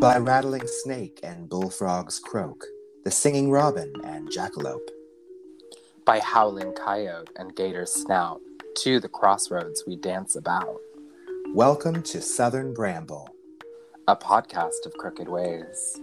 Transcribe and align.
By 0.00 0.16
rattling 0.18 0.68
snake 0.68 1.18
and 1.24 1.48
bullfrogs 1.48 2.20
croak, 2.20 2.64
the 3.04 3.10
singing 3.10 3.50
robin 3.50 3.92
and 4.04 4.28
jackalope. 4.28 4.88
By 6.04 6.20
howling 6.20 6.74
coyote 6.74 7.30
and 7.34 7.56
gator's 7.56 7.92
snout, 7.92 8.40
to 8.76 9.00
the 9.00 9.08
crossroads 9.08 9.82
we 9.88 9.96
dance 9.96 10.36
about. 10.36 10.78
Welcome 11.52 12.04
to 12.04 12.20
Southern 12.20 12.72
Bramble, 12.74 13.28
a 14.06 14.14
podcast 14.14 14.86
of 14.86 14.92
crooked 14.94 15.28
ways. 15.28 16.00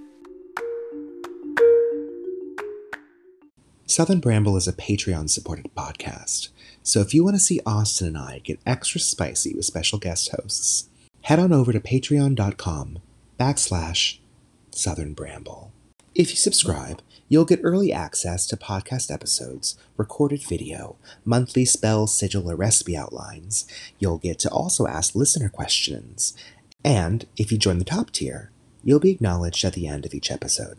Southern 3.85 4.20
Bramble 4.20 4.57
is 4.57 4.67
a 4.67 4.73
Patreon 4.73 5.30
supported 5.30 5.73
podcast, 5.73 6.49
so 6.84 6.99
if 6.99 7.13
you 7.13 7.23
want 7.23 7.38
to 7.38 7.41
see 7.41 7.62
Austin 7.66 8.07
and 8.07 8.17
I 8.17 8.39
get 8.43 8.59
extra 8.66 8.99
spicy 8.99 9.55
with 9.55 9.63
special 9.63 9.99
guest 9.99 10.31
hosts, 10.31 10.89
head 11.21 11.39
on 11.39 11.53
over 11.53 11.71
to 11.71 11.80
patreon.com 11.80 12.99
backslash 13.39 14.20
Southern 14.71 15.13
Bramble. 15.13 15.71
If 16.13 16.30
you 16.30 16.38
subscribe, 16.38 17.02
you'll 17.27 17.45
get 17.45 17.59
early 17.63 17.91
access 17.91 18.48
to 18.48 18.58
podcast 18.58 19.11
episodes, 19.11 19.77
recorded 19.98 20.44
video, 20.44 20.95
monthly 21.25 21.66
spell, 21.66 22.08
sigil, 22.08 22.49
or 22.49 22.55
recipe 22.55 22.95
outlines. 22.95 23.66
You'll 23.99 24.17
get 24.17 24.39
to 24.39 24.49
also 24.49 24.88
ask 24.88 25.16
listener 25.16 25.49
questions. 25.49 26.35
And 26.84 27.25
if 27.35 27.52
you 27.52 27.58
join 27.58 27.80
the 27.80 27.85
top 27.85 28.11
tier, 28.11 28.52
you'll 28.84 28.99
be 28.99 29.11
acknowledged 29.11 29.66
at 29.66 29.73
the 29.73 29.88
end 29.88 30.05
of 30.05 30.13
each 30.13 30.31
episode. 30.31 30.77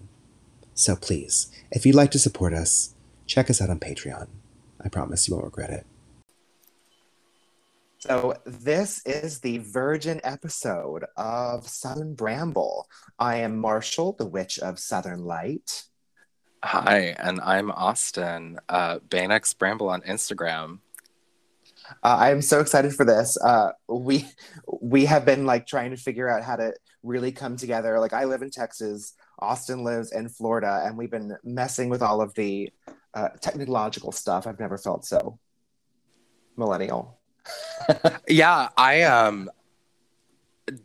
So 0.74 0.96
please, 0.96 1.50
if 1.70 1.84
you'd 1.84 1.96
like 1.96 2.10
to 2.12 2.18
support 2.18 2.54
us, 2.54 2.94
check 3.26 3.50
us 3.50 3.60
out 3.60 3.70
on 3.70 3.80
Patreon. 3.80 4.28
I 4.82 4.88
promise 4.88 5.28
you 5.28 5.34
won't 5.34 5.44
regret 5.44 5.70
it. 5.70 5.86
So, 7.98 8.34
this 8.44 9.00
is 9.06 9.40
the 9.40 9.58
virgin 9.58 10.20
episode 10.22 11.06
of 11.16 11.66
Southern 11.66 12.14
Bramble. 12.14 12.86
I 13.18 13.36
am 13.36 13.56
Marshall, 13.56 14.12
the 14.18 14.26
Witch 14.26 14.58
of 14.58 14.78
Southern 14.78 15.24
Light. 15.24 15.84
Hi, 16.62 17.16
and 17.18 17.40
I'm 17.40 17.70
Austin, 17.70 18.58
uh, 18.68 18.98
Banex 18.98 19.56
Bramble 19.56 19.88
on 19.88 20.02
Instagram. 20.02 20.80
Uh, 22.02 22.16
I 22.18 22.32
am 22.32 22.42
so 22.42 22.60
excited 22.60 22.92
for 22.94 23.06
this. 23.06 23.38
Uh, 23.42 23.72
we 23.88 24.26
we 24.82 25.06
have 25.06 25.24
been 25.24 25.46
like 25.46 25.66
trying 25.66 25.90
to 25.92 25.96
figure 25.96 26.28
out 26.28 26.42
how 26.42 26.56
to 26.56 26.74
really 27.02 27.32
come 27.32 27.56
together. 27.56 27.98
Like 27.98 28.12
I 28.12 28.24
live 28.26 28.42
in 28.42 28.50
Texas, 28.50 29.14
Austin 29.38 29.84
lives 29.84 30.12
in 30.12 30.28
Florida, 30.28 30.82
and 30.84 30.98
we've 30.98 31.10
been 31.10 31.34
messing 31.44 31.88
with 31.88 32.02
all 32.02 32.20
of 32.20 32.34
the 32.34 32.70
uh, 33.14 33.28
technological 33.40 34.12
stuff. 34.12 34.46
I've 34.46 34.60
never 34.60 34.76
felt 34.76 35.06
so 35.06 35.38
millennial. 36.58 37.18
Yeah, 38.28 38.68
I 38.76 39.02
um 39.02 39.50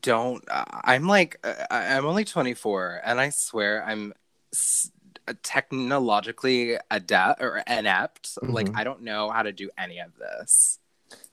don't. 0.02 0.44
I'm 0.50 1.08
like 1.08 1.46
I'm 1.70 2.06
only 2.06 2.26
24, 2.26 3.02
and 3.04 3.20
I 3.20 3.30
swear 3.30 3.84
I'm 3.84 4.14
technologically 5.44 6.78
adept 6.90 7.42
or 7.42 7.64
inept. 7.68 8.36
Mm-hmm. 8.36 8.54
Like 8.54 8.70
I 8.76 8.84
don't 8.84 9.02
know 9.02 9.30
how 9.32 9.44
to 9.44 9.52
do 9.52 9.70
any 9.78 10.00
of 10.00 10.12
this. 10.18 10.80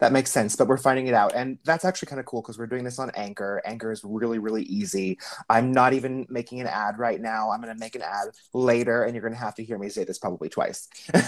That 0.00 0.12
makes 0.12 0.30
sense, 0.30 0.56
but 0.56 0.66
we're 0.66 0.76
finding 0.76 1.06
it 1.06 1.14
out. 1.14 1.34
And 1.34 1.58
that's 1.64 1.84
actually 1.84 2.06
kind 2.06 2.18
of 2.18 2.26
cool 2.26 2.42
because 2.42 2.58
we're 2.58 2.66
doing 2.66 2.84
this 2.84 2.98
on 2.98 3.10
Anchor. 3.14 3.62
Anchor 3.64 3.92
is 3.92 4.02
really, 4.04 4.38
really 4.38 4.64
easy. 4.64 5.18
I'm 5.48 5.72
not 5.72 5.92
even 5.92 6.26
making 6.28 6.60
an 6.60 6.66
ad 6.66 6.98
right 6.98 7.20
now. 7.20 7.50
I'm 7.50 7.60
going 7.60 7.72
to 7.72 7.78
make 7.78 7.94
an 7.94 8.02
ad 8.02 8.28
later, 8.54 9.04
and 9.04 9.14
you're 9.14 9.22
going 9.22 9.34
to 9.34 9.38
have 9.38 9.54
to 9.56 9.64
hear 9.64 9.78
me 9.78 9.88
say 9.88 10.04
this 10.04 10.18
probably 10.18 10.48
twice. 10.48 10.88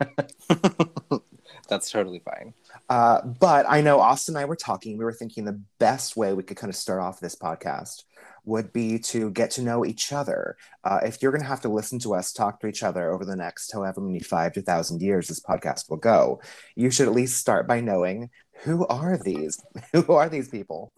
that's 1.68 1.90
totally 1.90 2.20
fine. 2.20 2.54
Uh, 2.88 3.22
but 3.22 3.66
I 3.68 3.80
know 3.80 4.00
Austin 4.00 4.36
and 4.36 4.42
I 4.42 4.44
were 4.44 4.56
talking. 4.56 4.98
We 4.98 5.04
were 5.04 5.12
thinking 5.12 5.44
the 5.44 5.60
best 5.78 6.16
way 6.16 6.32
we 6.32 6.42
could 6.42 6.56
kind 6.56 6.70
of 6.70 6.76
start 6.76 7.00
off 7.00 7.20
this 7.20 7.34
podcast 7.34 8.04
would 8.44 8.72
be 8.72 8.98
to 8.98 9.30
get 9.30 9.50
to 9.52 9.62
know 9.62 9.84
each 9.84 10.12
other. 10.12 10.56
Uh, 10.84 11.00
if 11.02 11.22
you're 11.22 11.32
going 11.32 11.42
to 11.42 11.48
have 11.48 11.62
to 11.62 11.68
listen 11.68 11.98
to 12.00 12.14
us 12.14 12.32
talk 12.32 12.60
to 12.60 12.66
each 12.66 12.82
other 12.82 13.10
over 13.10 13.24
the 13.24 13.36
next 13.36 13.72
however 13.72 14.00
many 14.00 14.20
five 14.20 14.52
to 14.52 14.62
thousand 14.62 15.00
years 15.00 15.28
this 15.28 15.40
podcast 15.40 15.88
will 15.88 15.96
go, 15.96 16.40
you 16.76 16.90
should 16.90 17.08
at 17.08 17.14
least 17.14 17.38
start 17.38 17.66
by 17.66 17.80
knowing 17.80 18.30
who 18.64 18.86
are 18.86 19.16
these? 19.16 19.62
who 19.92 20.12
are 20.12 20.28
these 20.28 20.48
people? 20.48 20.92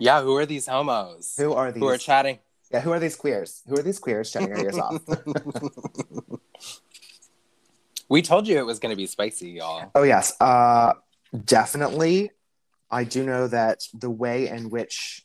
Yeah, 0.00 0.22
who 0.22 0.36
are 0.36 0.46
these 0.46 0.66
homos? 0.66 1.34
Who 1.38 1.52
are 1.52 1.70
these? 1.70 1.80
Who 1.82 1.88
are 1.88 1.98
chatting? 1.98 2.38
Yeah, 2.72 2.80
who 2.80 2.92
are 2.92 3.00
these 3.00 3.16
queers? 3.16 3.62
Who 3.68 3.78
are 3.78 3.82
these 3.82 3.98
queers 3.98 4.32
chatting 4.32 4.52
our 4.52 4.58
ears 4.58 4.78
off? 4.78 5.02
we 8.10 8.22
told 8.22 8.46
you 8.46 8.58
it 8.58 8.66
was 8.66 8.80
going 8.80 8.90
to 8.90 8.96
be 8.96 9.06
spicy, 9.06 9.52
y'all. 9.52 9.90
Oh 9.94 10.02
yes, 10.02 10.38
uh, 10.40 10.92
definitely. 11.44 12.32
I 12.90 13.04
do 13.04 13.24
know 13.24 13.46
that 13.46 13.84
the 13.94 14.10
way 14.10 14.48
in 14.48 14.68
which 14.68 15.24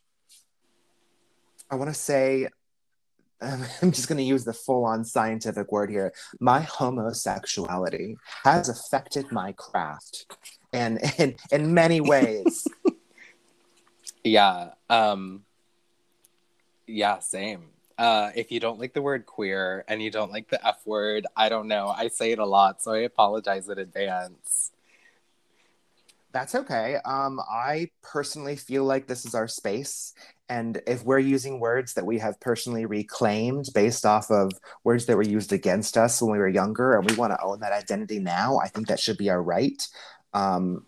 I 1.70 1.76
want 1.76 1.90
to 1.90 1.96
say, 1.96 2.48
I'm 3.42 3.92
just 3.92 4.08
going 4.08 4.20
to 4.20 4.24
use 4.24 4.46
the 4.46 4.54
full 4.54 4.86
on 4.86 5.04
scientific 5.04 5.72
word 5.72 5.90
here. 5.90 6.14
My 6.40 6.62
homosexuality 6.62 8.18
has 8.44 8.70
affected 8.70 9.32
my 9.32 9.52
craft 9.54 10.28
and 10.72 11.00
in, 11.18 11.36
in 11.52 11.74
many 11.74 12.02
ways. 12.02 12.68
yeah. 14.24 14.70
Um, 14.92 15.44
yeah, 16.86 17.18
same. 17.18 17.72
Uh, 17.98 18.32
if 18.36 18.52
you 18.52 18.60
don't 18.60 18.80
like 18.80 18.94
the 18.94 19.02
word 19.02 19.26
queer 19.26 19.86
and 19.88 20.02
you 20.02 20.12
don't 20.12 20.32
like 20.32 20.50
the 20.50 20.66
F 20.68 20.86
word, 20.86 21.26
I 21.36 21.50
don't 21.50 21.68
know. 21.68 21.88
I 21.88 22.10
say 22.10 22.32
it 22.32 22.40
a 22.40 22.46
lot, 22.46 22.82
so 22.82 22.94
I 22.94 23.00
apologize 23.00 23.70
in 23.70 23.80
advance. 23.80 24.72
That's 26.34 26.54
okay. 26.54 26.98
Um, 27.06 27.40
I 27.50 27.92
personally 28.02 28.58
feel 28.58 28.84
like 28.84 29.08
this 29.08 29.26
is 29.26 29.34
our 29.34 29.48
space. 29.48 30.14
And 30.50 30.82
if 30.86 31.06
we're 31.06 31.20
using 31.20 31.62
words 31.62 31.94
that 31.94 32.06
we 32.06 32.20
have 32.20 32.40
personally 32.42 32.86
reclaimed 32.86 33.70
based 33.74 34.06
off 34.06 34.30
of 34.30 34.52
words 34.84 35.06
that 35.06 35.16
were 35.16 35.24
used 35.24 35.54
against 35.54 35.98
us 35.98 36.22
when 36.22 36.34
we 36.34 36.38
were 36.38 36.50
younger 36.50 36.98
and 36.98 37.10
we 37.10 37.16
want 37.16 37.32
to 37.32 37.42
own 37.42 37.62
that 37.62 37.72
identity 37.72 38.20
now, 38.20 38.58
I 38.58 38.68
think 38.68 38.88
that 38.88 39.00
should 39.00 39.18
be 39.18 39.30
our 39.30 39.42
right. 39.42 39.88
Um, 40.34 40.86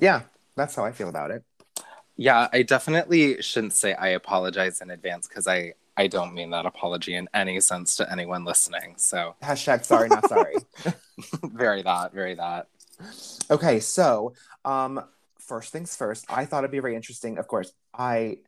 yeah, 0.00 0.22
that's 0.56 0.74
how 0.74 0.84
I 0.84 0.92
feel 0.92 1.10
about 1.10 1.30
it. 1.30 1.44
Yeah, 2.16 2.48
I 2.52 2.62
definitely 2.62 3.42
shouldn't 3.42 3.74
say 3.74 3.92
I 3.92 4.08
apologize 4.08 4.80
in 4.80 4.90
advance 4.90 5.28
because 5.28 5.46
I, 5.46 5.74
I 5.98 6.06
don't 6.06 6.32
mean 6.32 6.50
that 6.50 6.64
apology 6.64 7.16
in 7.16 7.28
any 7.34 7.60
sense 7.60 7.96
to 7.96 8.10
anyone 8.10 8.44
listening. 8.44 8.94
So 8.98 9.34
hashtag 9.42 9.84
sorry, 9.84 10.08
not 10.08 10.28
sorry. 10.28 10.54
very 11.42 11.82
that, 11.82 12.14
very 12.14 12.34
that. 12.34 12.68
Okay, 13.50 13.80
so 13.80 14.34
um, 14.64 15.02
first 15.40 15.72
things 15.72 15.96
first, 15.96 16.24
I 16.28 16.44
thought 16.44 16.60
it'd 16.60 16.70
be 16.70 16.78
very 16.78 16.94
interesting. 16.94 17.36
Of 17.36 17.48
course, 17.48 17.72
I 17.92 18.38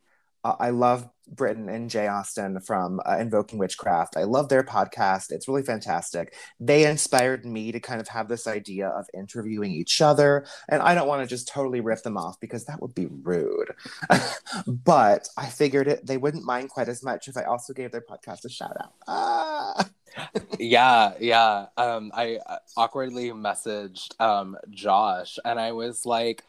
I 0.43 0.71
love 0.71 1.07
Britain 1.27 1.69
and 1.69 1.89
Jay 1.89 2.07
Austen 2.07 2.59
from 2.59 2.99
uh, 3.05 3.17
Invoking 3.19 3.59
Witchcraft. 3.59 4.17
I 4.17 4.23
love 4.23 4.49
their 4.49 4.63
podcast. 4.63 5.31
It's 5.31 5.47
really 5.47 5.63
fantastic. 5.63 6.33
They 6.59 6.85
inspired 6.85 7.45
me 7.45 7.71
to 7.71 7.79
kind 7.79 8.01
of 8.01 8.07
have 8.09 8.27
this 8.27 8.47
idea 8.47 8.89
of 8.89 9.05
interviewing 9.13 9.71
each 9.71 10.01
other. 10.01 10.45
And 10.69 10.81
I 10.81 10.93
don't 10.93 11.07
want 11.07 11.21
to 11.21 11.27
just 11.27 11.47
totally 11.47 11.79
rip 11.79 12.03
them 12.03 12.17
off 12.17 12.39
because 12.39 12.65
that 12.65 12.81
would 12.81 12.93
be 12.93 13.07
rude. 13.07 13.71
but 14.67 15.29
I 15.37 15.45
figured 15.47 15.87
it, 15.87 16.05
they 16.05 16.17
wouldn't 16.17 16.43
mind 16.43 16.69
quite 16.69 16.89
as 16.89 17.03
much 17.03 17.27
if 17.27 17.37
I 17.37 17.43
also 17.43 17.73
gave 17.73 17.91
their 17.91 18.01
podcast 18.01 18.45
a 18.45 18.49
shout 18.49 18.75
out. 18.81 18.93
Ah! 19.07 19.89
yeah, 20.59 21.13
yeah. 21.19 21.67
Um, 21.77 22.11
I 22.13 22.39
uh, 22.45 22.57
awkwardly 22.75 23.29
messaged 23.29 24.19
um, 24.19 24.57
Josh, 24.69 25.39
and 25.45 25.59
I 25.59 25.71
was 25.71 26.05
like, 26.05 26.43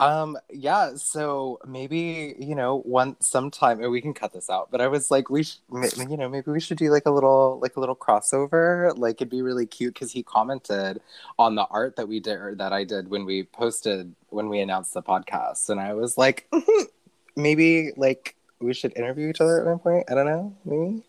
um, 0.00 0.38
yeah. 0.50 0.94
So 0.96 1.58
maybe 1.66 2.34
you 2.38 2.54
know, 2.54 2.80
one 2.80 3.16
sometime, 3.20 3.78
we 3.90 4.00
can 4.00 4.14
cut 4.14 4.32
this 4.32 4.50
out. 4.50 4.70
But 4.70 4.80
I 4.80 4.88
was 4.88 5.10
like, 5.10 5.30
we, 5.30 5.44
sh- 5.44 5.58
you 5.70 6.16
know, 6.16 6.28
maybe 6.28 6.50
we 6.50 6.60
should 6.60 6.78
do 6.78 6.90
like 6.90 7.06
a 7.06 7.10
little, 7.10 7.58
like 7.60 7.76
a 7.76 7.80
little 7.80 7.96
crossover. 7.96 8.96
Like 8.96 9.16
it'd 9.16 9.30
be 9.30 9.42
really 9.42 9.66
cute 9.66 9.94
because 9.94 10.10
he 10.10 10.22
commented 10.22 11.00
on 11.38 11.54
the 11.54 11.64
art 11.64 11.96
that 11.96 12.08
we 12.08 12.18
did, 12.20 12.38
or 12.38 12.54
that 12.56 12.72
I 12.72 12.84
did 12.84 13.08
when 13.08 13.24
we 13.24 13.44
posted 13.44 14.14
when 14.30 14.48
we 14.48 14.60
announced 14.60 14.94
the 14.94 15.02
podcast, 15.02 15.68
and 15.68 15.78
I 15.80 15.94
was 15.94 16.16
like, 16.16 16.50
maybe 17.36 17.92
like 17.96 18.36
we 18.60 18.74
should 18.74 18.96
interview 18.96 19.28
each 19.28 19.40
other 19.40 19.60
at 19.60 19.66
one 19.66 19.78
point. 19.78 20.10
I 20.10 20.14
don't 20.14 20.26
know, 20.26 20.56
maybe. 20.64 21.02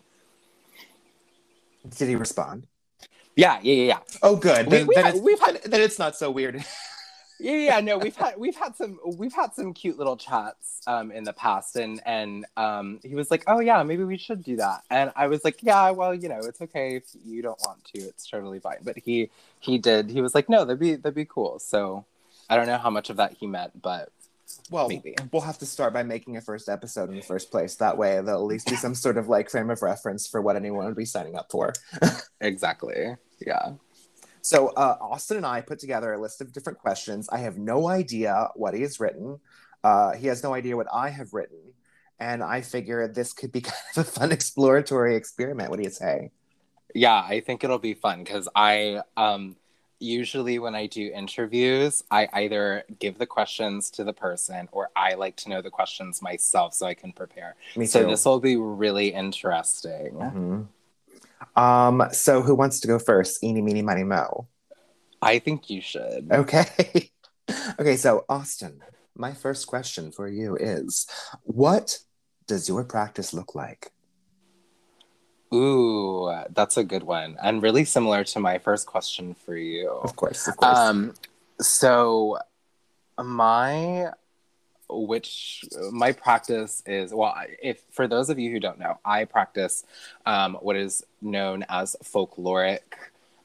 Did 1.96 2.08
he 2.08 2.16
respond? 2.16 2.66
Yeah, 3.36 3.58
yeah, 3.62 3.74
yeah. 3.74 3.84
yeah. 3.84 3.98
Oh, 4.22 4.36
good. 4.36 4.68
Then, 4.68 4.86
we, 4.86 4.94
then, 4.94 5.04
had, 5.04 5.22
we've 5.22 5.40
had 5.40 5.62
then 5.64 5.80
it's 5.80 5.98
not 5.98 6.16
so 6.16 6.30
weird. 6.30 6.64
yeah, 7.42 7.56
yeah, 7.56 7.80
no, 7.80 7.98
we've 7.98 8.16
had 8.16 8.34
we've 8.38 8.56
had 8.56 8.76
some 8.76 8.98
we've 9.16 9.32
had 9.32 9.54
some 9.54 9.74
cute 9.74 9.98
little 9.98 10.16
chats 10.16 10.80
um 10.86 11.10
in 11.10 11.24
the 11.24 11.32
past, 11.32 11.76
and 11.76 12.00
and 12.06 12.46
um 12.56 13.00
he 13.02 13.14
was 13.14 13.30
like, 13.30 13.44
oh 13.46 13.60
yeah, 13.60 13.82
maybe 13.82 14.04
we 14.04 14.16
should 14.16 14.42
do 14.42 14.56
that, 14.56 14.82
and 14.90 15.12
I 15.16 15.26
was 15.26 15.44
like, 15.44 15.62
yeah, 15.62 15.90
well, 15.90 16.14
you 16.14 16.28
know, 16.28 16.38
it's 16.38 16.60
okay 16.62 16.96
if 16.96 17.04
you 17.24 17.42
don't 17.42 17.60
want 17.66 17.84
to, 17.94 18.00
it's 18.00 18.28
totally 18.28 18.60
fine. 18.60 18.78
But 18.82 18.98
he 18.98 19.30
he 19.60 19.78
did. 19.78 20.10
He 20.10 20.20
was 20.20 20.34
like, 20.34 20.48
no, 20.48 20.64
that'd 20.64 20.78
be 20.78 20.94
that'd 20.94 21.14
be 21.14 21.24
cool. 21.24 21.58
So 21.58 22.04
I 22.48 22.56
don't 22.56 22.66
know 22.66 22.78
how 22.78 22.90
much 22.90 23.10
of 23.10 23.16
that 23.16 23.34
he 23.38 23.46
meant, 23.46 23.80
but 23.80 24.10
well, 24.70 24.88
Maybe. 24.88 25.14
we'll 25.32 25.42
have 25.42 25.58
to 25.58 25.66
start 25.66 25.92
by 25.92 26.02
making 26.02 26.36
a 26.36 26.40
first 26.40 26.68
episode 26.68 27.10
in 27.10 27.16
the 27.16 27.22
first 27.22 27.50
place. 27.50 27.76
That 27.76 27.96
way, 27.96 28.20
there'll 28.20 28.42
at 28.42 28.46
least 28.46 28.68
be 28.68 28.76
some 28.76 28.94
sort 28.94 29.16
of 29.18 29.28
like 29.28 29.50
frame 29.50 29.70
of 29.70 29.82
reference 29.82 30.26
for 30.26 30.40
what 30.40 30.56
anyone 30.56 30.86
would 30.86 30.96
be 30.96 31.04
signing 31.04 31.36
up 31.36 31.50
for. 31.50 31.72
exactly. 32.40 33.16
Yeah. 33.40 33.72
So 34.42 34.68
uh, 34.68 34.98
Austin 35.00 35.38
and 35.38 35.46
I 35.46 35.60
put 35.60 35.78
together 35.78 36.12
a 36.12 36.20
list 36.20 36.40
of 36.40 36.52
different 36.52 36.78
questions. 36.78 37.28
I 37.30 37.38
have 37.38 37.56
no 37.58 37.88
idea 37.88 38.48
what 38.56 38.74
he 38.74 38.82
has 38.82 38.98
written. 39.00 39.38
Uh, 39.84 40.12
he 40.12 40.26
has 40.26 40.42
no 40.42 40.52
idea 40.52 40.76
what 40.76 40.88
I 40.92 41.10
have 41.10 41.32
written. 41.32 41.58
And 42.18 42.42
I 42.42 42.60
figure 42.60 43.06
this 43.08 43.32
could 43.32 43.52
be 43.52 43.60
kind 43.72 43.76
of 43.96 44.06
a 44.06 44.10
fun 44.10 44.32
exploratory 44.32 45.16
experiment. 45.16 45.70
What 45.70 45.76
do 45.78 45.84
you 45.84 45.90
say? 45.90 46.32
Yeah, 46.94 47.14
I 47.14 47.40
think 47.40 47.64
it'll 47.64 47.78
be 47.78 47.94
fun 47.94 48.22
because 48.22 48.48
I 48.54 49.00
um 49.16 49.56
usually 49.98 50.58
when 50.58 50.74
I 50.74 50.86
do 50.86 51.12
interviews, 51.14 52.02
I 52.10 52.28
either 52.32 52.82
give 52.98 53.18
the 53.18 53.26
questions 53.26 53.88
to 53.92 54.04
the 54.04 54.12
person 54.12 54.68
or 54.72 54.90
I 54.96 55.14
like 55.14 55.36
to 55.36 55.48
know 55.48 55.62
the 55.62 55.70
questions 55.70 56.20
myself 56.20 56.74
so 56.74 56.86
I 56.86 56.94
can 56.94 57.12
prepare. 57.12 57.54
Me 57.76 57.86
too. 57.86 57.90
So 57.90 58.06
this 58.06 58.24
will 58.24 58.40
be 58.40 58.56
really 58.56 59.14
interesting. 59.14 60.14
Mhm. 60.14 60.66
Um, 61.56 62.04
so 62.12 62.42
who 62.42 62.54
wants 62.54 62.80
to 62.80 62.88
go 62.88 62.98
first? 62.98 63.42
Eeny, 63.42 63.62
meeny, 63.62 63.82
miny, 63.82 64.04
mo. 64.04 64.48
I 65.20 65.38
think 65.38 65.70
you 65.70 65.80
should. 65.80 66.28
Okay. 66.30 67.10
okay, 67.78 67.96
so 67.96 68.24
Austin, 68.28 68.80
my 69.16 69.32
first 69.32 69.66
question 69.66 70.10
for 70.10 70.28
you 70.28 70.56
is 70.56 71.06
what 71.44 71.98
does 72.46 72.68
your 72.68 72.84
practice 72.84 73.32
look 73.32 73.54
like? 73.54 73.92
Ooh, 75.54 76.32
that's 76.50 76.76
a 76.76 76.84
good 76.84 77.02
one. 77.02 77.36
And 77.42 77.62
really 77.62 77.84
similar 77.84 78.24
to 78.24 78.40
my 78.40 78.58
first 78.58 78.86
question 78.86 79.34
for 79.34 79.56
you. 79.56 79.88
Of 79.88 80.16
course, 80.16 80.48
of 80.48 80.56
course. 80.56 80.78
Um, 80.78 81.14
so 81.60 82.38
my 83.22 84.10
which 84.92 85.64
my 85.90 86.12
practice 86.12 86.82
is 86.86 87.12
well 87.12 87.34
if 87.62 87.82
for 87.90 88.06
those 88.06 88.30
of 88.30 88.38
you 88.38 88.50
who 88.50 88.60
don't 88.60 88.78
know 88.78 88.98
i 89.04 89.24
practice 89.24 89.84
um, 90.26 90.54
what 90.60 90.76
is 90.76 91.04
known 91.20 91.64
as 91.68 91.96
folkloric 92.02 92.80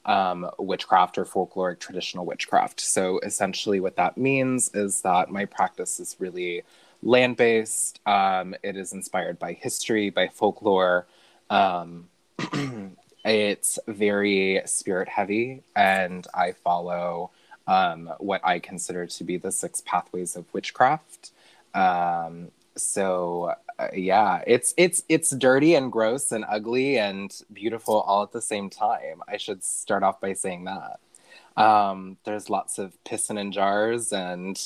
um, 0.05 0.49
witchcraft 0.57 1.17
or 1.17 1.25
folkloric 1.25 1.79
traditional 1.79 2.25
witchcraft 2.25 2.79
so 2.79 3.19
essentially 3.19 3.79
what 3.79 3.95
that 3.95 4.17
means 4.17 4.69
is 4.73 5.01
that 5.01 5.29
my 5.29 5.45
practice 5.45 5.99
is 5.99 6.15
really 6.19 6.63
land-based 7.03 7.99
um, 8.05 8.55
it 8.63 8.75
is 8.75 8.93
inspired 8.93 9.37
by 9.39 9.53
history 9.53 10.09
by 10.09 10.27
folklore 10.27 11.05
um, 11.49 12.07
it's 13.25 13.79
very 13.87 14.61
spirit 14.65 15.09
heavy 15.09 15.61
and 15.75 16.27
i 16.33 16.51
follow 16.51 17.29
um, 17.67 18.11
what 18.19 18.41
I 18.43 18.59
consider 18.59 19.05
to 19.05 19.23
be 19.23 19.37
the 19.37 19.51
six 19.51 19.81
pathways 19.85 20.35
of 20.35 20.51
witchcraft. 20.53 21.31
Um, 21.77 22.51
so 22.75 23.53
uh, 23.79 23.89
yeah, 23.93 24.43
it's 24.47 24.73
it's 24.77 25.03
it's 25.07 25.29
dirty 25.31 25.75
and 25.75 25.91
gross 25.91 26.31
and 26.31 26.43
ugly 26.49 26.97
and 26.97 27.41
beautiful 27.53 28.01
all 28.01 28.23
at 28.23 28.31
the 28.31 28.41
same 28.41 28.69
time. 28.69 29.21
I 29.27 29.37
should 29.37 29.63
start 29.63 30.03
off 30.03 30.19
by 30.19 30.33
saying 30.33 30.65
that. 30.65 30.99
Um, 31.55 32.17
there's 32.23 32.49
lots 32.49 32.79
of 32.79 32.93
pissing 33.03 33.39
in 33.39 33.51
jars 33.51 34.11
and 34.11 34.59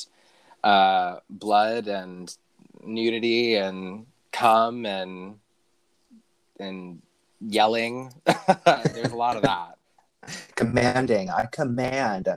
uh, 0.64 1.16
blood 1.28 1.88
and 1.88 2.34
nudity 2.82 3.56
and 3.56 4.06
cum 4.30 4.86
and 4.86 5.38
and 6.58 7.02
yelling. 7.40 8.12
there's 8.64 9.12
a 9.12 9.16
lot 9.16 9.36
of 9.36 9.42
that. 9.42 9.76
Commanding, 10.54 11.30
I 11.30 11.46
command. 11.46 12.28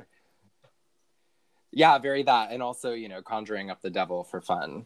Yeah, 1.75 1.99
very 1.99 2.23
that. 2.23 2.51
And 2.51 2.63
also, 2.63 2.93
you 2.93 3.09
know, 3.09 3.21
conjuring 3.21 3.69
up 3.69 3.81
the 3.81 3.89
devil 3.89 4.23
for 4.23 4.41
fun. 4.41 4.85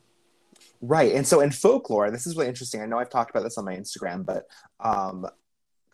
Right. 0.81 1.13
And 1.13 1.25
so 1.25 1.39
in 1.39 1.51
folklore, 1.51 2.09
this 2.09 2.25
is 2.25 2.35
really 2.35 2.49
interesting. 2.49 2.81
I 2.81 2.87
know 2.87 2.97
I've 2.97 3.11
talked 3.11 3.29
about 3.29 3.43
this 3.43 3.59
on 3.59 3.63
my 3.63 3.75
Instagram, 3.75 4.25
but 4.25 4.47
um, 4.79 5.27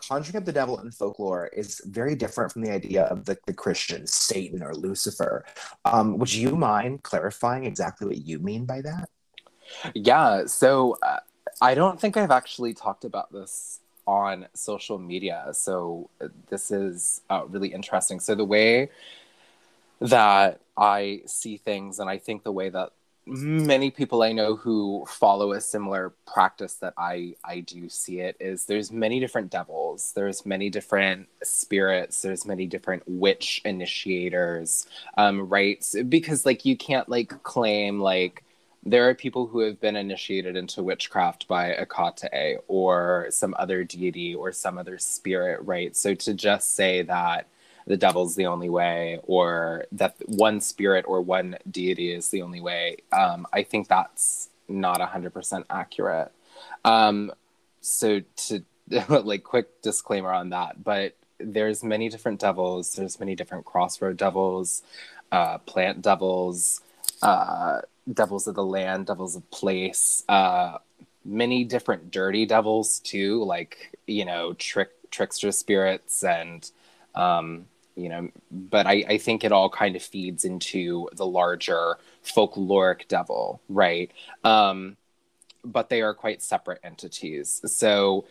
conjuring 0.07 0.37
up 0.37 0.45
the 0.45 0.53
devil 0.53 0.79
in 0.79 0.91
folklore 0.91 1.47
is 1.47 1.81
very 1.85 2.15
different 2.15 2.53
from 2.53 2.61
the 2.61 2.71
idea 2.71 3.03
of 3.03 3.25
the, 3.25 3.37
the 3.45 3.53
Christian 3.53 4.07
Satan 4.07 4.63
or 4.63 4.73
Lucifer. 4.73 5.43
Um, 5.83 6.17
would 6.17 6.33
you 6.33 6.55
mind 6.55 7.03
clarifying 7.03 7.65
exactly 7.65 8.07
what 8.07 8.17
you 8.25 8.39
mean 8.39 8.65
by 8.65 8.81
that? 8.81 9.09
Yeah. 9.93 10.45
So 10.45 10.97
uh, 11.03 11.19
I 11.61 11.75
don't 11.75 11.99
think 11.99 12.15
I've 12.15 12.31
actually 12.31 12.73
talked 12.73 13.03
about 13.03 13.33
this 13.33 13.81
on 14.07 14.47
social 14.53 14.97
media. 14.97 15.47
So 15.51 16.09
uh, 16.21 16.29
this 16.47 16.71
is 16.71 17.21
uh, 17.29 17.43
really 17.49 17.73
interesting. 17.73 18.21
So 18.21 18.33
the 18.33 18.45
way 18.45 18.91
that 20.01 20.61
I 20.77 21.21
see 21.25 21.57
things, 21.57 21.99
and 21.99 22.09
I 22.09 22.17
think 22.17 22.43
the 22.43 22.51
way 22.51 22.69
that 22.69 22.91
many 23.27 23.89
people 23.89 24.21
I 24.21 24.31
know 24.33 24.55
who 24.55 25.05
follow 25.07 25.53
a 25.53 25.61
similar 25.61 26.13
practice 26.31 26.75
that 26.75 26.93
I 26.97 27.35
I 27.43 27.61
do 27.61 27.89
see 27.89 28.19
it 28.19 28.37
is 28.39 28.65
there's 28.65 28.91
many 28.91 29.19
different 29.19 29.49
devils, 29.49 30.13
there's 30.15 30.45
many 30.45 30.69
different 30.69 31.27
spirits, 31.43 32.21
there's 32.21 32.45
many 32.45 32.67
different 32.67 33.03
witch 33.07 33.61
initiators, 33.65 34.85
um, 35.17 35.49
right? 35.49 35.83
Because 36.07 36.45
like 36.45 36.65
you 36.65 36.77
can't 36.77 37.09
like 37.09 37.41
claim 37.43 37.99
like 37.99 38.43
there 38.87 39.09
are 39.09 39.15
people 39.15 39.47
who 39.47 39.59
have 39.61 39.81
been 39.81 39.95
initiated 39.95 40.55
into 40.55 40.83
witchcraft 40.83 41.47
by 41.47 41.71
Hekate 41.71 42.57
or 42.67 43.27
some 43.31 43.55
other 43.57 43.83
deity 43.83 44.35
or 44.35 44.51
some 44.51 44.77
other 44.77 44.99
spirit, 44.99 45.59
right? 45.63 45.95
So 45.95 46.13
to 46.13 46.35
just 46.35 46.75
say 46.75 47.01
that 47.01 47.47
the 47.87 47.97
devil's 47.97 48.35
the 48.35 48.47
only 48.47 48.69
way 48.69 49.19
or 49.23 49.85
that 49.91 50.15
one 50.25 50.59
spirit 50.59 51.05
or 51.07 51.21
one 51.21 51.57
deity 51.69 52.11
is 52.11 52.29
the 52.29 52.41
only 52.41 52.61
way, 52.61 52.97
um, 53.11 53.45
I 53.53 53.63
think 53.63 53.87
that's 53.87 54.49
not 54.67 54.99
100% 54.99 55.65
accurate. 55.69 56.31
Um, 56.83 57.31
so 57.81 58.21
to 58.47 58.63
like 59.09 59.43
quick 59.43 59.81
disclaimer 59.81 60.31
on 60.31 60.49
that, 60.49 60.83
but 60.83 61.15
there's 61.39 61.83
many 61.83 62.09
different 62.09 62.39
devils, 62.39 62.95
there's 62.95 63.19
many 63.19 63.35
different 63.35 63.65
crossroad 63.65 64.17
devils, 64.17 64.83
uh, 65.31 65.57
plant 65.59 66.01
devils, 66.01 66.81
uh, 67.21 67.81
devils 68.11 68.47
of 68.47 68.55
the 68.55 68.63
land, 68.63 69.07
devils 69.07 69.35
of 69.35 69.49
place, 69.51 70.23
uh, 70.29 70.77
many 71.23 71.63
different 71.63 72.11
dirty 72.11 72.45
devils 72.45 72.99
too, 72.99 73.43
like 73.43 73.97
you 74.07 74.25
know 74.25 74.53
trick 74.53 74.91
trickster 75.11 75.51
spirits 75.51 76.23
and 76.23 76.69
um, 77.15 77.65
you 77.95 78.09
know. 78.09 78.29
But 78.51 78.87
I, 78.87 79.03
I 79.07 79.17
think 79.17 79.43
it 79.43 79.51
all 79.51 79.69
kind 79.69 79.95
of 79.95 80.03
feeds 80.03 80.45
into 80.45 81.09
the 81.13 81.25
larger 81.25 81.97
folkloric 82.23 83.07
devil, 83.07 83.61
right? 83.69 84.11
Um, 84.43 84.97
but 85.63 85.89
they 85.89 86.01
are 86.01 86.13
quite 86.13 86.41
separate 86.41 86.79
entities. 86.83 87.61
So 87.65 88.25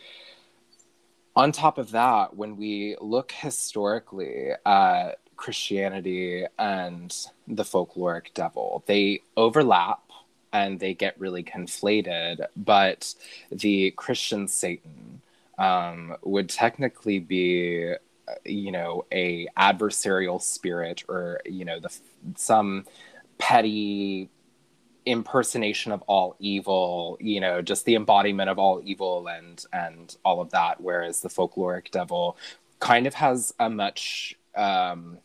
on 1.35 1.51
top 1.51 1.77
of 1.77 1.91
that, 1.91 2.35
when 2.35 2.55
we 2.55 2.95
look 3.01 3.31
historically 3.31 4.51
at 4.65 5.19
Christianity 5.35 6.45
and 6.57 7.15
the 7.47 7.63
folkloric 7.63 8.33
devil. 8.33 8.83
They 8.85 9.21
overlap 9.37 10.01
and 10.53 10.79
they 10.79 10.93
get 10.93 11.19
really 11.19 11.43
conflated, 11.43 12.45
but 12.55 13.13
the 13.51 13.91
Christian 13.91 14.47
Satan 14.47 15.21
um, 15.57 16.15
would 16.23 16.49
technically 16.49 17.19
be, 17.19 17.93
you 18.43 18.71
know, 18.71 19.05
a 19.11 19.47
adversarial 19.57 20.41
spirit 20.41 21.03
or 21.07 21.39
you 21.45 21.65
know 21.65 21.79
the 21.79 21.95
some 22.35 22.85
petty 23.37 24.29
impersonation 25.05 25.91
of 25.91 26.01
all 26.07 26.35
evil 26.39 27.17
you 27.21 27.39
know 27.39 27.61
just 27.61 27.85
the 27.85 27.95
embodiment 27.95 28.49
of 28.49 28.57
all 28.57 28.81
evil 28.83 29.27
and 29.27 29.65
and 29.71 30.17
all 30.25 30.41
of 30.41 30.49
that 30.49 30.81
whereas 30.81 31.21
the 31.21 31.29
folkloric 31.29 31.91
devil 31.91 32.35
kind 32.79 33.05
of 33.05 33.13
has 33.13 33.53
a 33.59 33.69
much 33.69 34.35
um 34.55 35.19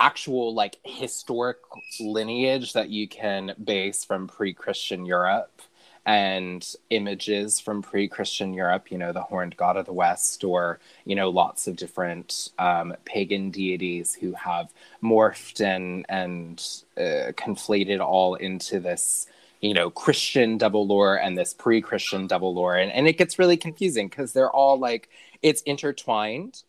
actual 0.00 0.54
like 0.54 0.76
historic 0.84 1.58
lineage 1.98 2.72
that 2.72 2.88
you 2.88 3.08
can 3.08 3.52
base 3.64 4.04
from 4.04 4.28
pre-christian 4.28 5.04
europe 5.04 5.60
and 6.08 6.74
images 6.88 7.60
from 7.60 7.82
pre-christian 7.82 8.54
europe 8.54 8.90
you 8.90 8.96
know 8.96 9.12
the 9.12 9.20
horned 9.20 9.54
god 9.58 9.76
of 9.76 9.84
the 9.84 9.92
west 9.92 10.42
or 10.42 10.80
you 11.04 11.14
know 11.14 11.28
lots 11.28 11.68
of 11.68 11.76
different 11.76 12.48
um, 12.58 12.94
pagan 13.04 13.50
deities 13.50 14.14
who 14.14 14.32
have 14.32 14.72
morphed 15.02 15.60
and 15.60 16.06
and 16.08 16.82
uh, 16.96 17.30
conflated 17.36 18.00
all 18.00 18.34
into 18.36 18.80
this 18.80 19.26
you 19.60 19.74
know 19.74 19.90
christian 19.90 20.56
devil 20.56 20.86
lore 20.86 21.16
and 21.16 21.36
this 21.36 21.52
pre-christian 21.52 22.26
devil 22.26 22.54
lore 22.54 22.76
and, 22.76 22.90
and 22.90 23.06
it 23.06 23.18
gets 23.18 23.38
really 23.38 23.58
confusing 23.58 24.08
because 24.08 24.32
they're 24.32 24.50
all 24.50 24.78
like 24.78 25.10
it's 25.42 25.60
intertwined 25.62 26.62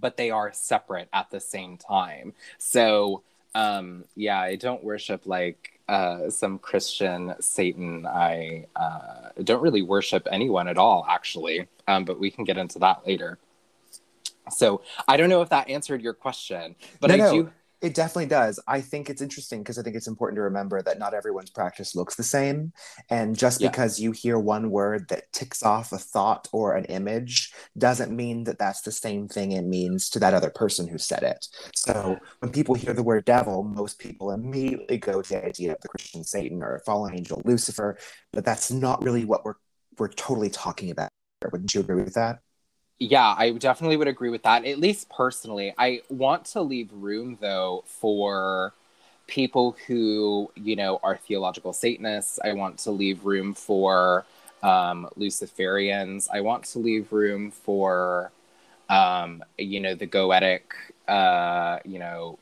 but 0.00 0.16
they 0.16 0.30
are 0.30 0.52
separate 0.52 1.08
at 1.12 1.30
the 1.30 1.40
same 1.40 1.76
time. 1.76 2.34
So, 2.58 3.22
um, 3.54 4.04
yeah, 4.14 4.38
I 4.38 4.56
don't 4.56 4.84
worship 4.84 5.22
like 5.26 5.75
uh, 5.88 6.30
some 6.30 6.58
Christian 6.58 7.34
Satan. 7.40 8.06
I 8.06 8.66
uh, 8.76 9.30
don't 9.44 9.62
really 9.62 9.82
worship 9.82 10.26
anyone 10.30 10.68
at 10.68 10.78
all, 10.78 11.06
actually, 11.08 11.68
um, 11.86 12.04
but 12.04 12.18
we 12.18 12.30
can 12.30 12.44
get 12.44 12.58
into 12.58 12.78
that 12.80 13.06
later. 13.06 13.38
So, 14.50 14.82
I 15.08 15.16
don't 15.16 15.28
know 15.28 15.42
if 15.42 15.48
that 15.50 15.68
answered 15.68 16.02
your 16.02 16.14
question, 16.14 16.76
but 17.00 17.10
No, 17.10 17.14
I 17.14 17.16
no. 17.18 17.30
do. 17.32 17.52
It 17.82 17.94
definitely 17.94 18.26
does. 18.26 18.58
I 18.66 18.80
think 18.80 19.10
it's 19.10 19.20
interesting 19.20 19.60
because 19.60 19.78
I 19.78 19.82
think 19.82 19.96
it's 19.96 20.06
important 20.06 20.36
to 20.38 20.42
remember 20.42 20.80
that 20.82 20.98
not 20.98 21.12
everyone's 21.12 21.50
practice 21.50 21.94
looks 21.94 22.14
the 22.14 22.22
same. 22.22 22.72
And 23.10 23.36
just 23.36 23.60
Yeah. 23.60 23.68
because 23.68 24.00
you 24.00 24.12
hear 24.12 24.38
one 24.38 24.70
word 24.70 25.08
that 25.08 25.30
ticks 25.32 25.62
off 25.62 25.92
a 25.92 25.98
thought 25.98 26.48
or 26.52 26.74
an 26.74 26.86
image 26.86 27.52
doesn't 27.76 28.14
mean 28.14 28.44
that 28.44 28.58
that's 28.58 28.80
the 28.80 28.92
same 28.92 29.28
thing 29.28 29.52
it 29.52 29.62
means 29.62 30.08
to 30.10 30.18
that 30.20 30.32
other 30.34 30.50
person 30.50 30.88
who 30.88 30.98
said 30.98 31.22
it. 31.22 31.46
So 31.74 32.18
when 32.40 32.50
people 32.50 32.74
hear 32.74 32.94
the 32.94 33.02
word 33.02 33.24
devil, 33.26 33.62
most 33.62 33.98
people 33.98 34.30
immediately 34.30 34.96
go 34.98 35.20
to 35.20 35.28
the 35.28 35.44
idea 35.44 35.72
of 35.72 35.80
the 35.82 35.88
Christian 35.88 36.24
Satan 36.24 36.62
or 36.62 36.80
fallen 36.86 37.14
angel 37.14 37.42
Lucifer, 37.44 37.98
but 38.32 38.44
that's 38.44 38.70
not 38.70 39.02
really 39.02 39.24
what 39.24 39.44
we're 39.44 39.54
we're 39.98 40.08
totally 40.08 40.50
talking 40.50 40.90
about. 40.90 41.08
Wouldn't 41.50 41.74
you 41.74 41.80
agree 41.80 42.02
with 42.02 42.14
that? 42.14 42.40
Yeah, 42.98 43.34
I 43.36 43.50
definitely 43.52 43.96
would 43.98 44.08
agree 44.08 44.30
with 44.30 44.42
that. 44.44 44.64
At 44.64 44.78
least 44.78 45.10
personally, 45.10 45.74
I 45.76 46.00
want 46.08 46.46
to 46.46 46.62
leave 46.62 46.90
room 46.92 47.36
though 47.40 47.84
for 47.86 48.72
people 49.26 49.76
who 49.86 50.50
you 50.54 50.76
know 50.76 50.98
are 51.02 51.16
theological 51.16 51.72
Satanists. 51.74 52.38
I 52.42 52.54
want 52.54 52.78
to 52.80 52.90
leave 52.90 53.24
room 53.24 53.52
for 53.52 54.24
um, 54.62 55.08
Luciferians. 55.18 56.28
I 56.32 56.40
want 56.40 56.64
to 56.66 56.78
leave 56.78 57.12
room 57.12 57.50
for 57.50 58.32
um, 58.88 59.44
you 59.58 59.80
know 59.80 59.94
the 59.94 60.06
goetic, 60.06 60.62
uh, 61.08 61.80
you 61.84 61.98
know 61.98 62.38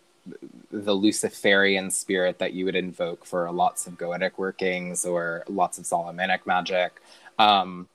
the 0.70 0.92
Luciferian 0.94 1.90
spirit 1.90 2.38
that 2.38 2.52
you 2.52 2.64
would 2.64 2.76
invoke 2.76 3.25
for 3.25 3.50
lots 3.52 3.87
of 3.87 3.94
goetic 3.99 4.32
workings 4.38 5.04
or 5.04 5.44
lots 5.49 5.78
of 5.78 5.87
Solomonic 5.87 6.46
magic. 6.46 7.00
Um, 7.38 7.88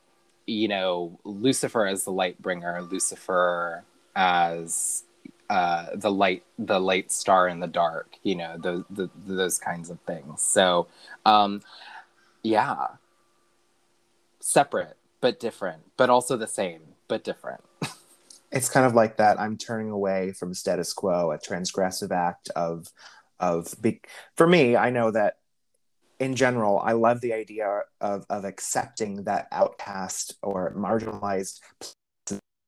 you 0.49 0.67
know, 0.67 1.19
Lucifer 1.23 1.85
as 1.85 2.03
the 2.03 2.11
light 2.11 2.41
bringer, 2.41 2.81
Lucifer 2.81 3.83
as 4.15 5.03
uh, 5.49 5.87
the 5.95 6.11
light, 6.11 6.43
the 6.57 6.79
light 6.79 7.11
star 7.11 7.47
in 7.47 7.59
the 7.59 7.67
dark. 7.67 8.15
You 8.23 8.35
know, 8.35 8.57
the, 8.57 8.85
the, 8.89 9.09
those 9.27 9.59
kinds 9.59 9.89
of 9.89 9.99
things. 10.01 10.41
So, 10.41 10.87
um, 11.25 11.61
yeah, 12.43 12.87
separate 14.39 14.97
but 15.21 15.39
different, 15.39 15.83
but 15.97 16.09
also 16.09 16.37
the 16.37 16.47
same 16.47 16.81
but 17.07 17.23
different. 17.23 17.61
it's 18.51 18.69
kind 18.69 18.85
of 18.85 18.95
like 18.95 19.17
that 19.17 19.39
i'm 19.39 19.57
turning 19.57 19.91
away 19.91 20.31
from 20.31 20.55
status 20.55 20.91
quo 20.91 21.31
a 21.31 21.37
transgressive 21.37 22.11
act 22.11 22.49
of 22.55 22.91
of 23.39 23.75
be, 23.79 24.01
for 24.35 24.47
me 24.47 24.75
i 24.75 24.89
know 24.89 25.11
that 25.11 25.37
in 26.19 26.35
general 26.35 26.79
i 26.79 26.91
love 26.91 27.21
the 27.21 27.33
idea 27.33 27.81
of 28.01 28.25
of 28.29 28.45
accepting 28.45 29.23
that 29.23 29.47
outcast 29.51 30.35
or 30.41 30.73
marginalized 30.75 31.59
place 31.79 31.95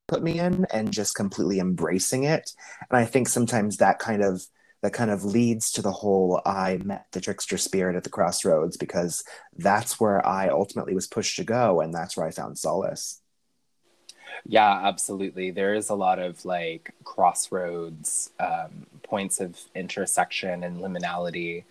put 0.07 0.21
me 0.21 0.39
in 0.39 0.65
and 0.73 0.91
just 0.91 1.15
completely 1.15 1.59
embracing 1.59 2.23
it 2.23 2.51
and 2.89 2.97
i 2.97 3.05
think 3.05 3.29
sometimes 3.29 3.77
that 3.77 3.97
kind 3.97 4.21
of 4.21 4.41
that 4.81 4.93
kind 4.93 5.11
of 5.11 5.23
leads 5.23 5.71
to 5.71 5.81
the 5.81 5.91
whole 5.91 6.41
i 6.45 6.77
met 6.83 7.05
the 7.13 7.21
trickster 7.21 7.57
spirit 7.57 7.95
at 7.95 8.03
the 8.03 8.09
crossroads 8.09 8.75
because 8.75 9.23
that's 9.57 10.01
where 10.01 10.25
i 10.25 10.49
ultimately 10.49 10.93
was 10.93 11.07
pushed 11.07 11.37
to 11.37 11.45
go 11.45 11.79
and 11.79 11.93
that's 11.93 12.17
where 12.17 12.27
i 12.27 12.31
found 12.31 12.57
solace 12.57 13.21
Yeah, 14.45 14.87
absolutely. 14.87 15.51
There 15.51 15.75
is 15.75 15.89
a 15.89 15.95
lot 15.95 16.17
of 16.17 16.43
like 16.45 16.93
crossroads, 17.03 18.31
um, 18.39 18.87
points 19.03 19.39
of 19.39 19.59
intersection 19.75 20.63
and 20.63 20.79
liminality 20.79 21.63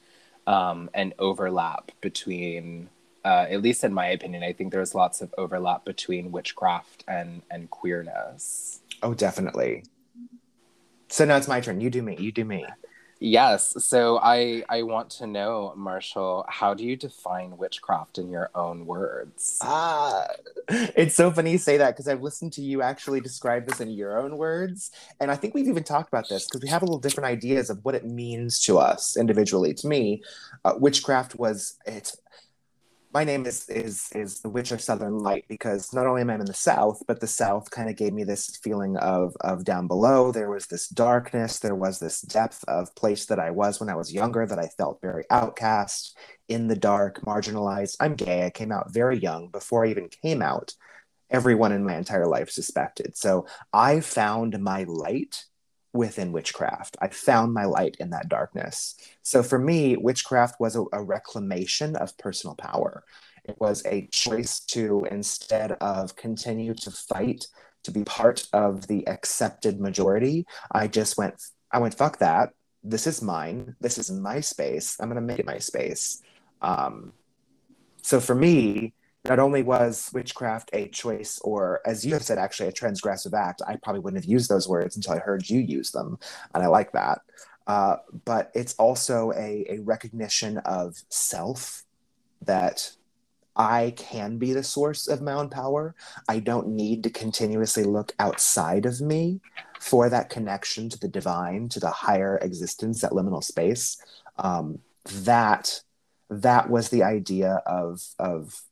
um, 0.50 0.90
and 0.95 1.14
overlap 1.21 1.92
between, 2.00 2.88
uh, 3.25 3.47
at 3.49 3.62
least 3.62 3.85
in 3.85 3.95
my 3.95 4.09
opinion, 4.09 4.42
I 4.42 4.52
think 4.52 4.73
there's 4.73 4.97
lots 4.97 5.21
of 5.21 5.33
overlap 5.38 5.85
between 5.85 6.33
witchcraft 6.33 7.04
and, 7.07 7.42
and 7.52 7.71
queerness. 7.71 8.80
Oh, 9.00 9.14
definitely. 9.14 9.85
So 11.09 11.25
now 11.25 11.37
it's 11.37 11.47
my 11.47 11.61
turn. 11.61 11.80
You 11.80 11.88
do 11.88 12.02
me. 12.02 12.16
You 12.19 12.33
do 12.33 12.45
me. 12.45 12.66
Yes. 13.22 13.74
So 13.84 14.18
I, 14.18 14.64
I 14.70 14.82
want 14.82 15.10
to 15.10 15.26
know, 15.26 15.74
Marshall, 15.76 16.46
how 16.48 16.72
do 16.72 16.84
you 16.84 16.96
define 16.96 17.58
witchcraft 17.58 18.16
in 18.16 18.30
your 18.30 18.50
own 18.54 18.86
words? 18.86 19.58
Ah, 19.60 20.26
it's 20.68 21.16
so 21.16 21.30
funny 21.30 21.52
you 21.52 21.58
say 21.58 21.76
that 21.76 21.90
because 21.90 22.08
I've 22.08 22.22
listened 22.22 22.54
to 22.54 22.62
you 22.62 22.80
actually 22.80 23.20
describe 23.20 23.66
this 23.66 23.80
in 23.80 23.90
your 23.90 24.18
own 24.18 24.38
words. 24.38 24.90
And 25.20 25.30
I 25.30 25.36
think 25.36 25.54
we've 25.54 25.68
even 25.68 25.84
talked 25.84 26.08
about 26.08 26.30
this 26.30 26.46
because 26.46 26.62
we 26.62 26.70
have 26.70 26.80
a 26.80 26.86
little 26.86 26.98
different 26.98 27.26
ideas 27.26 27.68
of 27.68 27.84
what 27.84 27.94
it 27.94 28.06
means 28.06 28.58
to 28.60 28.78
us 28.78 29.18
individually. 29.18 29.74
To 29.74 29.86
me, 29.86 30.22
uh, 30.64 30.74
witchcraft 30.78 31.34
was 31.38 31.76
it's 31.84 32.16
my 33.12 33.24
name 33.24 33.44
is 33.44 33.68
is 33.68 34.08
is 34.14 34.40
the 34.40 34.48
Witch 34.48 34.70
of 34.70 34.80
Southern 34.80 35.18
Light 35.18 35.44
because 35.48 35.92
not 35.92 36.06
only 36.06 36.20
am 36.20 36.30
I 36.30 36.34
in 36.34 36.44
the 36.44 36.54
South, 36.54 37.02
but 37.08 37.20
the 37.20 37.26
South 37.26 37.70
kind 37.70 37.90
of 37.90 37.96
gave 37.96 38.12
me 38.12 38.24
this 38.24 38.56
feeling 38.62 38.96
of 38.98 39.34
of 39.40 39.64
down 39.64 39.86
below. 39.86 40.30
There 40.30 40.50
was 40.50 40.66
this 40.66 40.88
darkness, 40.88 41.58
there 41.58 41.74
was 41.74 41.98
this 41.98 42.20
depth 42.20 42.64
of 42.68 42.94
place 42.94 43.26
that 43.26 43.40
I 43.40 43.50
was 43.50 43.80
when 43.80 43.88
I 43.88 43.96
was 43.96 44.12
younger 44.12 44.46
that 44.46 44.58
I 44.58 44.68
felt 44.68 45.00
very 45.00 45.24
outcast, 45.30 46.16
in 46.48 46.68
the 46.68 46.76
dark, 46.76 47.20
marginalized. 47.22 47.96
I'm 48.00 48.14
gay. 48.14 48.46
I 48.46 48.50
came 48.50 48.72
out 48.72 48.92
very 48.92 49.18
young. 49.18 49.48
Before 49.48 49.84
I 49.84 49.90
even 49.90 50.08
came 50.08 50.42
out, 50.42 50.74
everyone 51.30 51.72
in 51.72 51.84
my 51.84 51.96
entire 51.96 52.26
life 52.26 52.50
suspected. 52.50 53.16
So 53.16 53.46
I 53.72 54.00
found 54.00 54.58
my 54.60 54.84
light 54.84 55.44
within 55.92 56.32
witchcraft. 56.32 56.97
I 57.00 57.09
found 57.09 57.52
my 57.52 57.64
light 57.64 57.97
in 57.99 58.11
that 58.11 58.28
darkness. 58.28 58.94
So 59.23 59.42
for 59.42 59.59
me, 59.59 59.97
witchcraft 59.97 60.61
was 60.61 60.76
a, 60.76 60.85
a, 60.92 61.02
reclamation 61.02 61.97
of 61.97 62.16
personal 62.16 62.54
power. 62.54 63.04
It 63.44 63.56
was 63.61 63.85
a 63.87 64.06
choice 64.12 64.61
to, 64.66 65.06
instead 65.11 65.73
of 65.73 66.14
continue 66.14 66.75
to 66.75 66.90
fight 66.90 67.47
to 67.82 67.90
be 67.90 68.04
part 68.04 68.47
of 68.52 68.87
the 68.87 69.06
accepted 69.09 69.80
majority, 69.80 70.47
I 70.70 70.87
just 70.87 71.18
went, 71.18 71.35
I 71.73 71.78
went, 71.78 71.94
fuck 71.94 72.18
that. 72.18 72.50
This 72.85 73.06
is 73.06 73.23
mine. 73.23 73.75
This 73.80 73.99
is 73.99 74.11
my 74.11 74.40
space. 74.40 74.97
I'm 75.00 75.09
going 75.09 75.16
to 75.16 75.26
make 75.26 75.38
it 75.38 75.47
my 75.47 75.59
space. 75.59 76.23
Um, 76.62 77.12
so 78.02 78.20
for 78.20 78.35
me, 78.35 78.94
not 79.28 79.38
only 79.38 79.62
was 79.62 80.10
witchcraft 80.14 80.70
a 80.72 80.88
choice, 80.88 81.38
or 81.42 81.80
as 81.84 82.06
you 82.06 82.14
have 82.14 82.22
said, 82.22 82.38
actually 82.38 82.68
a 82.68 82.72
transgressive 82.72 83.34
act, 83.34 83.62
I 83.66 83.76
probably 83.76 84.00
wouldn't 84.00 84.22
have 84.22 84.30
used 84.30 84.48
those 84.48 84.68
words 84.68 84.96
until 84.96 85.12
I 85.14 85.18
heard 85.18 85.48
you 85.48 85.60
use 85.60 85.90
them. 85.90 86.18
And 86.54 86.62
I 86.62 86.68
like 86.68 86.92
that. 86.92 87.20
Uh, 87.66 87.96
but 88.24 88.50
it's 88.54 88.74
also 88.74 89.32
a, 89.32 89.66
a 89.68 89.78
recognition 89.80 90.58
of 90.58 90.96
self 91.10 91.84
that 92.42 92.90
I 93.54 93.92
can 93.96 94.38
be 94.38 94.52
the 94.54 94.62
source 94.62 95.06
of 95.06 95.20
my 95.20 95.32
own 95.32 95.50
power. 95.50 95.94
I 96.28 96.38
don't 96.38 96.68
need 96.68 97.04
to 97.04 97.10
continuously 97.10 97.84
look 97.84 98.14
outside 98.18 98.86
of 98.86 99.00
me 99.00 99.40
for 99.78 100.08
that 100.08 100.30
connection 100.30 100.88
to 100.88 100.98
the 100.98 101.08
divine, 101.08 101.68
to 101.70 101.80
the 101.80 101.90
higher 101.90 102.38
existence, 102.38 103.02
that 103.02 103.12
liminal 103.12 103.44
space. 103.44 104.02
Um, 104.38 104.78
that 105.04 105.82
that 106.30 106.70
was 106.70 106.88
the 106.88 107.02
idea 107.02 107.60
of 107.66 108.02
of 108.18 108.62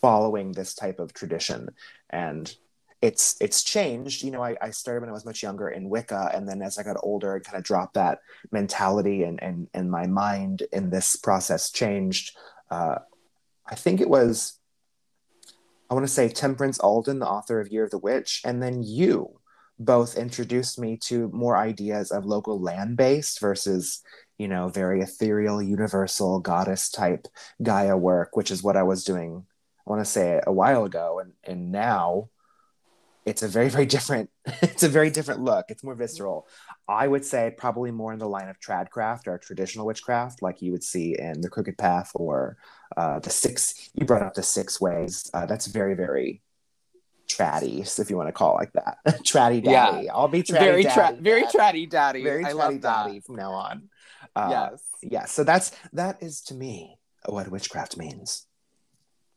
following 0.00 0.52
this 0.52 0.74
type 0.74 0.98
of 0.98 1.12
tradition. 1.12 1.70
And 2.10 2.54
it's 3.02 3.36
it's 3.40 3.62
changed. 3.62 4.22
You 4.22 4.30
know 4.30 4.42
I, 4.42 4.56
I 4.60 4.70
started 4.70 5.00
when 5.00 5.10
i 5.10 5.12
was 5.12 5.24
much 5.24 5.42
younger 5.42 5.68
in 5.68 5.88
wicca 5.88 6.30
and 6.34 6.48
then 6.48 6.62
as 6.62 6.78
i 6.78 6.82
got 6.82 6.96
older 7.02 7.36
i 7.36 7.40
kind 7.40 7.58
of 7.58 7.64
dropped 7.64 7.94
that 7.94 8.20
mentality 8.50 9.22
and 9.22 9.42
and 9.42 9.68
and 9.74 9.90
my 9.90 10.06
mind 10.06 10.62
in 10.72 10.90
this 10.90 11.16
process 11.16 11.70
changed. 11.70 12.36
Uh, 12.70 12.96
i 13.66 13.74
think 13.74 14.00
it 14.00 14.08
was 14.08 14.58
i 15.88 15.94
want 15.94 16.04
to 16.04 16.12
say 16.12 16.28
temperance 16.28 16.80
alden 16.80 17.20
the 17.20 17.28
author 17.28 17.60
of 17.60 17.68
year 17.68 17.84
of 17.84 17.90
the 17.90 17.98
witch 17.98 18.42
and 18.44 18.60
then 18.60 18.82
you 18.82 19.38
both 19.78 20.16
introduced 20.16 20.78
me 20.78 20.96
to 20.96 21.28
more 21.28 21.56
ideas 21.56 22.10
of 22.10 22.24
local 22.24 22.60
land 22.60 22.96
based 22.96 23.38
versus 23.40 24.02
you 24.36 24.48
know 24.48 24.68
very 24.68 25.00
ethereal 25.00 25.62
universal 25.62 26.40
goddess 26.40 26.90
type 26.90 27.28
gaia 27.62 27.96
work 27.96 28.36
which 28.36 28.50
is 28.50 28.64
what 28.64 28.76
i 28.76 28.82
was 28.82 29.04
doing 29.04 29.46
I 29.86 29.90
want 29.90 30.00
to 30.00 30.10
say 30.10 30.40
a 30.46 30.52
while 30.52 30.84
ago, 30.84 31.20
and 31.20 31.32
and 31.44 31.70
now 31.70 32.30
it's 33.24 33.42
a 33.42 33.48
very 33.48 33.68
very 33.68 33.86
different 33.86 34.30
it's 34.62 34.82
a 34.82 34.88
very 34.88 35.10
different 35.10 35.40
look. 35.40 35.66
It's 35.68 35.84
more 35.84 35.94
visceral. 35.94 36.48
I 36.88 37.06
would 37.06 37.24
say 37.24 37.52
probably 37.56 37.90
more 37.90 38.12
in 38.12 38.18
the 38.18 38.28
line 38.28 38.48
of 38.48 38.58
tradcraft 38.60 39.26
or 39.26 39.38
traditional 39.38 39.86
witchcraft, 39.86 40.42
like 40.42 40.62
you 40.62 40.72
would 40.72 40.84
see 40.84 41.16
in 41.18 41.40
the 41.40 41.48
Crooked 41.48 41.76
Path 41.78 42.12
or 42.14 42.56
uh, 42.96 43.18
the 43.18 43.30
Six. 43.30 43.90
You 43.94 44.06
brought 44.06 44.22
up 44.22 44.34
the 44.34 44.42
Six 44.42 44.80
Ways. 44.80 45.30
Uh, 45.34 45.46
that's 45.46 45.66
very 45.66 45.94
very 45.94 46.42
traddy, 47.28 48.00
if 48.00 48.10
you 48.10 48.16
want 48.16 48.28
to 48.28 48.32
call 48.32 48.56
it 48.56 48.60
like 48.60 48.72
that. 48.72 48.98
traddy 49.24 49.62
daddy. 49.62 50.06
Yeah. 50.06 50.14
I'll 50.14 50.28
be 50.28 50.42
traddy 50.42 50.58
very 50.58 50.82
daddy. 50.82 51.16
tra- 51.16 51.22
very 51.22 51.42
tratty 51.44 51.86
daddy. 51.86 52.22
Very 52.22 52.44
I 52.44 52.52
traddy 52.52 52.54
love 52.54 52.80
that. 52.82 53.06
daddy 53.06 53.20
from 53.20 53.36
now 53.36 53.52
on. 53.52 53.88
Uh, 54.34 54.48
yes. 54.50 54.82
Yeah. 55.02 55.24
So 55.26 55.44
that's 55.44 55.72
that 55.92 56.22
is 56.22 56.40
to 56.42 56.54
me 56.54 56.98
what 57.26 57.50
witchcraft 57.50 57.96
means. 57.96 58.45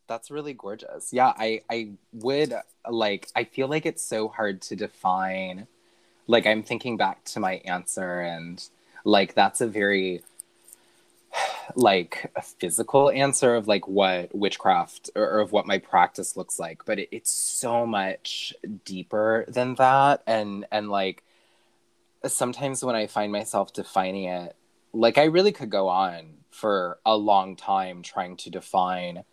That's 0.10 0.32
really 0.32 0.54
gorgeous. 0.54 1.14
Yeah, 1.14 1.34
I 1.38 1.62
I 1.70 1.92
would 2.14 2.56
like 2.90 3.28
I 3.36 3.44
feel 3.44 3.68
like 3.68 3.86
it's 3.86 4.04
so 4.04 4.28
hard 4.28 4.60
to 4.64 4.76
define. 4.76 5.68
Like 6.26 6.48
I'm 6.48 6.64
thinking 6.64 6.98
back 6.98 7.24
to 7.26 7.40
my 7.40 7.62
answer 7.64 8.20
and 8.20 8.62
like 9.06 9.36
that's 9.36 9.62
a 9.62 9.68
very 9.68 10.24
like 11.76 12.32
a 12.36 12.42
physical 12.42 13.12
answer 13.12 13.56
of 13.56 13.68
like 13.68 13.88
what 13.88 14.36
witchcraft 14.36 15.12
or, 15.16 15.30
or 15.30 15.40
of 15.42 15.52
what 15.52 15.68
my 15.68 15.78
practice 15.78 16.36
looks 16.36 16.58
like, 16.58 16.86
but 16.86 16.98
it, 16.98 17.10
it's 17.12 17.32
so 17.32 17.86
much 17.86 18.56
deeper 18.86 19.46
than 19.48 19.76
that 19.76 20.24
and 20.26 20.66
and 20.72 20.90
like 20.90 21.24
sometimes 22.26 22.84
when 22.84 22.96
I 22.96 23.06
find 23.06 23.32
myself 23.32 23.74
defining 23.74 24.24
it, 24.24 24.56
like 24.92 25.20
I 25.20 25.26
really 25.26 25.52
could 25.52 25.70
go 25.70 25.88
on 25.88 26.38
for 26.50 26.98
a 27.06 27.16
long 27.16 27.56
time 27.56 28.02
trying 28.02 28.38
to 28.38 28.50
define 28.50 29.24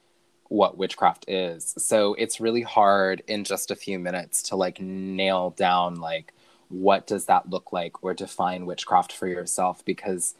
what 0.48 0.78
witchcraft 0.78 1.24
is. 1.28 1.74
So 1.78 2.14
it's 2.14 2.40
really 2.40 2.62
hard 2.62 3.22
in 3.26 3.44
just 3.44 3.70
a 3.70 3.76
few 3.76 3.98
minutes 3.98 4.42
to 4.44 4.56
like 4.56 4.80
nail 4.80 5.50
down 5.50 5.96
like 5.96 6.32
what 6.68 7.06
does 7.06 7.26
that 7.26 7.48
look 7.48 7.72
like 7.72 8.02
or 8.02 8.14
define 8.14 8.66
witchcraft 8.66 9.12
for 9.12 9.28
yourself 9.28 9.84
because 9.84 10.34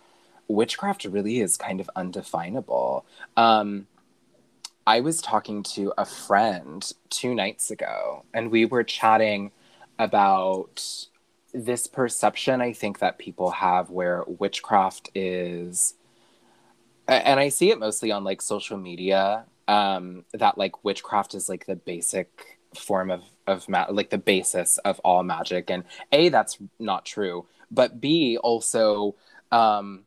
witchcraft 0.49 1.05
really 1.05 1.41
is 1.41 1.57
kind 1.57 1.81
of 1.81 1.91
undefinable. 1.97 3.05
Um, 3.37 3.87
I 4.87 5.01
was 5.01 5.21
talking 5.21 5.63
to 5.75 5.93
a 5.99 6.05
friend 6.05 6.93
two 7.11 7.35
nights 7.35 7.71
ago 7.71 8.25
and 8.33 8.51
we 8.51 8.65
were 8.65 8.85
chatting 8.85 9.51
about 9.99 11.07
this 11.53 11.87
perception 11.87 12.61
I 12.61 12.73
think 12.73 12.99
that 12.99 13.19
people 13.19 13.51
have 13.51 13.91
where 13.91 14.25
witchcraft 14.27 15.11
is 15.15 15.95
and 17.09 17.39
I 17.39 17.49
see 17.49 17.71
it 17.71 17.79
mostly 17.79 18.11
on 18.11 18.25
like 18.25 18.43
social 18.43 18.77
media 18.77 19.47
um 19.69 20.25
that 20.33 20.59
like 20.59 20.85
witchcraft 20.85 21.35
is 21.35 21.49
like 21.49 21.67
the 21.67 21.77
basic 21.77 22.59
form 22.75 23.11
of 23.11 23.23
of 23.47 23.69
ma- 23.69 23.87
like 23.91 24.11
the 24.11 24.19
basis 24.19 24.79
of 24.79 24.99
all 25.01 25.23
magic. 25.23 25.71
And 25.71 25.85
a 26.13 26.29
that's 26.29 26.59
not 26.79 27.05
true 27.05 27.47
but 27.71 28.01
b 28.01 28.37
also 28.39 29.15
um 29.53 30.05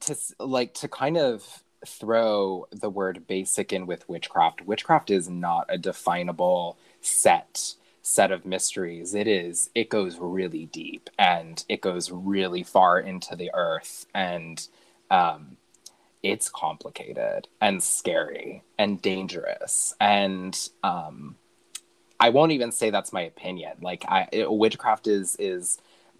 to 0.00 0.16
like 0.38 0.74
to 0.74 0.88
kind 0.88 1.16
of 1.16 1.62
throw 1.86 2.66
the 2.70 2.90
word 2.90 3.26
basic 3.26 3.72
in 3.72 3.86
with 3.86 4.08
witchcraft 4.08 4.62
witchcraft 4.62 5.10
is 5.10 5.28
not 5.28 5.66
a 5.68 5.78
definable 5.78 6.76
set 7.00 7.74
set 8.02 8.32
of 8.32 8.44
mysteries. 8.44 9.14
It 9.14 9.28
is 9.28 9.70
it 9.74 9.88
goes 9.88 10.18
really 10.18 10.66
deep 10.66 11.08
and 11.18 11.64
it 11.68 11.80
goes 11.80 12.10
really 12.10 12.62
far 12.62 12.98
into 12.98 13.36
the 13.36 13.50
earth 13.54 14.06
and 14.14 14.66
um 15.10 15.56
it's 16.22 16.48
complicated 16.48 17.48
and 17.60 17.82
scary 17.82 18.62
and 18.78 19.00
dangerous. 19.02 19.94
And 20.00 20.56
um 20.82 21.36
i 22.20 22.28
won't 22.28 22.52
even 22.52 22.70
say 22.72 22.90
that's 22.90 23.12
my 23.12 23.22
opinion. 23.22 23.72
Like 23.80 24.04
i 24.08 24.28
it, 24.32 24.50
witchcraft 24.52 25.06
is 25.06 25.36
is 25.38 25.78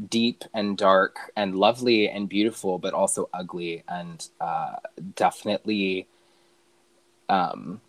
deep 0.08 0.44
and 0.54 0.76
dark 0.76 1.18
and 1.36 1.54
lovely 1.54 2.08
and 2.08 2.28
beautiful 2.28 2.78
but 2.78 2.94
also 2.94 3.28
ugly 3.32 3.84
and 3.88 4.28
uh 4.40 4.76
definitely 5.14 6.08
um 7.28 7.80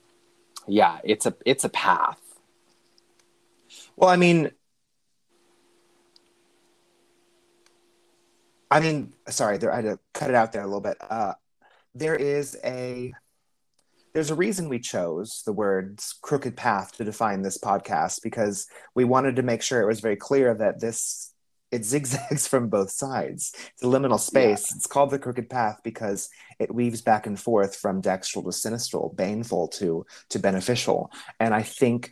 yeah 0.68 1.00
it's 1.04 1.26
a 1.26 1.34
it's 1.46 1.64
a 1.64 1.70
path. 1.70 2.20
Well 3.96 4.10
i 4.10 4.16
mean 4.16 4.52
i 8.72 8.80
mean 8.80 9.14
sorry 9.30 9.58
there 9.58 9.72
i 9.72 9.78
had 9.78 9.86
to 9.86 10.00
cut 10.14 10.30
it 10.30 10.36
out 10.36 10.52
there 10.52 10.62
a 10.62 10.66
little 10.66 10.82
bit. 10.82 10.98
Uh 11.02 11.34
there 11.96 12.16
is 12.16 12.58
a 12.64 13.14
there's 14.14 14.30
a 14.30 14.36
reason 14.36 14.70
we 14.70 14.80
chose 14.80 15.42
the 15.46 15.54
words 15.54 16.16
crooked 16.22 16.56
path 16.56 16.96
to 16.98 17.04
define 17.04 17.42
this 17.42 17.58
podcast 17.58 18.22
because 18.22 18.68
we 18.94 19.04
wanted 19.04 19.36
to 19.38 19.44
make 19.44 19.64
sure 19.64 19.82
it 19.82 19.88
was 19.88 20.02
very 20.02 20.16
clear 20.16 20.54
that 20.54 20.80
this 20.80 21.34
it 21.72 21.84
zigzags 21.84 22.48
from 22.54 22.70
both 22.70 22.92
sides. 22.92 23.52
It's 23.74 23.84
a 23.84 23.88
liminal 23.88 24.20
space. 24.20 24.70
Yeah. 24.70 24.76
it's 24.76 24.86
called 24.86 25.10
the 25.10 25.18
crooked 25.18 25.50
path 25.50 25.80
because 25.84 26.30
it 26.60 26.74
weaves 26.74 27.02
back 27.02 27.26
and 27.26 27.40
forth 27.40 27.76
from 27.76 28.02
dextral 28.02 28.44
to 28.44 28.50
sinistral 28.50 29.16
baneful 29.16 29.68
to 29.70 30.06
to 30.30 30.40
beneficial. 30.40 31.12
And 31.40 31.54
i 31.54 31.64
think 31.64 32.12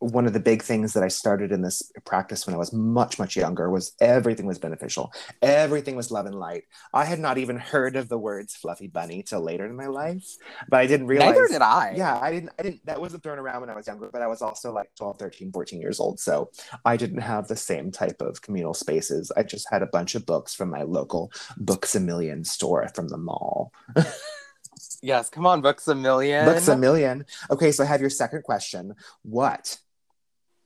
one 0.00 0.26
of 0.26 0.32
the 0.32 0.40
big 0.40 0.62
things 0.62 0.94
that 0.94 1.02
I 1.02 1.08
started 1.08 1.52
in 1.52 1.60
this 1.60 1.92
practice 2.06 2.46
when 2.46 2.54
I 2.54 2.58
was 2.58 2.72
much, 2.72 3.18
much 3.18 3.36
younger 3.36 3.70
was 3.70 3.92
everything 4.00 4.46
was 4.46 4.58
beneficial. 4.58 5.12
Everything 5.42 5.94
was 5.94 6.10
love 6.10 6.24
and 6.24 6.34
light. 6.34 6.64
I 6.94 7.04
had 7.04 7.20
not 7.20 7.36
even 7.36 7.58
heard 7.58 7.96
of 7.96 8.08
the 8.08 8.18
words 8.18 8.56
fluffy 8.56 8.86
bunny 8.86 9.22
till 9.22 9.42
later 9.42 9.66
in 9.66 9.76
my 9.76 9.86
life, 9.86 10.24
but 10.68 10.80
I 10.80 10.86
didn't 10.86 11.06
realize. 11.06 11.34
Neither 11.34 11.48
did 11.48 11.62
I. 11.62 11.92
Yeah, 11.96 12.18
I 12.18 12.32
didn't, 12.32 12.50
I 12.58 12.62
didn't, 12.62 12.86
that 12.86 13.00
wasn't 13.00 13.22
thrown 13.22 13.38
around 13.38 13.60
when 13.60 13.70
I 13.70 13.76
was 13.76 13.86
younger, 13.86 14.08
but 14.10 14.22
I 14.22 14.26
was 14.26 14.40
also 14.40 14.72
like 14.72 14.90
12, 14.96 15.18
13, 15.18 15.52
14 15.52 15.80
years 15.80 16.00
old. 16.00 16.18
So 16.18 16.50
I 16.86 16.96
didn't 16.96 17.20
have 17.20 17.46
the 17.46 17.56
same 17.56 17.90
type 17.90 18.22
of 18.22 18.40
communal 18.40 18.74
spaces. 18.74 19.30
I 19.36 19.42
just 19.42 19.68
had 19.70 19.82
a 19.82 19.86
bunch 19.86 20.14
of 20.14 20.24
books 20.24 20.54
from 20.54 20.70
my 20.70 20.82
local 20.82 21.30
Books 21.58 21.94
a 21.94 22.00
Million 22.00 22.42
store 22.44 22.88
from 22.94 23.08
the 23.08 23.18
mall. 23.18 23.72
yes, 25.02 25.28
come 25.28 25.46
on, 25.46 25.60
Books 25.60 25.86
a 25.88 25.94
Million. 25.94 26.46
Books 26.46 26.68
a 26.68 26.76
Million. 26.76 27.26
Okay, 27.50 27.70
so 27.70 27.84
I 27.84 27.86
have 27.86 28.00
your 28.00 28.10
second 28.10 28.44
question. 28.44 28.94
What 29.22 29.78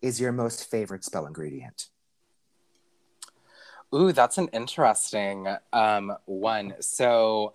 is 0.04 0.20
your 0.20 0.32
most 0.32 0.70
favorite 0.70 1.02
spell 1.02 1.24
ingredient? 1.24 1.88
Ooh, 3.94 4.12
that's 4.12 4.36
an 4.36 4.48
interesting 4.52 5.48
um, 5.72 6.14
one. 6.26 6.74
So, 6.80 7.54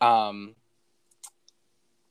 um, 0.00 0.54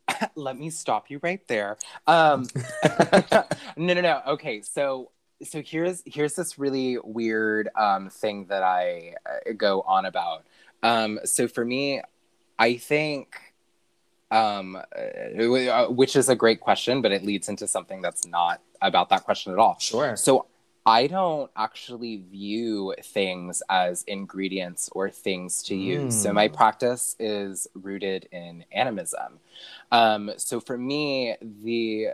let 0.35 0.57
me 0.57 0.69
stop 0.69 1.09
you 1.09 1.21
right 1.23 1.47
there. 1.47 1.77
Um, 2.05 2.47
no, 3.77 3.93
no, 3.93 4.01
no. 4.01 4.21
Okay, 4.27 4.61
so 4.61 5.11
so 5.41 5.61
here's 5.65 6.03
here's 6.05 6.35
this 6.35 6.59
really 6.59 6.97
weird 7.01 7.69
um, 7.77 8.09
thing 8.09 8.47
that 8.47 8.63
I 8.63 9.13
uh, 9.25 9.53
go 9.55 9.83
on 9.83 10.05
about. 10.05 10.43
Um, 10.83 11.19
so 11.23 11.47
for 11.47 11.63
me, 11.63 12.01
I 12.59 12.75
think 12.75 13.37
um, 14.31 14.75
uh, 14.75 15.85
which 15.87 16.17
is 16.17 16.27
a 16.27 16.35
great 16.35 16.59
question, 16.59 17.01
but 17.01 17.13
it 17.13 17.23
leads 17.23 17.47
into 17.47 17.67
something 17.67 18.01
that's 18.01 18.27
not 18.27 18.61
about 18.81 19.09
that 19.09 19.23
question 19.23 19.51
at 19.53 19.59
all. 19.59 19.77
Sure. 19.79 20.15
So 20.15 20.47
I 20.85 21.07
don't 21.07 21.51
actually 21.55 22.23
view 22.31 22.95
things 23.03 23.61
as 23.69 24.03
ingredients 24.03 24.89
or 24.93 25.09
things 25.09 25.61
to 25.63 25.75
use. 25.75 26.15
Mm. 26.15 26.23
So 26.23 26.33
my 26.33 26.47
hmm. 26.47 26.55
practice 26.55 27.15
is 27.19 27.67
rooted 27.75 28.27
in 28.31 28.65
animism. 28.71 29.39
Um, 29.91 30.31
so 30.37 30.59
for 30.59 30.77
me, 30.77 31.35
the 31.63 32.09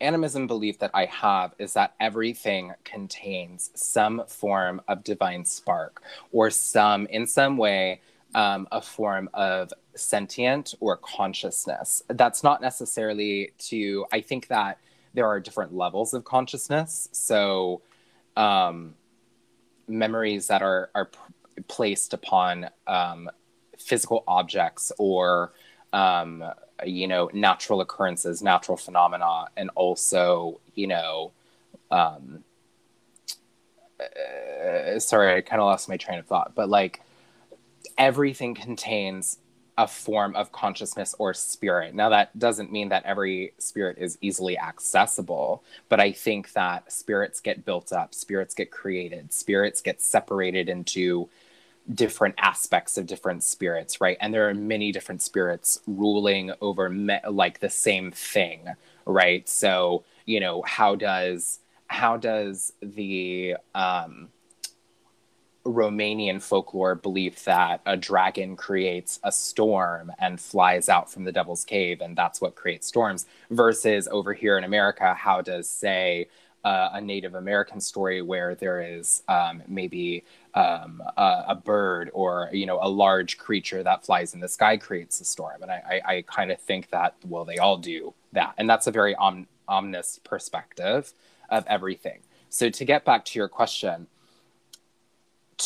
animism 0.00 0.46
belief 0.46 0.78
that 0.78 0.92
I 0.94 1.06
have 1.06 1.54
is 1.58 1.72
that 1.72 1.94
everything 1.98 2.74
contains 2.84 3.70
some 3.74 4.22
form 4.28 4.80
of 4.86 5.02
divine 5.02 5.44
spark 5.44 6.02
or 6.30 6.50
some, 6.50 7.06
in 7.06 7.26
some 7.26 7.56
way, 7.56 8.00
um, 8.34 8.68
a 8.70 8.80
form 8.80 9.30
of 9.34 9.72
sentient 9.94 10.74
or 10.80 10.96
consciousness. 10.96 12.02
That's 12.08 12.42
not 12.44 12.60
necessarily 12.60 13.52
to, 13.58 14.06
I 14.12 14.20
think 14.20 14.48
that 14.48 14.78
there 15.14 15.26
are 15.26 15.40
different 15.40 15.74
levels 15.74 16.12
of 16.12 16.24
consciousness. 16.24 17.08
So, 17.12 17.82
um, 18.36 18.94
memories 19.88 20.48
that 20.48 20.62
are 20.62 20.90
are 20.94 21.06
p- 21.06 21.62
placed 21.68 22.12
upon 22.12 22.68
um, 22.86 23.30
physical 23.78 24.24
objects 24.26 24.92
or 24.98 25.52
um, 25.92 26.44
you 26.84 27.06
know 27.06 27.30
natural 27.32 27.80
occurrences, 27.80 28.42
natural 28.42 28.76
phenomena, 28.76 29.46
and 29.56 29.70
also 29.74 30.60
you 30.74 30.86
know. 30.86 31.32
Um, 31.90 32.44
uh, 34.00 34.98
sorry, 34.98 35.36
I 35.36 35.40
kind 35.40 35.62
of 35.62 35.66
lost 35.66 35.88
my 35.88 35.96
train 35.96 36.18
of 36.18 36.26
thought, 36.26 36.52
but 36.54 36.68
like 36.68 37.00
everything 37.96 38.54
contains 38.54 39.38
a 39.76 39.88
form 39.88 40.36
of 40.36 40.52
consciousness 40.52 41.14
or 41.18 41.34
spirit. 41.34 41.94
Now, 41.94 42.08
that 42.10 42.38
doesn't 42.38 42.70
mean 42.70 42.90
that 42.90 43.04
every 43.04 43.54
spirit 43.58 43.98
is 43.98 44.18
easily 44.20 44.58
accessible, 44.58 45.64
but 45.88 46.00
I 46.00 46.12
think 46.12 46.52
that 46.52 46.92
spirits 46.92 47.40
get 47.40 47.64
built 47.64 47.92
up, 47.92 48.14
spirits 48.14 48.54
get 48.54 48.70
created, 48.70 49.32
spirits 49.32 49.80
get 49.80 50.00
separated 50.00 50.68
into 50.68 51.28
different 51.92 52.34
aspects 52.38 52.96
of 52.96 53.06
different 53.06 53.42
spirits, 53.42 54.00
right? 54.00 54.16
And 54.20 54.32
there 54.32 54.48
are 54.48 54.54
many 54.54 54.92
different 54.92 55.22
spirits 55.22 55.80
ruling 55.86 56.52
over 56.60 56.88
me- 56.88 57.20
like 57.28 57.60
the 57.60 57.68
same 57.70 58.10
thing, 58.10 58.68
right? 59.06 59.48
So, 59.48 60.04
you 60.24 60.40
know, 60.40 60.62
how 60.62 60.94
does 60.94 61.60
how 61.88 62.16
does 62.16 62.72
the 62.80 63.56
um 63.74 64.28
Romanian 65.64 66.42
folklore 66.42 66.94
belief 66.94 67.44
that 67.44 67.80
a 67.86 67.96
dragon 67.96 68.54
creates 68.54 69.18
a 69.22 69.32
storm 69.32 70.12
and 70.18 70.40
flies 70.40 70.88
out 70.88 71.10
from 71.10 71.24
the 71.24 71.32
devil's 71.32 71.64
cave, 71.64 72.00
and 72.00 72.16
that's 72.16 72.40
what 72.40 72.54
creates 72.54 72.86
storms, 72.86 73.26
versus 73.50 74.06
over 74.10 74.34
here 74.34 74.58
in 74.58 74.64
America, 74.64 75.14
how 75.14 75.40
does, 75.40 75.68
say, 75.68 76.28
uh, 76.64 76.90
a 76.94 77.00
Native 77.00 77.34
American 77.34 77.80
story 77.80 78.22
where 78.22 78.54
there 78.54 78.80
is 78.80 79.22
um, 79.28 79.62
maybe 79.68 80.24
um, 80.54 81.02
a, 81.16 81.44
a, 81.48 81.54
bird 81.54 82.10
or 82.14 82.48
you 82.52 82.64
know 82.64 82.78
a 82.80 82.88
large 82.88 83.36
creature 83.36 83.82
that 83.82 84.04
flies 84.04 84.32
in 84.32 84.40
the 84.40 84.48
sky 84.48 84.76
creates 84.76 85.20
a 85.20 85.24
storm, 85.24 85.62
and 85.62 85.70
I, 85.70 86.00
I, 86.06 86.14
I 86.14 86.22
kind 86.22 86.50
of 86.50 86.58
think 86.60 86.88
that 86.90 87.14
well 87.26 87.44
they 87.44 87.58
all 87.58 87.76
do 87.76 88.14
that, 88.32 88.54
and 88.56 88.68
that's 88.68 88.86
a 88.86 88.90
very 88.90 89.14
om- 89.16 89.46
ominous 89.68 90.20
perspective 90.24 91.12
of 91.50 91.66
everything. 91.66 92.20
So 92.48 92.70
to 92.70 92.84
get 92.84 93.04
back 93.04 93.24
to 93.26 93.38
your 93.38 93.48
question, 93.48 94.06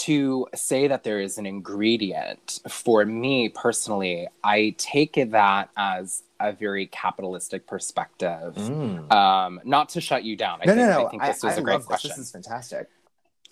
to 0.05 0.47
say 0.55 0.89
that 0.89 1.03
there 1.05 1.21
is 1.21 1.39
an 1.39 1.47
ingredient 1.47 2.61
for 2.69 3.05
me 3.05 3.49
personally 3.49 4.29
i 4.45 4.75
take 4.79 5.15
that 5.31 5.71
as 5.77 6.23
a 6.41 6.53
very 6.53 6.87
capitalistic 6.87 7.67
perspective 7.67 8.55
mm. 8.57 9.13
um, 9.13 9.61
not 9.65 9.89
to 9.89 10.01
shut 10.01 10.23
you 10.23 10.37
down 10.37 10.61
I 10.63 10.67
no, 10.67 10.75
think, 10.75 10.87
no, 10.87 11.01
no. 11.01 11.07
I 11.07 11.11
think 11.11 11.23
this 11.23 11.45
I, 11.45 11.47
was 11.49 11.57
I 11.57 11.61
a 11.61 11.65
great 11.65 11.85
question 11.85 12.09
this. 12.11 12.17
this 12.17 12.27
is 12.27 12.33
fantastic 12.33 12.89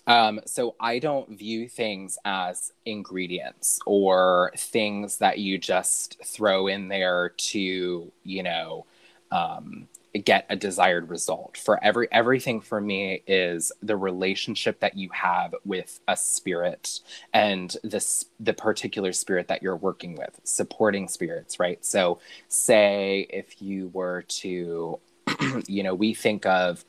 Um, 0.07 0.39
so 0.45 0.75
I 0.79 0.99
don't 0.99 1.37
view 1.37 1.67
things 1.67 2.17
as 2.23 2.71
ingredients 2.85 3.79
or 3.85 4.53
things 4.55 5.17
that 5.17 5.39
you 5.39 5.57
just 5.57 6.17
throw 6.23 6.67
in 6.67 6.87
there 6.87 7.33
to, 7.49 8.11
you 8.23 8.43
know, 8.43 8.85
um, 9.31 9.89
get 10.19 10.45
a 10.49 10.55
desired 10.55 11.09
result. 11.09 11.57
For 11.57 11.83
every 11.83 12.07
everything 12.11 12.61
for 12.61 12.79
me 12.79 13.23
is 13.27 13.71
the 13.81 13.97
relationship 13.97 14.79
that 14.79 14.97
you 14.97 15.09
have 15.13 15.53
with 15.65 15.99
a 16.07 16.15
spirit 16.15 16.99
and 17.33 17.75
this 17.83 18.25
the 18.39 18.53
particular 18.53 19.13
spirit 19.13 19.47
that 19.47 19.61
you're 19.61 19.75
working 19.75 20.15
with, 20.15 20.39
supporting 20.43 21.07
spirits, 21.07 21.59
right? 21.59 21.83
So 21.85 22.19
say 22.47 23.27
if 23.29 23.61
you 23.61 23.89
were 23.93 24.23
to, 24.27 24.99
you 25.67 25.83
know, 25.83 25.93
we 25.93 26.13
think 26.13 26.45
of 26.45 26.85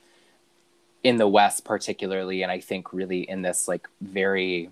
in 1.02 1.16
the 1.16 1.28
West, 1.28 1.64
particularly, 1.64 2.42
and 2.42 2.50
I 2.50 2.60
think 2.60 2.92
really 2.92 3.28
in 3.28 3.42
this 3.42 3.68
like 3.68 3.88
very 4.00 4.70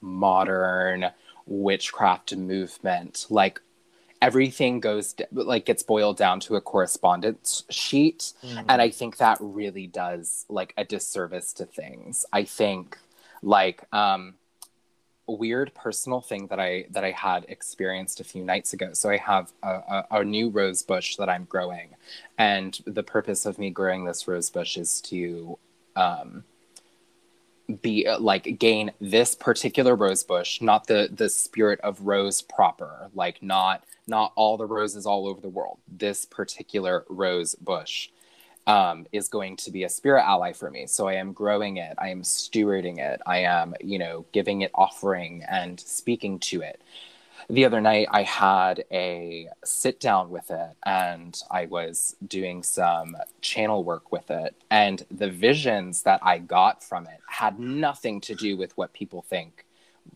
modern 0.00 1.10
witchcraft 1.46 2.34
movement, 2.36 3.26
like 3.30 3.60
everything 4.22 4.80
goes 4.80 5.14
like 5.32 5.66
gets 5.66 5.82
boiled 5.82 6.16
down 6.16 6.40
to 6.40 6.56
a 6.56 6.60
correspondence 6.60 7.64
sheet 7.68 8.32
mm. 8.42 8.64
and 8.68 8.80
i 8.80 8.88
think 8.88 9.18
that 9.18 9.36
really 9.40 9.86
does 9.86 10.46
like 10.48 10.72
a 10.78 10.84
disservice 10.84 11.52
to 11.52 11.66
things 11.66 12.24
i 12.32 12.44
think 12.44 12.96
like 13.42 13.84
um 13.92 14.34
weird 15.26 15.72
personal 15.74 16.20
thing 16.20 16.46
that 16.48 16.60
I 16.60 16.86
that 16.90 17.04
I 17.04 17.10
had 17.10 17.46
experienced 17.48 18.20
a 18.20 18.24
few 18.24 18.44
nights 18.44 18.72
ago. 18.72 18.92
So 18.92 19.10
I 19.10 19.16
have 19.18 19.52
a, 19.62 19.68
a, 19.68 20.06
a, 20.10 20.24
new 20.24 20.50
rose 20.50 20.82
bush 20.82 21.16
that 21.16 21.28
I'm 21.28 21.44
growing, 21.44 21.90
and 22.38 22.78
the 22.86 23.02
purpose 23.02 23.46
of 23.46 23.58
me 23.58 23.70
growing 23.70 24.04
this 24.04 24.26
rose 24.28 24.50
bush 24.50 24.76
is 24.76 25.00
to 25.02 25.58
um, 25.96 26.44
be 27.80 28.06
like 28.18 28.58
gain 28.58 28.92
this 29.00 29.34
particular 29.34 29.94
rose 29.94 30.24
bush, 30.24 30.60
not 30.60 30.86
the 30.86 31.08
the 31.12 31.28
spirit 31.28 31.80
of 31.80 32.02
rose 32.02 32.42
proper, 32.42 33.08
like 33.14 33.42
not 33.42 33.84
not 34.06 34.32
all 34.34 34.56
the 34.56 34.66
roses 34.66 35.06
all 35.06 35.26
over 35.26 35.40
the 35.40 35.48
world. 35.48 35.78
This 35.88 36.24
particular 36.24 37.04
rose 37.08 37.54
bush 37.54 38.10
um, 38.66 39.06
is 39.12 39.28
going 39.28 39.56
to 39.56 39.70
be 39.70 39.84
a 39.84 39.88
spirit 39.88 40.22
ally 40.24 40.52
for 40.52 40.70
me. 40.70 40.86
So 40.86 41.08
I 41.08 41.14
am 41.14 41.32
growing 41.32 41.78
it, 41.78 41.94
I 41.98 42.08
am 42.10 42.22
stewarding 42.22 42.98
it, 42.98 43.20
I 43.26 43.38
am, 43.38 43.74
you 43.80 43.98
know, 43.98 44.24
giving 44.32 44.62
it 44.62 44.70
offering 44.74 45.44
and 45.48 45.78
speaking 45.80 46.38
to 46.40 46.62
it. 46.62 46.80
The 47.48 47.64
other 47.64 47.80
night, 47.80 48.08
I 48.10 48.22
had 48.22 48.84
a 48.90 49.48
sit 49.64 50.00
down 50.00 50.30
with 50.30 50.50
it 50.50 50.76
and 50.84 51.40
I 51.50 51.66
was 51.66 52.16
doing 52.26 52.62
some 52.62 53.16
channel 53.40 53.84
work 53.84 54.12
with 54.12 54.30
it. 54.30 54.54
And 54.70 55.04
the 55.10 55.30
visions 55.30 56.02
that 56.02 56.20
I 56.22 56.38
got 56.38 56.82
from 56.82 57.06
it 57.06 57.20
had 57.28 57.58
nothing 57.58 58.20
to 58.22 58.34
do 58.34 58.56
with 58.56 58.76
what 58.76 58.92
people 58.92 59.22
think 59.22 59.64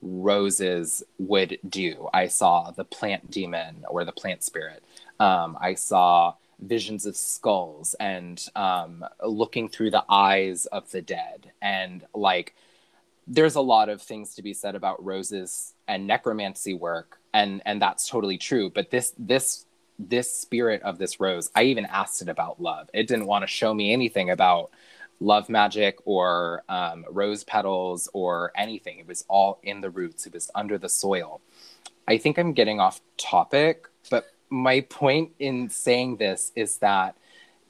roses 0.01 1.03
would 1.19 1.59
do. 1.69 2.09
I 2.13 2.29
saw 2.29 2.71
the 2.71 2.85
plant 2.85 3.31
demon 3.31 3.85
or 3.89 4.05
the 4.05 4.13
plant 4.13 4.43
spirit. 4.43 4.83
Um, 5.21 5.57
I 5.61 5.75
saw 5.75 6.35
visions 6.61 7.07
of 7.07 7.17
skulls 7.17 7.95
and 8.01 8.45
um, 8.57 9.05
looking 9.25 9.69
through 9.69 9.91
the 9.91 10.05
eyes 10.09 10.67
of 10.67 10.91
the 10.91 11.03
dead 11.03 11.53
and 11.61 12.05
like 12.15 12.55
there's 13.27 13.57
a 13.57 13.61
lot 13.61 13.89
of 13.89 14.01
things 14.01 14.35
to 14.35 14.43
be 14.43 14.53
said 14.53 14.75
about 14.75 15.05
roses 15.05 15.75
and 15.89 16.07
necromancy 16.07 16.75
work 16.75 17.19
and 17.35 17.63
and 17.67 17.81
that's 17.83 18.09
totally 18.09 18.39
true 18.39 18.71
but 18.71 18.91
this 18.91 19.13
this 19.19 19.67
this 19.99 20.31
spirit 20.31 20.83
of 20.83 20.99
this 20.99 21.19
rose 21.21 21.51
i 21.55 21.63
even 21.63 21.87
asked 21.87 22.21
it 22.23 22.29
about 22.29 22.61
love. 22.61 22.89
It 22.93 23.07
didn't 23.07 23.27
want 23.27 23.43
to 23.43 23.47
show 23.47 23.73
me 23.73 23.93
anything 23.93 24.31
about 24.31 24.71
love 25.21 25.49
magic 25.49 25.99
or 26.05 26.63
um, 26.69 27.07
rose 27.11 27.43
petals 27.43 28.07
or 28.13 28.53
anything. 28.55 28.99
It 28.99 29.09
was 29.09 29.25
all 29.29 29.59
in 29.63 29.81
the 29.81 29.89
roots. 29.89 30.27
It 30.27 30.35
was 30.35 30.51
under 30.55 30.77
the 30.77 30.91
soil. 30.91 31.41
I 32.07 32.19
think 32.19 32.39
i'm 32.39 32.53
getting 32.53 32.79
off 32.79 33.01
topic 33.17 33.89
but 34.11 34.27
my 34.51 34.83
point 34.83 35.33
in 35.39 35.69
saying 35.69 36.17
this 36.17 36.53
is 36.55 36.79
that 36.79 37.17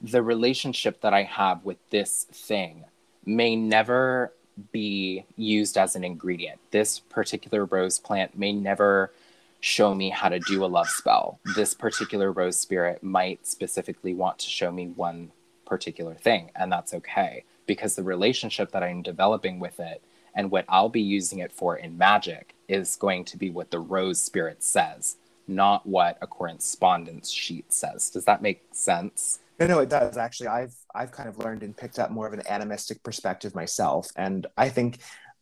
the 0.01 0.21
relationship 0.21 1.01
that 1.01 1.13
I 1.13 1.23
have 1.23 1.65
with 1.65 1.77
this 1.89 2.27
thing 2.31 2.85
may 3.25 3.55
never 3.55 4.31
be 4.71 5.25
used 5.35 5.77
as 5.77 5.95
an 5.95 6.03
ingredient. 6.03 6.59
This 6.71 6.99
particular 6.99 7.65
rose 7.65 7.99
plant 7.99 8.37
may 8.37 8.51
never 8.51 9.11
show 9.59 9.93
me 9.93 10.09
how 10.09 10.29
to 10.29 10.39
do 10.39 10.63
a 10.63 10.67
love 10.67 10.87
spell. 10.87 11.39
This 11.55 11.73
particular 11.73 12.31
rose 12.31 12.59
spirit 12.59 13.03
might 13.03 13.45
specifically 13.47 14.13
want 14.13 14.39
to 14.39 14.49
show 14.49 14.71
me 14.71 14.87
one 14.87 15.31
particular 15.65 16.13
thing, 16.13 16.51
and 16.55 16.71
that's 16.71 16.93
okay 16.93 17.43
because 17.65 17.95
the 17.95 18.03
relationship 18.03 18.71
that 18.71 18.83
I'm 18.83 19.01
developing 19.01 19.59
with 19.59 19.79
it 19.79 20.01
and 20.33 20.51
what 20.51 20.65
I'll 20.69 20.89
be 20.89 21.01
using 21.01 21.39
it 21.39 21.51
for 21.51 21.75
in 21.75 21.97
magic 21.97 22.55
is 22.67 22.95
going 22.95 23.25
to 23.25 23.37
be 23.37 23.49
what 23.49 23.71
the 23.71 23.79
rose 23.79 24.21
spirit 24.21 24.63
says 24.63 25.17
not 25.47 25.85
what 25.85 26.17
a 26.21 26.27
correspondence 26.27 27.29
sheet 27.31 27.71
says. 27.71 28.09
Does 28.09 28.25
that 28.25 28.41
make 28.41 28.63
sense? 28.71 29.39
No, 29.59 29.67
no, 29.67 29.79
it 29.79 29.89
does 29.89 30.17
actually. 30.17 30.47
I've 30.47 30.75
I've 30.93 31.11
kind 31.11 31.27
of 31.27 31.37
learned 31.39 31.63
and 31.63 31.75
picked 31.75 31.99
up 31.99 32.11
more 32.11 32.27
of 32.27 32.33
an 32.33 32.41
animistic 32.47 33.01
perspective 33.03 33.55
myself, 33.55 34.09
and 34.15 34.45
I 34.57 34.69
think 34.69 34.99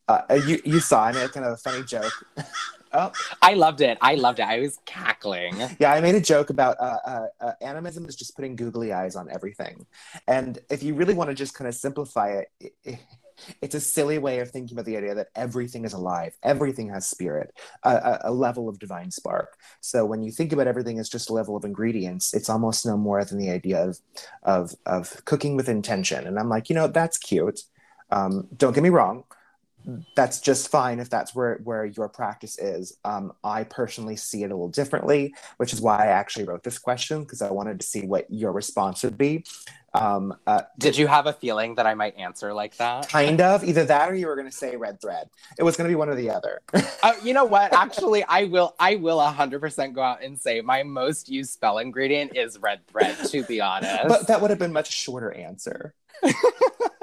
uh, 0.07 0.21
you 0.45 0.61
you 0.63 0.79
saw 0.79 1.05
I 1.05 1.11
made 1.11 1.31
kind 1.31 1.45
of 1.45 1.53
a 1.53 1.57
funny 1.57 1.83
joke. 1.83 2.13
oh. 2.93 3.11
I 3.41 3.55
loved 3.55 3.81
it. 3.81 3.97
I 4.01 4.15
loved 4.15 4.39
it. 4.39 4.43
I 4.43 4.59
was 4.59 4.79
cackling. 4.85 5.55
Yeah, 5.79 5.91
I 5.91 5.99
made 5.99 6.15
a 6.15 6.21
joke 6.21 6.49
about 6.49 6.77
uh, 6.79 6.97
uh, 7.05 7.27
uh 7.41 7.51
animism 7.61 8.05
is 8.05 8.15
just 8.15 8.35
putting 8.35 8.55
googly 8.55 8.93
eyes 8.93 9.15
on 9.15 9.29
everything, 9.31 9.85
and 10.27 10.59
if 10.69 10.81
you 10.81 10.93
really 10.95 11.13
want 11.13 11.29
to 11.29 11.35
just 11.35 11.53
kind 11.53 11.67
of 11.67 11.75
simplify 11.75 12.29
it, 12.29 12.47
it, 12.59 12.73
it 12.83 12.99
it's 13.61 13.75
a 13.75 13.79
silly 13.79 14.17
way 14.17 14.39
of 14.39 14.51
thinking 14.51 14.75
about 14.75 14.85
the 14.85 14.97
idea 14.97 15.15
that 15.15 15.27
everything 15.35 15.85
is 15.85 15.93
alive, 15.93 16.35
everything 16.43 16.89
has 16.89 17.07
spirit, 17.07 17.53
a, 17.83 18.19
a, 18.25 18.31
level 18.31 18.69
of 18.69 18.79
divine 18.79 19.11
spark. 19.11 19.57
So 19.81 20.05
when 20.05 20.21
you 20.21 20.31
think 20.31 20.53
about 20.53 20.67
everything 20.67 20.99
as 20.99 21.09
just 21.09 21.29
a 21.29 21.33
level 21.33 21.55
of 21.55 21.65
ingredients, 21.65 22.33
it's 22.33 22.49
almost 22.49 22.85
no 22.85 22.97
more 22.97 23.23
than 23.23 23.37
the 23.37 23.49
idea 23.49 23.83
of 23.83 23.99
of 24.43 24.73
of 24.85 25.23
cooking 25.25 25.55
with 25.55 25.69
intention. 25.69 26.27
And 26.27 26.39
I'm 26.39 26.49
like, 26.49 26.69
you 26.69 26.75
know, 26.75 26.87
that's 26.87 27.17
cute. 27.17 27.61
Um, 28.11 28.47
don't 28.55 28.73
get 28.73 28.83
me 28.83 28.89
wrong 28.89 29.23
that's 30.15 30.39
just 30.39 30.69
fine 30.69 30.99
if 30.99 31.09
that's 31.09 31.35
where 31.35 31.59
where 31.63 31.85
your 31.85 32.09
practice 32.09 32.57
is. 32.57 32.97
Um, 33.03 33.33
I 33.43 33.63
personally 33.63 34.15
see 34.15 34.43
it 34.43 34.47
a 34.47 34.55
little 34.55 34.69
differently, 34.69 35.33
which 35.57 35.73
is 35.73 35.81
why 35.81 35.97
I 35.97 36.07
actually 36.07 36.45
wrote 36.45 36.63
this 36.63 36.77
question 36.77 37.23
because 37.23 37.41
I 37.41 37.51
wanted 37.51 37.79
to 37.79 37.85
see 37.85 38.01
what 38.01 38.25
your 38.29 38.51
response 38.51 39.03
would 39.03 39.17
be. 39.17 39.45
Um, 39.95 40.35
uh, 40.45 40.63
Did 40.77 40.97
you 40.97 41.07
have 41.07 41.25
a 41.25 41.33
feeling 41.33 41.75
that 41.75 41.87
I 41.87 41.93
might 41.93 42.17
answer 42.17 42.53
like 42.53 42.75
that? 42.77 43.07
Kind 43.07 43.39
of. 43.39 43.63
Either 43.63 43.85
that 43.85 44.09
or 44.09 44.15
you 44.15 44.27
were 44.27 44.35
going 44.35 44.49
to 44.49 44.55
say 44.55 44.75
red 44.75 44.99
thread. 44.99 45.29
It 45.57 45.63
was 45.63 45.77
going 45.77 45.87
to 45.87 45.91
be 45.91 45.95
one 45.95 46.09
or 46.09 46.15
the 46.15 46.29
other. 46.29 46.61
uh, 47.03 47.13
you 47.23 47.33
know 47.33 47.45
what? 47.45 47.73
Actually, 47.73 48.23
I 48.25 48.43
will. 48.45 48.75
I 48.77 48.95
will 48.95 49.19
100% 49.19 49.93
go 49.93 50.01
out 50.01 50.21
and 50.21 50.39
say 50.39 50.61
my 50.61 50.83
most 50.83 51.29
used 51.29 51.53
spell 51.53 51.77
ingredient 51.77 52.35
is 52.35 52.57
red 52.59 52.85
thread. 52.87 53.15
To 53.25 53.43
be 53.43 53.61
honest, 53.61 54.07
but 54.07 54.27
that 54.27 54.41
would 54.41 54.49
have 54.49 54.59
been 54.59 54.73
much 54.73 54.91
shorter 54.91 55.31
answer. 55.31 55.93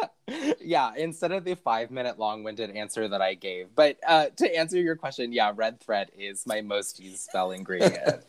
yeah, 0.60 0.92
instead 0.96 1.32
of 1.32 1.44
the 1.44 1.54
five 1.54 1.90
minute 1.90 2.18
long 2.18 2.44
winded 2.44 2.70
answer 2.70 3.08
that 3.08 3.20
I 3.20 3.34
gave. 3.34 3.68
But 3.74 3.98
uh, 4.06 4.26
to 4.36 4.56
answer 4.56 4.78
your 4.78 4.96
question, 4.96 5.32
yeah, 5.32 5.52
red 5.54 5.80
thread 5.80 6.10
is 6.16 6.46
my 6.46 6.60
most 6.60 7.00
used 7.00 7.20
spell 7.20 7.50
ingredient. 7.50 8.22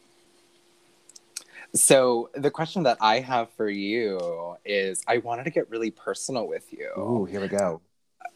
so 1.74 2.30
the 2.34 2.50
question 2.50 2.82
that 2.84 2.98
I 3.00 3.20
have 3.20 3.50
for 3.56 3.68
you 3.68 4.56
is 4.64 5.02
I 5.06 5.18
wanted 5.18 5.44
to 5.44 5.50
get 5.50 5.70
really 5.70 5.90
personal 5.90 6.46
with 6.46 6.72
you. 6.72 6.90
Oh, 6.96 7.24
here 7.24 7.40
we 7.40 7.48
go. 7.48 7.80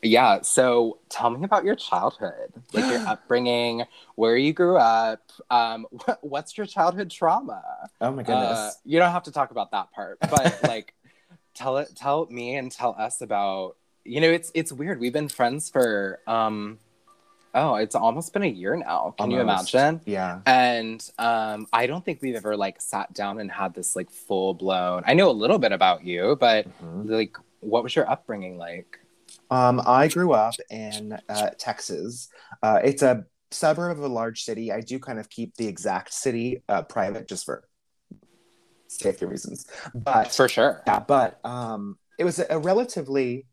Yeah, 0.03 0.43
so 0.43 0.99
tell 1.09 1.31
me 1.31 1.45
about 1.45 1.65
your 1.65 1.75
childhood, 1.75 2.53
like 2.73 2.89
your 2.89 3.01
upbringing, 3.09 3.85
where 4.15 4.37
you 4.37 4.53
grew 4.53 4.77
up. 4.77 5.33
Um, 5.51 5.87
what's 6.21 6.57
your 6.57 6.67
childhood 6.67 7.11
trauma? 7.11 7.91
Oh 8.01 8.13
my 8.13 8.23
goodness! 8.23 8.59
Uh, 8.59 8.71
you 8.85 8.99
don't 8.99 9.11
have 9.11 9.25
to 9.25 9.33
talk 9.33 9.51
about 9.51 9.73
that 9.73 9.91
part, 9.93 10.19
but 10.31 10.63
like, 10.63 10.95
tell 11.59 11.79
it 11.79 11.95
tell 11.97 12.27
me 12.31 12.57
and 12.57 12.71
tell 12.71 12.95
us 12.99 13.21
about 13.21 13.77
you 14.05 14.21
know 14.21 14.31
it's 14.31 14.51
it's 14.55 14.73
weird. 14.73 15.01
We've 15.01 15.13
been 15.13 15.29
friends 15.29 15.69
for 15.69 16.21
um 16.27 16.79
oh 17.55 17.75
it's 17.77 17.95
almost 17.95 18.33
been 18.33 18.45
a 18.45 18.47
year 18.47 18.77
now. 18.77 19.15
Can 19.19 19.33
almost. 19.33 19.73
you 19.75 19.81
imagine? 19.81 20.01
Yeah. 20.07 20.41
And 20.47 21.11
um 21.19 21.67
i 21.73 21.87
don't 21.87 22.05
think 22.05 22.21
we've 22.23 22.37
ever 22.37 22.57
like 22.57 22.81
sat 22.81 23.13
down 23.13 23.41
and 23.41 23.51
had 23.51 23.75
this 23.75 23.97
like 23.97 24.11
full 24.11 24.55
blown 24.55 25.03
i 25.07 25.15
know 25.15 25.31
a 25.31 25.33
little 25.33 25.59
bit 25.59 25.73
about 25.73 26.05
you 26.05 26.37
but 26.39 26.67
mm-hmm. 26.67 27.11
like 27.13 27.37
what 27.61 27.83
was 27.83 27.95
your 27.95 28.09
upbringing 28.09 28.57
like? 28.57 29.01
Um 29.51 29.83
i 29.85 30.09
grew 30.09 30.33
up 30.33 30.55
in 30.71 31.19
uh, 31.29 31.51
texas. 31.59 32.29
Uh, 32.63 32.81
it's 32.83 33.03
a 33.03 33.25
suburb 33.51 33.99
of 33.99 34.05
a 34.05 34.09
large 34.09 34.43
city. 34.43 34.71
I 34.73 34.81
do 34.81 34.99
kind 34.99 35.19
of 35.19 35.29
keep 35.29 35.55
the 35.57 35.67
exact 35.67 36.13
city 36.13 36.63
uh, 36.69 36.83
private 36.83 37.29
just 37.29 37.45
for 37.45 37.65
safety 38.89 39.27
reasons. 39.27 39.67
But 39.95 40.33
for 40.35 40.49
sure, 40.49 40.83
yeah. 40.87 41.01
But 41.01 41.39
um, 41.45 41.99
it 42.19 42.25
was 42.25 42.41
a, 42.41 42.59
relatively, 42.59 43.47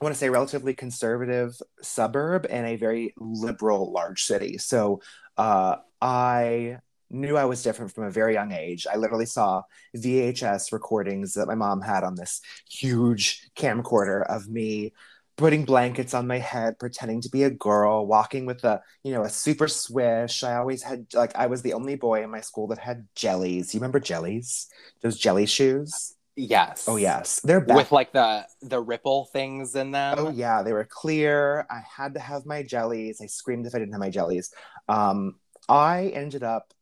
I 0.00 0.04
want 0.04 0.14
to 0.14 0.18
say, 0.18 0.30
relatively 0.30 0.74
conservative 0.74 1.60
suburb 1.82 2.46
and 2.48 2.66
a 2.66 2.76
very 2.76 3.14
liberal 3.18 3.92
large 3.92 4.24
city. 4.24 4.58
So 4.58 5.00
uh, 5.36 5.76
I 6.00 6.78
knew 7.10 7.36
I 7.36 7.44
was 7.44 7.62
different 7.62 7.92
from 7.92 8.04
a 8.04 8.10
very 8.10 8.34
young 8.34 8.52
age. 8.52 8.86
I 8.92 8.96
literally 8.96 9.26
saw 9.26 9.62
VHS 9.96 10.72
recordings 10.72 11.34
that 11.34 11.46
my 11.46 11.54
mom 11.54 11.80
had 11.80 12.04
on 12.04 12.14
this 12.14 12.40
huge 12.68 13.50
camcorder 13.56 14.24
of 14.26 14.48
me 14.48 14.92
putting 15.36 15.64
blankets 15.64 16.14
on 16.14 16.26
my 16.26 16.38
head, 16.38 16.78
pretending 16.78 17.20
to 17.22 17.28
be 17.28 17.42
a 17.42 17.50
girl, 17.50 18.06
walking 18.06 18.46
with 18.46 18.62
a, 18.64 18.80
you 19.02 19.12
know, 19.12 19.24
a 19.24 19.28
super 19.28 19.68
swish. 19.68 20.44
I 20.44 20.56
always 20.56 20.82
had 20.82 21.06
like 21.14 21.34
I 21.36 21.46
was 21.46 21.62
the 21.62 21.72
only 21.72 21.96
boy 21.96 22.22
in 22.22 22.30
my 22.30 22.40
school 22.40 22.66
that 22.68 22.78
had 22.78 23.06
jellies. 23.14 23.74
You 23.74 23.80
remember 23.80 24.00
jellies? 24.00 24.68
Those 25.02 25.18
jelly 25.18 25.46
shoes? 25.46 26.14
Yes. 26.36 26.86
Oh 26.88 26.96
yes. 26.96 27.40
They're 27.40 27.60
back. 27.60 27.76
With 27.76 27.92
like 27.92 28.12
the 28.12 28.46
the 28.62 28.80
ripple 28.80 29.26
things 29.26 29.74
in 29.74 29.90
them. 29.90 30.16
Oh 30.18 30.30
yeah, 30.30 30.62
they 30.62 30.72
were 30.72 30.86
clear. 30.88 31.66
I 31.70 31.82
had 31.96 32.14
to 32.14 32.20
have 32.20 32.46
my 32.46 32.62
jellies. 32.62 33.20
I 33.22 33.26
screamed 33.26 33.66
if 33.66 33.74
I 33.74 33.78
didn't 33.78 33.92
have 33.92 34.00
my 34.00 34.10
jellies. 34.10 34.52
Um, 34.88 35.36
I 35.68 36.08
ended 36.08 36.42
up 36.42 36.74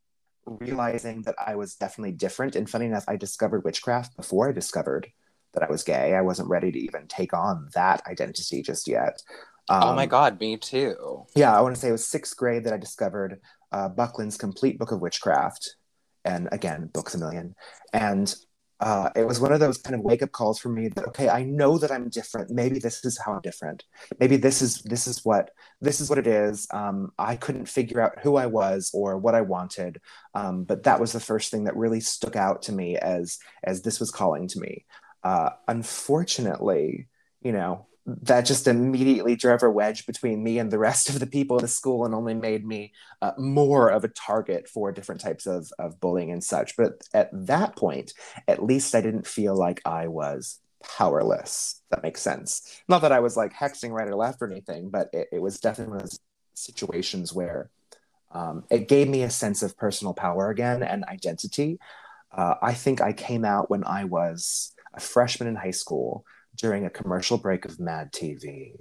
realizing 0.44 1.22
that 1.22 1.36
I 1.38 1.56
was 1.56 1.76
definitely 1.76 2.12
different. 2.12 2.56
And 2.56 2.68
funny 2.68 2.86
enough, 2.86 3.04
I 3.06 3.16
discovered 3.16 3.64
witchcraft 3.64 4.16
before 4.16 4.48
I 4.48 4.52
discovered 4.52 5.12
that 5.54 5.62
I 5.62 5.70
was 5.70 5.82
gay. 5.82 6.14
I 6.14 6.22
wasn't 6.22 6.48
ready 6.48 6.72
to 6.72 6.78
even 6.78 7.06
take 7.08 7.34
on 7.34 7.68
that 7.74 8.02
identity 8.06 8.62
just 8.62 8.88
yet. 8.88 9.22
Um, 9.68 9.82
oh 9.84 9.94
my 9.94 10.06
God, 10.06 10.40
me 10.40 10.56
too. 10.56 11.26
Yeah, 11.34 11.56
I 11.56 11.60
want 11.60 11.74
to 11.74 11.80
say 11.80 11.88
it 11.88 11.92
was 11.92 12.06
sixth 12.06 12.36
grade 12.36 12.64
that 12.64 12.72
I 12.72 12.78
discovered 12.78 13.40
uh, 13.70 13.88
Buckland's 13.88 14.36
Complete 14.36 14.78
Book 14.78 14.92
of 14.92 15.00
Witchcraft. 15.00 15.76
And 16.24 16.48
again, 16.52 16.88
Books 16.92 17.14
a 17.14 17.18
Million. 17.18 17.54
And 17.92 18.34
uh, 18.82 19.10
it 19.14 19.24
was 19.24 19.38
one 19.38 19.52
of 19.52 19.60
those 19.60 19.78
kind 19.78 19.94
of 19.94 20.00
wake 20.00 20.22
up 20.22 20.32
calls 20.32 20.58
for 20.58 20.68
me 20.68 20.88
that 20.88 21.06
okay 21.06 21.28
i 21.28 21.44
know 21.44 21.78
that 21.78 21.92
i'm 21.92 22.08
different 22.08 22.50
maybe 22.50 22.80
this 22.80 23.04
is 23.04 23.16
how 23.16 23.32
i'm 23.34 23.40
different 23.40 23.84
maybe 24.18 24.36
this 24.36 24.60
is 24.60 24.82
this 24.82 25.06
is 25.06 25.24
what 25.24 25.50
this 25.80 26.00
is 26.00 26.10
what 26.10 26.18
it 26.18 26.26
is 26.26 26.66
um, 26.72 27.12
i 27.16 27.36
couldn't 27.36 27.66
figure 27.66 28.00
out 28.00 28.18
who 28.22 28.34
i 28.34 28.44
was 28.44 28.90
or 28.92 29.16
what 29.16 29.36
i 29.36 29.40
wanted 29.40 30.00
um, 30.34 30.64
but 30.64 30.82
that 30.82 30.98
was 30.98 31.12
the 31.12 31.20
first 31.20 31.52
thing 31.52 31.62
that 31.64 31.76
really 31.76 32.00
stuck 32.00 32.34
out 32.34 32.62
to 32.62 32.72
me 32.72 32.96
as 32.96 33.38
as 33.62 33.82
this 33.82 34.00
was 34.00 34.10
calling 34.10 34.48
to 34.48 34.58
me 34.58 34.84
uh, 35.24 35.50
unfortunately 35.68 37.08
you 37.42 37.52
know 37.52 37.86
that 38.04 38.42
just 38.42 38.66
immediately 38.66 39.36
drove 39.36 39.62
a 39.62 39.70
wedge 39.70 40.06
between 40.06 40.42
me 40.42 40.58
and 40.58 40.70
the 40.70 40.78
rest 40.78 41.08
of 41.08 41.20
the 41.20 41.26
people 41.26 41.58
in 41.58 41.62
the 41.62 41.68
school 41.68 42.04
and 42.04 42.14
only 42.14 42.34
made 42.34 42.66
me 42.66 42.92
uh, 43.20 43.32
more 43.38 43.88
of 43.90 44.02
a 44.02 44.08
target 44.08 44.68
for 44.68 44.90
different 44.90 45.20
types 45.20 45.46
of, 45.46 45.70
of 45.78 46.00
bullying 46.00 46.32
and 46.32 46.42
such. 46.42 46.76
But 46.76 47.02
at 47.14 47.30
that 47.46 47.76
point, 47.76 48.12
at 48.48 48.64
least 48.64 48.94
I 48.96 49.02
didn't 49.02 49.26
feel 49.26 49.54
like 49.54 49.80
I 49.84 50.08
was 50.08 50.58
powerless. 50.82 51.80
That 51.90 52.02
makes 52.02 52.20
sense. 52.20 52.82
Not 52.88 53.02
that 53.02 53.12
I 53.12 53.20
was 53.20 53.36
like 53.36 53.54
hexing 53.54 53.92
right 53.92 54.08
or 54.08 54.16
left 54.16 54.42
or 54.42 54.50
anything, 54.50 54.90
but 54.90 55.08
it, 55.12 55.28
it 55.34 55.38
was 55.40 55.60
definitely 55.60 56.10
situations 56.54 57.32
where 57.32 57.70
um, 58.32 58.64
it 58.68 58.88
gave 58.88 59.08
me 59.08 59.22
a 59.22 59.30
sense 59.30 59.62
of 59.62 59.76
personal 59.76 60.12
power 60.12 60.50
again 60.50 60.82
and 60.82 61.04
identity. 61.04 61.78
Uh, 62.32 62.54
I 62.60 62.74
think 62.74 63.00
I 63.00 63.12
came 63.12 63.44
out 63.44 63.70
when 63.70 63.84
I 63.84 64.04
was 64.04 64.72
a 64.94 65.00
freshman 65.00 65.48
in 65.48 65.56
high 65.56 65.70
school 65.70 66.24
during 66.56 66.84
a 66.84 66.90
commercial 66.90 67.38
break 67.38 67.64
of 67.64 67.80
Mad 67.80 68.12
TV. 68.12 68.72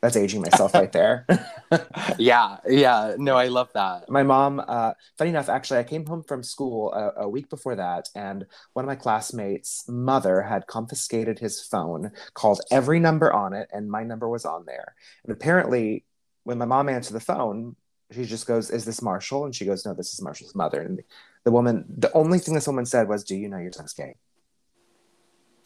That's 0.00 0.16
aging 0.16 0.40
myself 0.40 0.72
right 0.72 0.90
there. 0.92 1.26
yeah, 2.18 2.56
yeah. 2.66 3.14
No, 3.18 3.36
I 3.36 3.48
love 3.48 3.68
that. 3.74 4.08
My 4.08 4.22
mom, 4.22 4.62
uh, 4.66 4.94
funny 5.18 5.30
enough, 5.30 5.48
actually, 5.48 5.80
I 5.80 5.84
came 5.84 6.06
home 6.06 6.22
from 6.22 6.42
school 6.42 6.92
a, 6.92 7.24
a, 7.24 7.28
week 7.28 7.50
before 7.50 7.76
that, 7.76 8.08
and 8.14 8.46
one 8.72 8.84
of 8.84 8.86
my 8.86 8.94
classmates' 8.94 9.84
mother 9.88 10.42
had 10.42 10.66
confiscated 10.66 11.38
his 11.38 11.60
phone, 11.60 12.12
called 12.32 12.62
every 12.70 12.98
number 12.98 13.30
on 13.32 13.52
it, 13.52 13.68
and 13.72 13.90
my 13.90 14.02
number 14.02 14.28
was 14.28 14.46
on 14.46 14.64
there. 14.64 14.94
And 15.24 15.32
apparently, 15.32 16.04
when 16.44 16.56
my 16.56 16.64
mom 16.64 16.88
answered 16.88 17.14
the 17.14 17.20
phone, 17.20 17.76
she 18.10 18.24
just 18.24 18.46
goes, 18.46 18.70
Is 18.70 18.84
this 18.84 19.02
Marshall? 19.02 19.44
And 19.44 19.54
she 19.54 19.66
goes, 19.66 19.84
No, 19.84 19.94
this 19.94 20.14
is 20.14 20.22
Marshall's 20.22 20.54
mother. 20.54 20.80
And 20.80 21.02
the 21.44 21.52
woman, 21.52 21.84
the 21.88 22.12
only 22.12 22.38
thing 22.38 22.54
this 22.54 22.66
woman 22.66 22.86
said 22.86 23.08
was, 23.08 23.22
Do 23.22 23.36
you 23.36 23.48
know 23.48 23.58
your 23.58 23.72
son's 23.72 23.92
gay? 23.92 24.16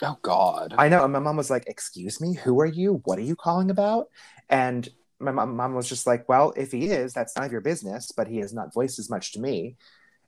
Oh 0.03 0.19
God. 0.23 0.75
I 0.77 0.89
know. 0.89 1.05
And 1.05 1.13
my 1.13 1.19
mom 1.19 1.37
was 1.37 1.51
like, 1.51 1.65
"Excuse 1.67 2.21
me, 2.21 2.35
who 2.35 2.61
are 2.61 2.67
you? 2.67 3.01
What 3.05 3.19
are 3.19 3.23
you 3.23 3.37
calling 3.37 3.71
about?" 3.71 4.09
And 4.49 4.89
my 5.21 5.31
mom, 5.31 5.75
was 5.75 5.89
just 5.89 6.07
like, 6.07 6.29
"Well, 6.29 6.53
if 6.57 6.73
he 6.73 6.91
is, 6.91 7.13
that's 7.13 7.37
none 7.37 7.47
of 7.47 7.53
your 7.53 7.61
business." 7.61 8.13
But 8.13 8.29
he 8.29 8.39
has 8.39 8.53
not 8.53 8.75
voiced 8.75 8.99
as 8.99 9.09
much 9.09 9.33
to 9.33 9.41
me. 9.41 9.77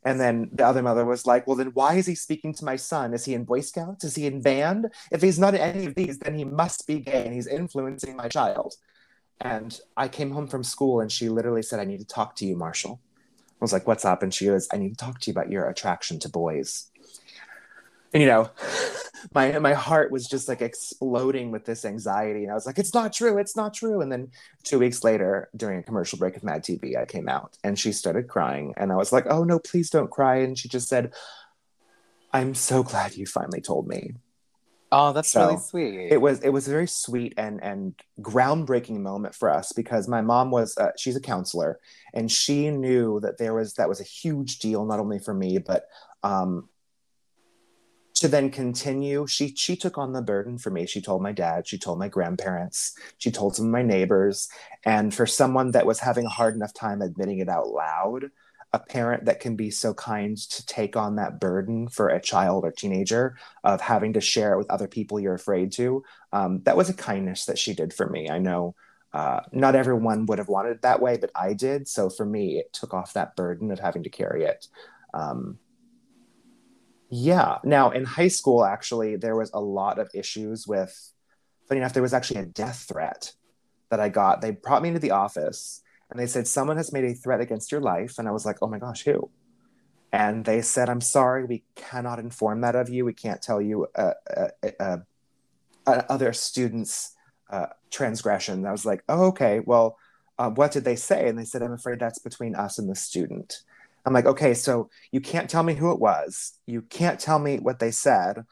And 0.05 0.21
then 0.21 0.51
the 0.53 0.65
other 0.65 0.83
mother 0.83 1.05
was 1.05 1.27
like, 1.27 1.47
"Well, 1.47 1.57
then 1.57 1.73
why 1.75 1.95
is 1.95 2.07
he 2.07 2.15
speaking 2.15 2.55
to 2.55 2.65
my 2.65 2.77
son? 2.77 3.13
Is 3.13 3.25
he 3.25 3.35
in 3.35 3.45
Boy 3.45 3.61
Scouts? 3.61 4.05
Is 4.05 4.15
he 4.15 4.27
in 4.27 4.41
band? 4.41 4.93
If 5.11 5.21
he's 5.21 5.39
not 5.39 5.55
in 5.55 5.61
any 5.61 5.87
of 5.87 5.97
these, 5.97 6.19
then 6.19 6.35
he 6.35 6.45
must 6.45 6.87
be 6.87 7.01
gay, 7.01 7.25
and 7.25 7.35
he's 7.35 7.49
influencing 7.49 8.17
my 8.17 8.29
child." 8.29 8.77
And 9.41 9.79
I 9.97 10.09
came 10.09 10.31
home 10.31 10.47
from 10.47 10.65
school, 10.65 11.01
and 11.01 11.11
she 11.11 11.29
literally 11.29 11.63
said, 11.63 11.81
"I 11.81 11.85
need 11.85 11.99
to 11.99 12.07
talk 12.07 12.37
to 12.37 12.47
you, 12.47 12.57
Marshall." 12.57 13.01
I 13.61 13.65
was 13.65 13.73
like, 13.73 13.87
"What's 13.87 14.05
up?" 14.05 14.23
And 14.23 14.33
she 14.33 14.47
goes, 14.47 14.69
"I 14.73 14.77
need 14.77 14.91
to 14.91 15.05
talk 15.05 15.21
to 15.21 15.31
you 15.31 15.33
about 15.33 15.51
your 15.51 15.69
attraction 15.69 16.19
to 16.21 16.29
boys." 16.29 16.91
And 18.17 18.23
you 18.23 18.29
know, 18.31 18.49
my 19.35 19.59
my 19.59 19.75
heart 19.75 20.11
was 20.11 20.27
just 20.27 20.49
like 20.49 20.63
exploding 20.63 21.51
with 21.51 21.67
this 21.67 21.85
anxiety. 21.85 22.45
And 22.45 22.51
i 22.51 22.55
was 22.55 22.65
like 22.65 22.79
it's 22.79 22.95
not 22.95 23.13
true 23.13 23.37
it's 23.37 23.55
not 23.55 23.75
true. 23.75 24.01
And 24.01 24.11
then 24.11 24.31
two 24.65 24.79
weeks 24.79 25.05
later 25.05 25.51
during 25.55 25.81
a 25.81 25.83
commercial 25.83 26.19
break 26.19 26.35
of 26.35 26.43
mad 26.43 26.65
tv 26.65 26.97
i 26.97 27.05
came 27.05 27.29
out 27.29 27.59
and 27.63 27.79
she 27.79 27.93
started 27.93 28.27
crying. 28.27 28.73
And 28.79 28.91
i 28.91 28.97
was 28.97 29.13
like 29.13 29.27
oh 29.29 29.45
no 29.45 29.59
please 29.59 29.91
don't 29.91 30.11
cry. 30.11 30.37
And 30.37 30.59
she 30.59 30.69
just 30.71 30.89
said 30.89 31.13
i'm 32.33 32.55
so 32.55 32.83
glad 32.83 33.17
you 33.17 33.27
finally 33.27 33.61
told 33.61 33.87
me. 33.87 34.15
Oh 34.91 35.13
that's 35.13 35.29
so 35.29 35.49
really 35.49 35.59
sweet. 35.59 36.13
it 36.13 36.21
was 36.23 36.41
it 36.41 36.49
was 36.49 36.69
a 36.69 36.71
very 36.71 36.89
sweet 36.89 37.35
and 37.37 37.63
and 37.63 37.93
groundbreaking 38.23 39.01
moment 39.01 39.35
for 39.35 39.51
us 39.51 39.73
because 39.73 40.09
my 40.09 40.23
mom 40.23 40.51
was 40.51 40.79
uh, 40.79 40.93
she's 40.97 41.17
a 41.17 41.21
counselor 41.21 41.81
and 42.15 42.33
she 42.33 42.71
knew 42.71 43.21
that 43.21 43.37
there 43.37 43.53
was 43.53 43.75
that 43.75 43.91
was 43.91 44.01
a 44.01 44.05
huge 44.05 44.59
deal 44.61 44.87
not 44.87 45.01
only 45.01 45.19
for 45.19 45.35
me 45.35 45.59
but 45.59 45.85
um, 46.23 46.69
to 48.17 48.29
then 48.29 48.51
continue 48.51 49.27
she 49.27 49.55
she 49.55 49.77
took 49.77 49.99
on 49.99 50.13
the 50.13 50.23
burden 50.23 50.59
for 50.59 50.71
me. 50.71 50.87
She 50.87 51.01
told 51.01 51.23
my 51.23 51.33
dad 51.33 51.69
she 51.69 51.79
told 51.79 51.99
my 51.99 52.09
grandparents 52.09 52.95
she 53.19 53.31
told 53.31 53.55
some 53.55 53.67
of 53.67 53.73
my 53.73 53.83
neighbors. 53.83 54.49
And 54.85 55.15
for 55.15 55.27
someone 55.27 55.73
that 55.73 55.87
was 55.87 56.01
having 56.01 56.25
a 56.25 56.31
hard 56.31 56.55
enough 56.55 56.73
time 56.73 57.03
admitting 57.03 57.39
it 57.39 57.49
out 57.49 57.69
loud 57.69 58.31
a 58.73 58.79
parent 58.79 59.27
that 59.27 59.41
can 59.41 59.55
be 59.55 59.71
so 59.71 59.95
kind 59.95 60.37
to 60.37 60.67
take 60.67 60.97
on 60.97 61.17
that 61.17 61.41
burden 61.41 61.89
for 61.89 62.09
a 62.09 62.21
child 62.21 62.65
or 62.65 62.73
teenager 62.73 63.37
of 63.65 63.81
having 63.81 64.13
to 64.15 64.21
share 64.21 64.55
it 64.55 64.59
with 64.59 64.71
other 64.71 64.89
people 64.89 65.21
you're 65.21 65.35
afraid 65.35 65.71
to 65.73 66.03
um, 66.33 66.61
that 66.65 66.77
was 66.77 66.89
a 66.89 66.95
kindness 66.95 67.45
that 67.47 67.59
she 67.59 67.75
did 67.75 67.93
for 67.93 68.09
me. 68.09 68.29
I 68.29 68.39
know 68.39 68.75
uh, 69.13 69.41
not 69.53 69.77
everyone 69.77 70.27
would 70.27 70.39
have 70.39 70.49
wanted 70.49 70.71
it 70.71 70.83
that 70.83 71.01
way 71.01 71.17
but 71.19 71.31
i 71.35 71.53
did. 71.53 71.87
So 71.87 72.09
for 72.09 72.25
me 72.25 72.59
it 72.59 72.73
took 72.73 72.95
off 72.95 73.13
that 73.13 73.37
burden 73.37 73.71
of 73.71 73.79
having 73.79 74.03
to 74.05 74.11
carry 74.11 74.45
it 74.45 74.67
um, 75.13 75.59
yeah. 77.09 77.59
Now, 77.65 77.91
in 77.91 78.05
high 78.05 78.29
school, 78.29 78.65
actually, 78.65 79.17
there 79.17 79.37
was 79.37 79.51
a 79.53 79.61
lot 79.61 79.99
of 79.99 80.11
issues 80.15 80.67
with, 80.67 81.13
funny 81.69 81.81
enough, 81.81 81.93
there 81.93 82.03
was 82.03 82.15
actually 82.15 82.41
a 82.41 82.47
death 82.47 82.87
threat 82.89 83.33
that 83.91 84.01
I 84.01 84.09
got. 84.09 84.41
They 84.41 84.51
brought 84.51 84.83
me 84.83 84.89
into 84.89 85.01
the 85.01 85.13
office 85.13 85.83
and 86.11 86.19
they 86.19 86.27
said, 86.27 86.49
Someone 86.49 86.77
has 86.77 86.93
made 86.93 87.05
a 87.05 87.15
threat 87.15 87.41
against 87.41 87.71
your 87.71 87.81
life. 87.81 88.19
And 88.19 88.27
I 88.27 88.33
was 88.33 88.45
like, 88.45 88.59
Oh 88.61 88.69
my 88.69 88.79
gosh, 88.79 89.05
who? 89.05 89.31
And 90.13 90.45
they 90.45 90.63
said, 90.63 90.89
I'm 90.89 91.01
sorry, 91.01 91.45
we 91.45 91.65
cannot 91.75 92.19
inform 92.19 92.61
that 92.63 92.75
of 92.75 92.89
you. 92.89 93.05
We 93.05 93.13
can't 93.13 93.43
tell 93.43 93.61
you 93.61 93.87
uh, 93.95 94.13
uh, 94.37 94.49
uh, 94.81 94.97
uh 95.87 96.03
other 96.09 96.33
students' 96.33 97.15
uh, 97.51 97.67
transgression. 97.91 98.67
I 98.67 98.73
was 98.73 98.85
like, 98.85 99.05
Oh, 99.09 99.27
okay. 99.27 99.61
Well, 99.65 99.97
uh, 100.39 100.51
what 100.51 100.73
did 100.73 100.85
they 100.85 100.97
say? 100.97 101.29
And 101.29 101.39
they 101.39 101.45
said, 101.45 101.63
I'm 101.63 101.73
afraid 101.73 102.01
that's 102.01 102.19
between 102.19 102.55
us 102.55 102.79
and 102.79 102.91
the 102.91 102.95
student. 102.95 103.63
I'm 104.07 104.13
like, 104.13 104.27
okay, 104.27 104.55
so 104.55 104.89
you 105.11 105.21
can't 105.21 105.51
tell 105.51 105.65
me 105.65 105.75
who 105.75 105.91
it 105.93 105.99
was. 105.99 106.53
You 106.65 106.83
can't 106.83 107.19
tell 107.19 107.41
me 107.41 107.59
what 107.59 107.81
they 107.81 107.91
said. 107.91 108.45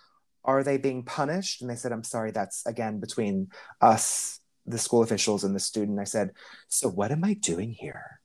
Are 0.44 0.64
they 0.64 0.76
being 0.76 1.04
punished? 1.04 1.62
And 1.62 1.70
they 1.70 1.76
said, 1.76 1.92
I'm 1.92 2.02
sorry, 2.02 2.32
that's 2.32 2.66
again 2.66 2.98
between 2.98 3.48
us, 3.80 4.40
the 4.66 4.78
school 4.78 5.02
officials, 5.02 5.44
and 5.44 5.54
the 5.54 5.60
student. 5.60 6.00
I 6.00 6.04
said, 6.04 6.32
so 6.68 6.88
what 6.88 7.12
am 7.12 7.24
I 7.24 7.34
doing 7.34 7.70
here? 7.70 8.20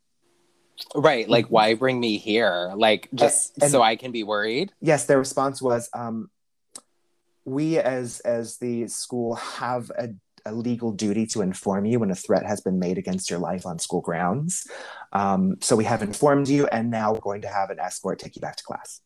Right. 0.96 1.30
Like, 1.30 1.48
why 1.48 1.76
bring 1.76 2.00
me 2.00 2.18
here? 2.18 2.74
Like, 2.76 3.10
just 3.14 3.58
and, 3.62 3.72
so 3.72 3.82
I 3.82 3.96
can 3.96 4.12
be 4.12 4.24
worried? 4.24 4.74
Yes. 4.82 5.06
Their 5.06 5.20
response 5.20 5.62
was, 5.62 5.90
um, 5.94 6.30
we 7.46 7.78
as 7.78 8.20
as 8.22 8.58
the 8.58 8.88
school 8.88 9.36
have 9.36 9.92
a 9.98 10.10
a 10.46 10.54
legal 10.54 10.92
duty 10.92 11.26
to 11.28 11.42
inform 11.42 11.86
you 11.86 12.00
when 12.00 12.12
a 12.12 12.16
threat 12.16 12.46
has 12.46 12.62
been 12.62 12.80
made 12.80 12.98
against 12.98 13.30
your 13.30 13.40
life 13.40 13.66
on 13.66 13.80
school 13.80 14.02
grounds. 14.02 14.68
Um, 15.14 15.58
so 15.62 15.76
we 15.76 15.86
have 15.86 16.02
informed 16.02 16.48
you, 16.48 16.68
and 16.68 16.90
now 16.90 17.14
we're 17.14 17.20
going 17.20 17.42
to 17.42 17.48
have 17.48 17.70
an 17.70 17.80
escort 17.80 18.20
take 18.20 18.36
you 18.36 18.42
back 18.42 18.56
to 18.58 18.64
class. 18.64 19.02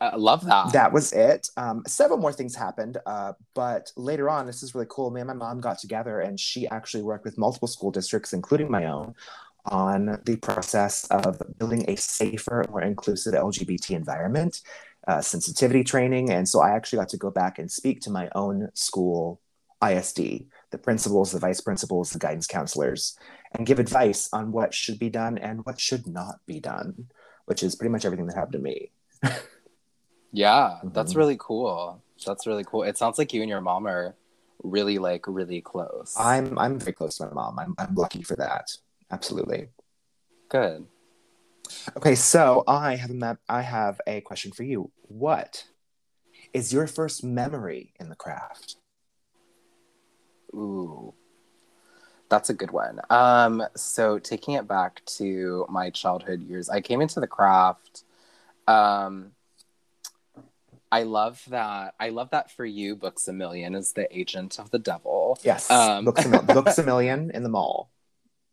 I 0.00 0.16
love 0.16 0.44
that. 0.44 0.72
That 0.72 0.92
was 0.92 1.12
it. 1.12 1.48
Um, 1.56 1.82
several 1.86 2.18
more 2.18 2.32
things 2.32 2.54
happened, 2.54 2.98
uh, 3.06 3.32
but 3.54 3.90
later 3.96 4.28
on, 4.28 4.46
this 4.46 4.62
is 4.62 4.74
really 4.74 4.86
cool. 4.90 5.10
Me 5.10 5.20
and 5.20 5.28
my 5.28 5.34
mom 5.34 5.60
got 5.60 5.78
together, 5.78 6.20
and 6.20 6.38
she 6.38 6.68
actually 6.68 7.02
worked 7.02 7.24
with 7.24 7.38
multiple 7.38 7.68
school 7.68 7.90
districts, 7.90 8.32
including 8.32 8.70
my 8.70 8.86
own, 8.86 9.14
on 9.66 10.20
the 10.24 10.36
process 10.36 11.06
of 11.06 11.40
building 11.58 11.84
a 11.88 11.96
safer, 11.96 12.64
more 12.68 12.82
inclusive 12.82 13.34
LGBT 13.34 13.92
environment 13.92 14.60
uh, 15.06 15.20
sensitivity 15.20 15.84
training. 15.84 16.30
And 16.30 16.48
so 16.48 16.60
I 16.60 16.70
actually 16.70 16.98
got 17.00 17.08
to 17.10 17.16
go 17.16 17.30
back 17.30 17.58
and 17.58 17.70
speak 17.70 18.00
to 18.02 18.10
my 18.10 18.28
own 18.34 18.68
school 18.74 19.40
ISD, 19.84 20.46
the 20.70 20.78
principals, 20.78 21.32
the 21.32 21.38
vice 21.38 21.60
principals, 21.60 22.10
the 22.10 22.18
guidance 22.18 22.46
counselors. 22.46 23.16
and 23.56 23.66
give 23.66 23.78
advice 23.78 24.28
on 24.32 24.50
what 24.50 24.74
should 24.74 24.98
be 24.98 25.08
done 25.08 25.38
and 25.38 25.64
what 25.64 25.78
should 25.78 26.08
not 26.08 26.40
be 26.44 26.58
done, 26.58 27.06
which 27.44 27.62
is 27.62 27.76
pretty 27.76 27.92
much 27.92 28.04
everything 28.04 28.26
that 28.26 28.34
happened 28.34 28.54
to 28.54 28.58
me. 28.58 28.90
Yeah, 30.32 30.80
that's 30.82 31.12
Mhm. 31.12 31.16
really 31.18 31.36
cool. 31.38 32.02
That's 32.26 32.46
really 32.46 32.64
cool. 32.64 32.82
It 32.82 32.98
sounds 32.98 33.18
like 33.18 33.32
you 33.32 33.42
and 33.42 33.48
your 33.48 33.60
mom 33.60 33.86
are 33.86 34.16
really 34.64 34.98
like 34.98 35.26
really 35.28 35.60
close. 35.60 36.14
I'm 36.18 36.58
I'm 36.58 36.78
very 36.80 36.92
close 36.92 37.18
to 37.18 37.26
my 37.26 37.32
mom. 37.32 37.58
I'm 37.58 37.74
I'm 37.78 37.94
lucky 37.94 38.22
for 38.22 38.34
that. 38.36 38.66
Absolutely. 39.10 39.68
good. 40.48 40.86
Okay, 41.96 42.14
so 42.14 42.64
I 42.66 42.96
have 42.96 43.10
a 43.10 43.14
map. 43.14 43.38
I 43.48 43.62
have 43.62 44.00
a 44.06 44.20
question 44.22 44.52
for 44.52 44.62
you. 44.62 44.90
What 45.02 45.66
is 46.52 46.72
your 46.72 46.86
first 46.86 47.24
memory 47.24 47.92
in 47.98 48.08
the 48.08 48.16
craft? 48.16 48.76
Ooh. 50.54 51.14
That's 52.30 52.50
a 52.50 52.54
good 52.54 52.70
one. 52.70 53.00
Um, 53.10 53.62
so 53.76 54.18
taking 54.18 54.54
it 54.54 54.66
back 54.66 55.04
to 55.18 55.66
my 55.68 55.90
childhood 55.90 56.42
years, 56.42 56.68
I 56.68 56.80
came 56.80 57.00
into 57.00 57.20
the 57.20 57.26
craft. 57.26 58.04
Um, 58.66 59.32
I 60.90 61.02
love 61.02 61.42
that. 61.48 61.94
I 61.98 62.10
love 62.10 62.30
that 62.30 62.50
for 62.50 62.64
you, 62.64 62.96
Books 62.96 63.28
a 63.28 63.32
Million 63.32 63.74
is 63.74 63.92
the 63.92 64.06
agent 64.16 64.58
of 64.58 64.70
the 64.70 64.78
devil. 64.78 65.38
Yes, 65.42 65.70
Um, 65.70 66.04
books, 66.04 66.24
a 66.24 66.28
books 66.54 66.78
a 66.78 66.84
million 66.84 67.30
in 67.32 67.42
the 67.42 67.48
mall. 67.48 67.90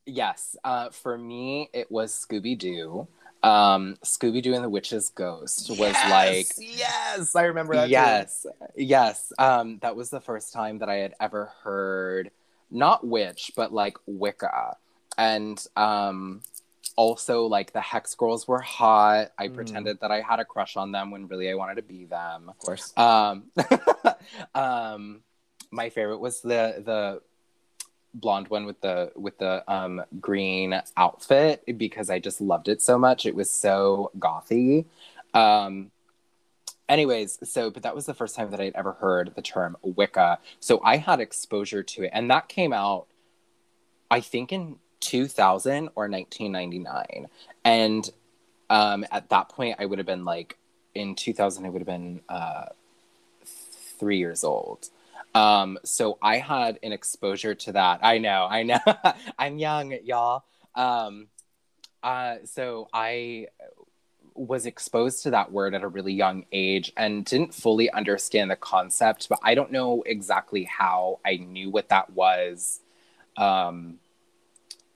Yes. 0.05 0.55
Uh, 0.63 0.89
for 0.89 1.17
me, 1.17 1.69
it 1.73 1.91
was 1.91 2.11
Scooby 2.13 2.57
Doo. 2.57 3.07
Um, 3.43 3.97
Scooby 4.03 4.41
Doo 4.43 4.53
and 4.53 4.63
the 4.63 4.69
Witch's 4.69 5.09
Ghost 5.09 5.69
was 5.71 5.95
like 6.09 6.47
yes, 6.57 7.35
I 7.35 7.43
remember 7.43 7.75
that. 7.75 7.85
too. 7.85 7.91
yes 7.91 8.45
yes 8.75 9.33
um 9.39 9.79
that 9.81 9.95
was 9.95 10.09
the 10.11 10.19
first 10.21 10.53
time 10.53 10.77
that 10.79 10.89
i 10.89 10.95
had 10.95 11.13
ever 11.19 11.51
heard 11.63 12.29
not 12.69 13.05
witch 13.05 13.51
but 13.55 13.73
like 13.73 13.97
wicca 14.05 14.77
and 15.17 15.65
um 15.75 16.41
also 16.95 17.45
like 17.47 17.73
the 17.73 17.81
hex 17.81 18.13
girls 18.15 18.47
were 18.47 18.59
hot 18.61 19.31
i 19.39 19.47
Mhm. 19.47 19.55
pretended 19.55 19.99
that 20.01 20.11
i 20.11 20.21
had 20.21 20.39
a 20.39 20.45
crush 20.45 20.77
on 20.77 20.91
them 20.91 21.09
when 21.11 21.27
really 21.27 21.49
i 21.49 21.55
wanted 21.55 21.75
to 21.75 21.81
be 21.81 22.05
them 22.05 22.47
of 22.49 22.57
course. 22.59 22.93
um 22.97 23.45
um 24.55 25.21
my 25.71 25.89
favorite 25.89 26.19
was 26.19 26.41
the 26.41 26.81
the 26.85 27.21
blonde 28.13 28.49
one 28.49 28.65
with 28.65 28.81
the 28.81 29.11
with 29.15 29.37
the 29.37 29.63
um 29.71 30.03
green 30.19 30.81
outfit 30.97 31.63
because 31.77 32.09
i 32.09 32.19
just 32.19 32.41
loved 32.41 32.67
it 32.67 32.81
so 32.81 32.97
much. 32.97 33.25
It 33.25 33.35
was 33.35 33.49
so 33.49 34.11
gothy. 34.19 34.85
Um 35.33 35.91
anyways 36.89 37.39
so 37.49 37.69
but 37.71 37.83
that 37.83 37.95
was 37.95 38.05
the 38.05 38.13
first 38.13 38.35
time 38.35 38.51
that 38.51 38.59
i'd 38.59 38.75
ever 38.75 38.91
heard 38.93 39.31
the 39.35 39.41
term 39.41 39.77
wicca. 39.81 40.39
So 40.59 40.81
i 40.83 40.97
had 40.97 41.19
exposure 41.21 41.83
to 41.83 42.03
it 42.03 42.11
and 42.13 42.29
that 42.29 42.49
came 42.49 42.73
out 42.73 43.07
i 44.09 44.19
think 44.19 44.51
in 44.51 44.75
2000 44.99 45.89
or 45.95 46.09
1999 46.09 47.27
and 47.63 48.11
um 48.69 49.05
at 49.11 49.29
that 49.29 49.49
point 49.49 49.77
i 49.79 49.85
would 49.85 49.99
have 49.99 50.05
been 50.05 50.25
like 50.25 50.57
in 50.93 51.15
2000 51.15 51.65
i 51.65 51.69
would 51.69 51.81
have 51.81 51.87
been 51.87 52.21
uh 52.27 52.65
three 53.45 54.17
years 54.17 54.43
old 54.43 54.89
um 55.35 55.77
so 55.83 56.17
i 56.21 56.37
had 56.37 56.79
an 56.83 56.91
exposure 56.91 57.55
to 57.55 57.71
that. 57.73 57.99
I 58.03 58.17
know 58.17 58.47
i 58.49 58.63
know. 58.63 58.79
I'm 59.39 59.57
young 59.57 59.97
y'all. 60.03 60.43
Um 60.75 61.27
uh 62.03 62.37
so 62.45 62.87
i 62.93 63.47
was 64.33 64.65
exposed 64.65 65.23
to 65.23 65.31
that 65.31 65.51
word 65.51 65.75
at 65.75 65.83
a 65.83 65.87
really 65.87 66.13
young 66.13 66.45
age 66.51 66.93
and 66.97 67.25
didn't 67.25 67.53
fully 67.53 67.91
understand 67.91 68.49
the 68.49 68.55
concept 68.55 69.27
but 69.29 69.39
i 69.43 69.53
don't 69.53 69.71
know 69.71 70.03
exactly 70.05 70.63
how 70.63 71.19
i 71.25 71.35
knew 71.35 71.69
what 71.69 71.89
that 71.89 72.09
was 72.13 72.79
um 73.37 73.99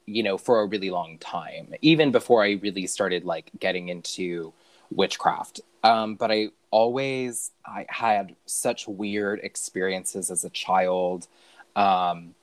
you 0.06 0.24
know 0.24 0.38
for 0.38 0.62
a 0.62 0.65
really 0.65 0.89
long 0.89 1.17
time 1.19 1.74
even 1.82 2.12
before 2.12 2.43
i 2.43 2.52
really 2.62 2.88
started 2.88 3.24
like 3.26 3.52
getting 3.60 3.89
into 3.89 4.54
witchcraft. 4.91 5.62
Um 5.84 6.15
but 6.15 6.32
i 6.32 6.50
always 6.79 7.51
i 7.65 7.85
had 7.89 8.35
such 8.45 8.88
weird 8.88 9.39
experiences 9.49 10.29
as 10.29 10.43
a 10.43 10.49
child 10.49 11.27
um 11.75 12.35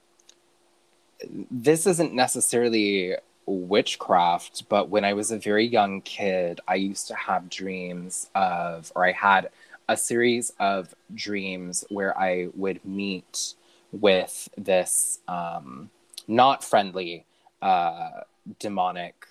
this 1.50 1.86
isn't 1.86 2.12
necessarily 2.14 3.16
witchcraft, 3.46 4.68
but 4.68 4.88
when 4.88 5.04
I 5.04 5.14
was 5.14 5.30
a 5.30 5.38
very 5.38 5.66
young 5.66 6.00
kid, 6.02 6.60
I 6.66 6.76
used 6.76 7.08
to 7.08 7.14
have 7.14 7.50
dreams 7.50 8.30
of, 8.34 8.92
or 8.94 9.04
I 9.04 9.12
had 9.12 9.50
a 9.88 9.96
series 9.96 10.52
of 10.58 10.94
dreams 11.14 11.84
where 11.88 12.16
I 12.18 12.48
would 12.54 12.84
meet 12.84 13.54
with 13.90 14.48
this 14.56 15.18
um, 15.28 15.90
not 16.28 16.64
friendly 16.64 17.26
uh, 17.60 18.22
demonic 18.58 19.26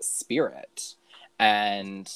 spirit. 0.00 0.94
And 1.38 2.10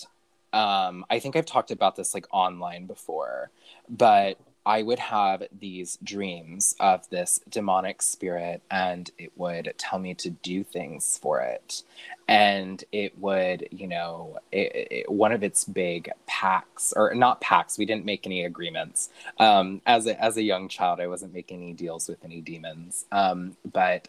um, 0.52 1.04
I 1.10 1.18
think 1.18 1.36
I've 1.36 1.46
talked 1.46 1.70
about 1.70 1.96
this 1.96 2.14
like 2.14 2.26
online 2.32 2.86
before, 2.86 3.50
but 3.88 4.38
I 4.66 4.82
would 4.82 4.98
have 4.98 5.44
these 5.58 5.98
dreams 6.02 6.76
of 6.78 7.08
this 7.08 7.40
demonic 7.48 8.02
spirit, 8.02 8.60
and 8.70 9.10
it 9.16 9.32
would 9.36 9.72
tell 9.78 9.98
me 9.98 10.14
to 10.14 10.30
do 10.30 10.62
things 10.64 11.18
for 11.20 11.40
it. 11.40 11.82
And 12.28 12.84
it 12.92 13.18
would, 13.18 13.68
you 13.72 13.88
know, 13.88 14.38
it, 14.52 14.88
it, 14.90 15.10
one 15.10 15.32
of 15.32 15.42
its 15.42 15.64
big 15.64 16.10
packs, 16.26 16.92
or 16.94 17.14
not 17.14 17.40
packs, 17.40 17.78
we 17.78 17.86
didn't 17.86 18.04
make 18.04 18.26
any 18.26 18.44
agreements. 18.44 19.08
Um, 19.38 19.80
as, 19.86 20.06
a, 20.06 20.22
as 20.22 20.36
a 20.36 20.42
young 20.42 20.68
child, 20.68 21.00
I 21.00 21.06
wasn't 21.06 21.32
making 21.32 21.62
any 21.62 21.72
deals 21.72 22.06
with 22.06 22.22
any 22.22 22.40
demons. 22.42 23.06
Um, 23.10 23.56
but 23.72 24.08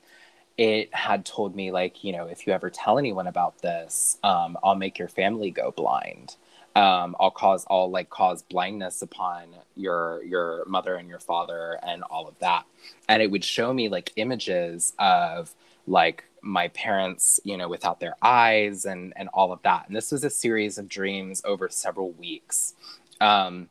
it 0.58 0.94
had 0.94 1.26
told 1.26 1.56
me, 1.56 1.72
like, 1.72 2.04
you 2.04 2.12
know, 2.12 2.28
if 2.28 2.46
you 2.46 2.54
ever 2.54 2.70
tell 2.70 3.00
anyone 3.00 3.28
about 3.28 3.62
this, 3.62 4.18
um, 4.24 4.58
I'll 4.64 4.76
make 4.76 5.00
your 5.00 5.08
family 5.08 5.52
go 5.52 5.72
blind 5.72 6.36
um, 6.76 7.16
I'll 7.20 7.32
cause 7.32 7.66
I'll 7.70 7.90
like 7.90 8.10
cause 8.10 8.44
blindness 8.44 9.02
upon 9.02 9.56
your 9.76 10.24
your 10.24 10.64
mother 10.68 10.96
and 10.96 11.10
your 11.10 11.20
father 11.20 11.78
and 11.84 12.04
all 12.04 12.28
of 12.28 12.40
that. 12.40 12.66
And 13.10 13.22
it 13.22 13.30
would 13.30 13.44
show 13.44 13.74
me 13.74 13.90
like 13.90 14.14
images 14.16 14.94
of 14.98 15.54
like 15.86 16.24
my 16.42 16.70
parents, 16.70 17.40
you 17.44 17.58
know, 17.58 17.68
without 17.68 18.00
their 18.00 18.16
eyes 18.22 18.86
and 18.86 19.14
and 19.18 19.28
all 19.34 19.52
of 19.52 19.62
that. 19.64 19.88
And 19.88 19.96
this 19.96 20.12
was 20.12 20.24
a 20.24 20.30
series 20.30 20.78
of 20.78 20.88
dreams 20.88 21.42
over 21.44 21.68
several 21.68 22.12
weeks. 22.12 22.74
Um, 23.20 23.70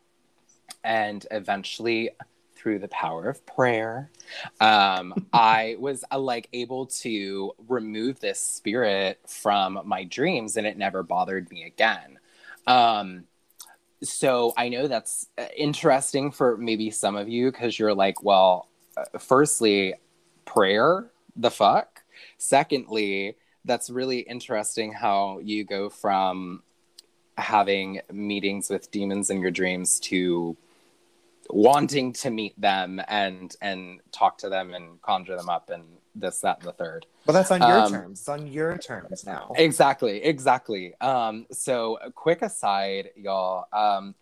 and 0.84 1.26
eventually 1.30 2.10
through 2.60 2.78
the 2.78 2.88
power 2.88 3.28
of 3.28 3.44
prayer 3.46 4.10
um 4.60 5.14
i 5.32 5.76
was 5.78 6.04
uh, 6.10 6.18
like 6.18 6.48
able 6.52 6.86
to 6.86 7.52
remove 7.68 8.20
this 8.20 8.40
spirit 8.40 9.18
from 9.26 9.80
my 9.84 10.04
dreams 10.04 10.56
and 10.56 10.66
it 10.66 10.76
never 10.76 11.02
bothered 11.02 11.50
me 11.50 11.64
again 11.64 12.18
um, 12.66 13.24
so 14.02 14.52
I 14.56 14.68
know 14.68 14.86
that's 14.88 15.26
uh, 15.38 15.46
interesting 15.56 16.30
for 16.30 16.56
maybe 16.56 16.90
some 16.90 17.16
of 17.16 17.28
you 17.28 17.50
because 17.50 17.78
you're 17.78 17.94
like, 17.94 18.22
well, 18.22 18.68
uh, 18.96 19.18
firstly, 19.18 19.94
prayer, 20.44 21.10
the 21.36 21.50
fuck. 21.50 22.02
Secondly, 22.38 23.36
that's 23.64 23.90
really 23.90 24.20
interesting 24.20 24.92
how 24.92 25.40
you 25.42 25.64
go 25.64 25.90
from 25.90 26.62
having 27.36 28.00
meetings 28.12 28.70
with 28.70 28.90
demons 28.90 29.30
in 29.30 29.40
your 29.40 29.50
dreams 29.50 30.00
to 30.00 30.56
wanting 31.54 32.12
to 32.12 32.30
meet 32.30 32.60
them 32.60 33.00
and 33.08 33.54
and 33.60 34.00
talk 34.12 34.38
to 34.38 34.48
them 34.48 34.74
and 34.74 35.00
conjure 35.02 35.36
them 35.36 35.48
up 35.48 35.70
and 35.70 35.84
this 36.14 36.40
that 36.40 36.58
and 36.58 36.66
the 36.68 36.72
third 36.72 37.06
Well, 37.26 37.34
that's 37.34 37.50
on 37.50 37.60
your 37.60 37.78
Um, 37.78 37.90
terms. 37.92 38.20
It's 38.20 38.28
on 38.28 38.46
your 38.46 38.78
terms 38.78 39.24
now. 39.24 39.52
Exactly, 39.56 40.22
exactly. 40.22 40.94
Um, 41.00 41.46
so, 41.52 41.98
quick 42.14 42.42
aside, 42.42 43.10
y'all. 43.16 43.66
Um, 43.72 44.14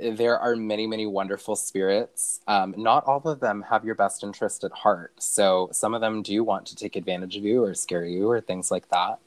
there 0.00 0.38
are 0.38 0.56
many, 0.56 0.86
many 0.86 1.06
wonderful 1.06 1.56
spirits. 1.56 2.40
Um, 2.48 2.74
not 2.76 3.04
all 3.04 3.20
of 3.28 3.38
them 3.38 3.62
have 3.68 3.84
your 3.84 3.94
best 3.94 4.24
interest 4.24 4.64
at 4.64 4.72
heart. 4.72 5.12
So, 5.18 5.68
some 5.72 5.94
of 5.94 6.00
them 6.00 6.22
do 6.22 6.42
want 6.42 6.66
to 6.66 6.76
take 6.76 6.96
advantage 6.96 7.36
of 7.36 7.44
you 7.44 7.62
or 7.62 7.74
scare 7.74 8.04
you 8.04 8.28
or 8.30 8.40
things 8.40 8.70
like 8.70 8.88
that. 8.88 9.18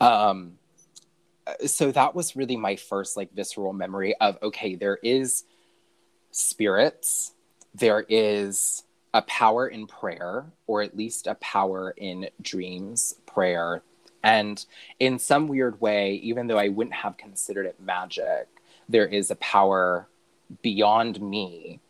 Um, 0.00 0.58
so, 1.66 1.92
that 1.92 2.14
was 2.14 2.36
really 2.36 2.56
my 2.56 2.76
first, 2.76 3.16
like, 3.16 3.32
visceral 3.34 3.72
memory 3.72 4.14
of 4.16 4.38
okay, 4.42 4.74
there 4.76 4.98
is 5.02 5.44
spirits, 6.30 7.32
there 7.74 8.04
is 8.08 8.82
a 9.14 9.22
power 9.22 9.66
in 9.66 9.86
prayer, 9.86 10.46
or 10.66 10.82
at 10.82 10.96
least 10.96 11.26
a 11.26 11.34
power 11.36 11.94
in 11.96 12.28
dreams, 12.40 13.14
prayer. 13.26 13.82
And 14.22 14.64
in 14.98 15.18
some 15.18 15.48
weird 15.48 15.80
way, 15.80 16.14
even 16.14 16.46
though 16.46 16.58
I 16.58 16.68
wouldn't 16.68 16.96
have 16.96 17.16
considered 17.16 17.66
it 17.66 17.80
magic, 17.80 18.48
there 18.88 19.06
is 19.06 19.30
a 19.30 19.36
power 19.36 20.08
beyond 20.62 21.20
me 21.20 21.80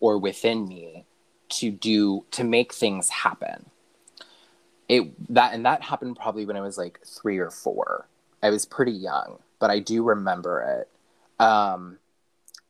or 0.00 0.18
within 0.18 0.66
me 0.68 1.04
to 1.48 1.70
do 1.70 2.24
to 2.30 2.44
make 2.44 2.72
things 2.72 3.08
happen. 3.08 3.66
It 4.88 5.34
that 5.34 5.54
and 5.54 5.64
that 5.66 5.82
happened 5.82 6.16
probably 6.16 6.44
when 6.44 6.56
I 6.56 6.60
was 6.60 6.78
like 6.78 7.00
three 7.04 7.38
or 7.38 7.50
four. 7.50 8.06
I 8.42 8.50
was 8.50 8.66
pretty 8.66 8.92
young, 8.92 9.38
but 9.58 9.70
I 9.70 9.78
do 9.78 10.02
remember 10.02 10.60
it. 10.80 11.42
Um, 11.42 11.98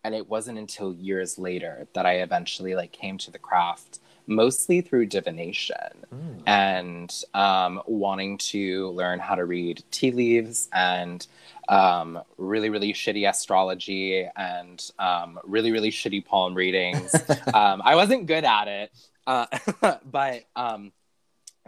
and 0.05 0.14
it 0.14 0.28
wasn't 0.28 0.59
until 0.59 0.92
years 0.94 1.38
later 1.38 1.86
that 1.94 2.07
I 2.07 2.14
eventually 2.16 2.74
like 2.74 2.92
came 2.92 3.18
to 3.18 3.30
the 3.30 3.38
craft 3.38 4.00
mostly 4.26 4.80
through 4.80 5.07
divination 5.07 5.76
Mm. 6.12 6.42
and 6.46 7.24
um, 7.34 7.82
wanting 7.86 8.36
to 8.38 8.90
learn 8.90 9.18
how 9.18 9.34
to 9.34 9.44
read 9.44 9.82
tea 9.90 10.11
leaves 10.12 10.68
and 10.72 11.26
um, 11.68 12.20
really, 12.36 12.68
really 12.68 12.92
shitty 12.92 13.28
astrology 13.28 14.28
and 14.36 14.90
um, 14.98 15.38
really, 15.44 15.72
really 15.72 15.90
shitty 15.90 16.24
palm 16.24 16.55
readings. 16.55 17.14
um, 17.55 17.80
I 17.84 17.94
wasn't 17.96 18.26
good 18.26 18.44
at 18.44 18.68
it, 18.68 18.92
uh, 19.26 19.46
but 20.05 20.44
um, 20.55 20.92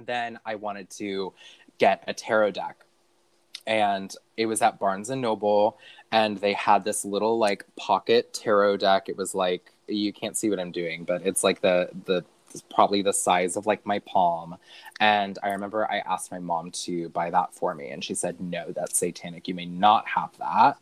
then 0.01 0.39
I 0.45 0.57
wanted 0.57 0.91
to 0.91 1.33
get 1.79 2.05
a 2.07 2.13
tarot 2.15 2.51
deck. 2.53 2.77
And 3.67 4.15
it 4.37 4.45
was 4.47 4.61
at 4.61 4.79
Barnes 4.79 5.09
and 5.09 5.23
Noble, 5.23 5.79
and 6.13 6.39
they 6.39 6.53
had 6.53 6.85
this 6.85 7.05
little 7.05 7.39
like 7.39 7.65
pocket 7.77 8.33
tarot 8.33 8.79
deck. 8.79 9.09
It 9.09 9.17
was 9.17 9.35
like 9.35 9.73
you 9.89 10.13
can't 10.13 10.37
see 10.37 10.51
what 10.51 10.61
I'm 10.61 10.73
doing, 10.73 11.05
but 11.05 11.23
it's 11.27 11.45
like 11.45 11.61
the 11.61 11.91
the 12.07 12.25
probably 12.73 13.03
the 13.03 13.13
size 13.13 13.57
of 13.57 13.67
like 13.67 13.85
my 13.85 13.99
palm. 14.01 14.57
And 15.01 15.39
I 15.43 15.51
remember 15.51 15.91
I 15.91 15.99
asked 15.99 16.31
my 16.31 16.39
mom 16.39 16.71
to 16.71 17.09
buy 17.11 17.31
that 17.31 17.55
for 17.55 17.75
me, 17.75 17.91
and 17.91 18.03
she 18.03 18.15
said, 18.15 18.41
"No, 18.41 18.71
that's 18.73 18.99
satanic. 18.99 19.49
You 19.49 19.55
may 19.55 19.67
not 19.67 20.07
have 20.09 20.31
that." 20.39 20.79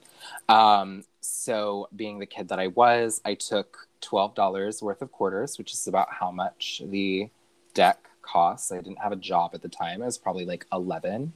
Um, 0.52 1.04
so, 1.20 1.88
being 1.94 2.18
the 2.18 2.26
kid 2.26 2.48
that 2.48 2.58
I 2.58 2.68
was, 2.68 3.20
I 3.24 3.34
took 3.34 3.88
twelve 4.00 4.34
dollars 4.34 4.82
worth 4.82 5.02
of 5.02 5.12
quarters, 5.12 5.58
which 5.58 5.72
is 5.72 5.86
about 5.86 6.12
how 6.12 6.30
much 6.30 6.82
the 6.84 7.30
deck 7.74 8.10
costs. 8.22 8.70
I 8.70 8.76
didn't 8.76 8.98
have 8.98 9.12
a 9.12 9.16
job 9.16 9.52
at 9.54 9.62
the 9.62 9.68
time. 9.68 10.02
I 10.02 10.06
was 10.06 10.18
probably 10.18 10.44
like 10.44 10.66
eleven. 10.72 11.32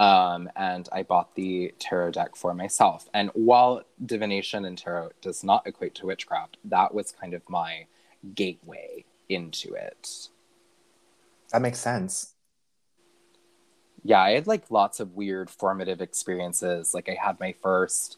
Um, 0.00 0.48
and 0.56 0.88
I 0.92 1.02
bought 1.02 1.34
the 1.34 1.74
tarot 1.78 2.12
deck 2.12 2.34
for 2.34 2.54
myself. 2.54 3.06
And 3.12 3.30
while 3.34 3.82
divination 4.04 4.64
and 4.64 4.76
tarot 4.76 5.10
does 5.20 5.44
not 5.44 5.66
equate 5.66 5.94
to 5.96 6.06
witchcraft, 6.06 6.56
that 6.64 6.94
was 6.94 7.12
kind 7.12 7.34
of 7.34 7.46
my 7.50 7.84
gateway 8.34 9.04
into 9.28 9.74
it. 9.74 10.28
That 11.52 11.60
makes 11.60 11.78
sense. 11.80 12.32
Yeah, 14.02 14.22
I 14.22 14.30
had 14.30 14.46
like 14.46 14.70
lots 14.70 15.00
of 15.00 15.16
weird 15.16 15.50
formative 15.50 16.00
experiences. 16.00 16.94
Like 16.94 17.10
I 17.10 17.18
had 17.22 17.38
my 17.38 17.54
first 17.62 18.16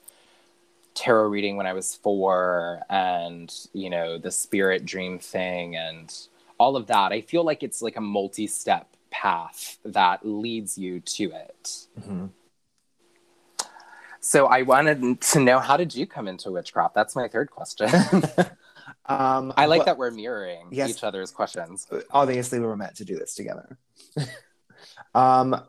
tarot 0.94 1.28
reading 1.28 1.56
when 1.56 1.66
I 1.66 1.72
was 1.72 1.96
four, 1.96 2.82
and 2.88 3.52
you 3.72 3.90
know, 3.90 4.18
the 4.18 4.30
spirit 4.30 4.84
dream 4.84 5.18
thing 5.18 5.74
and 5.74 6.14
all 6.58 6.76
of 6.76 6.86
that. 6.86 7.10
I 7.10 7.22
feel 7.22 7.42
like 7.42 7.64
it's 7.64 7.82
like 7.82 7.96
a 7.96 8.00
multi 8.00 8.46
step 8.46 8.86
path 9.12 9.78
that 9.84 10.26
leads 10.26 10.76
you 10.76 10.98
to 11.00 11.30
it. 11.32 11.86
Mhm. 12.00 12.30
So 14.20 14.46
I 14.46 14.62
wanted 14.62 15.20
to 15.20 15.40
know 15.40 15.58
how 15.58 15.76
did 15.76 15.94
you 15.94 16.06
come 16.06 16.26
into 16.28 16.50
witchcraft? 16.50 16.94
That's 16.94 17.14
my 17.14 17.28
third 17.28 17.50
question. 17.50 17.88
Um, 19.06 19.52
I 19.56 19.66
like 19.66 19.80
well, 19.80 19.86
that 19.86 19.98
we're 19.98 20.12
mirroring 20.12 20.68
Yes. 20.70 20.90
each 20.90 21.02
other's 21.02 21.32
questions. 21.32 21.86
obviously 22.12 22.60
we 22.60 22.66
were 22.66 22.76
meant 22.76 22.96
to 22.96 23.04
do 23.04 23.18
this 23.18 23.34
together. 23.34 23.76
um, 25.14 25.60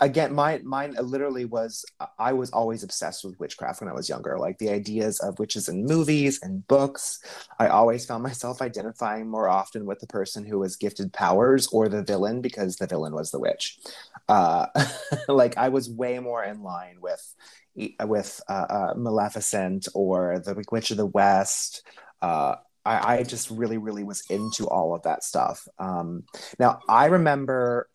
again, 0.00 0.34
mine, 0.34 0.62
mine 0.64 0.96
literally 1.00 1.44
was. 1.44 1.84
I 2.18 2.32
was 2.32 2.50
always 2.50 2.82
obsessed 2.82 3.24
with 3.24 3.38
witchcraft 3.38 3.80
when 3.80 3.90
I 3.90 3.94
was 3.94 4.08
younger. 4.08 4.38
Like 4.38 4.58
the 4.58 4.70
ideas 4.70 5.20
of 5.20 5.38
witches 5.38 5.68
in 5.68 5.84
movies 5.84 6.40
and 6.42 6.66
books. 6.66 7.20
I 7.58 7.68
always 7.68 8.06
found 8.06 8.22
myself 8.22 8.62
identifying 8.62 9.28
more 9.28 9.48
often 9.48 9.86
with 9.86 10.00
the 10.00 10.06
person 10.06 10.44
who 10.44 10.58
was 10.58 10.76
gifted 10.76 11.12
powers 11.12 11.68
or 11.68 11.88
the 11.88 12.02
villain 12.02 12.40
because 12.40 12.76
the 12.76 12.86
villain 12.86 13.14
was 13.14 13.30
the 13.30 13.40
witch. 13.40 13.78
Uh, 14.28 14.66
like 15.28 15.56
I 15.56 15.68
was 15.68 15.90
way 15.90 16.18
more 16.18 16.44
in 16.44 16.62
line 16.62 16.98
with 17.00 17.34
with 18.04 18.40
uh, 18.48 18.66
uh, 18.70 18.94
Maleficent 18.96 19.86
or 19.94 20.38
the 20.38 20.64
Witch 20.70 20.90
of 20.90 20.96
the 20.96 21.06
West. 21.06 21.86
Uh, 22.22 22.56
I, 22.86 23.16
I 23.16 23.22
just 23.24 23.50
really, 23.50 23.78
really 23.78 24.04
was 24.04 24.22
into 24.30 24.66
all 24.66 24.94
of 24.94 25.02
that 25.02 25.24
stuff. 25.24 25.66
Um, 25.78 26.24
now, 26.58 26.80
I 26.88 27.06
remember, 27.06 27.88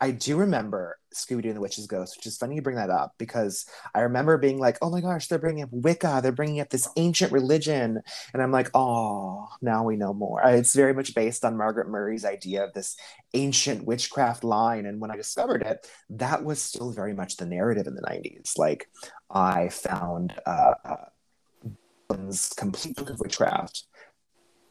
I 0.00 0.10
do 0.10 0.36
remember 0.36 0.98
Scooby 1.14 1.42
Doo 1.42 1.48
and 1.48 1.56
the 1.56 1.60
Witch's 1.60 1.86
Ghost, 1.86 2.16
which 2.16 2.26
is 2.26 2.36
funny 2.36 2.56
you 2.56 2.62
bring 2.62 2.76
that 2.76 2.90
up 2.90 3.14
because 3.18 3.64
I 3.94 4.00
remember 4.00 4.36
being 4.36 4.58
like, 4.58 4.76
oh 4.82 4.90
my 4.90 5.00
gosh, 5.00 5.28
they're 5.28 5.38
bringing 5.38 5.62
up 5.62 5.70
Wicca, 5.72 6.20
they're 6.22 6.32
bringing 6.32 6.60
up 6.60 6.70
this 6.70 6.88
ancient 6.96 7.32
religion. 7.32 8.00
And 8.32 8.42
I'm 8.42 8.52
like, 8.52 8.70
oh, 8.74 9.48
now 9.62 9.84
we 9.84 9.96
know 9.96 10.12
more. 10.12 10.42
It's 10.44 10.74
very 10.74 10.92
much 10.92 11.14
based 11.14 11.44
on 11.44 11.56
Margaret 11.56 11.88
Murray's 11.88 12.24
idea 12.24 12.64
of 12.64 12.72
this 12.72 12.96
ancient 13.32 13.86
witchcraft 13.86 14.44
line. 14.44 14.86
And 14.86 15.00
when 15.00 15.10
I 15.10 15.16
discovered 15.16 15.62
it, 15.62 15.86
that 16.10 16.44
was 16.44 16.60
still 16.60 16.90
very 16.90 17.14
much 17.14 17.36
the 17.36 17.46
narrative 17.46 17.86
in 17.86 17.94
the 17.94 18.02
90s. 18.02 18.58
Like, 18.58 18.88
I 19.30 19.68
found, 19.68 20.34
uh, 20.46 20.74
complete 22.56 22.96
book 22.96 23.10
of 23.10 23.20
witchcraft 23.20 23.84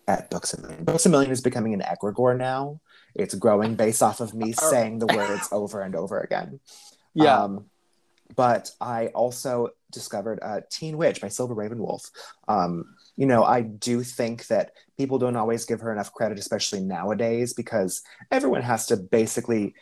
at 0.07 0.29
Books 0.29 0.53
a 0.53 0.61
Million. 0.61 0.83
Books 0.83 1.05
a 1.05 1.09
Million 1.09 1.31
is 1.31 1.41
becoming 1.41 1.73
an 1.73 1.81
egregore 1.81 2.37
now. 2.37 2.79
It's 3.15 3.35
growing 3.35 3.75
based 3.75 4.01
off 4.01 4.19
of 4.19 4.33
me 4.33 4.53
saying 4.53 4.99
the 4.99 5.07
words 5.07 5.49
over 5.51 5.81
and 5.81 5.95
over 5.95 6.19
again. 6.19 6.59
Yeah. 7.15 7.43
Um, 7.43 7.65
but 8.35 8.71
I 8.81 9.09
also 9.09 9.69
discovered 9.91 10.39
uh, 10.41 10.61
Teen 10.69 10.97
Witch 10.97 11.21
by 11.21 11.27
Silver 11.27 11.55
RavenWolf. 11.55 12.09
Um, 12.47 12.95
you 13.15 13.27
know, 13.27 13.43
I 13.43 13.61
do 13.61 14.03
think 14.03 14.47
that 14.47 14.71
people 14.97 15.19
don't 15.19 15.35
always 15.35 15.65
give 15.65 15.79
her 15.81 15.91
enough 15.91 16.11
credit, 16.11 16.39
especially 16.39 16.81
nowadays, 16.81 17.53
because 17.53 18.01
everyone 18.31 18.63
has 18.63 18.87
to 18.87 18.97
basically 18.97 19.75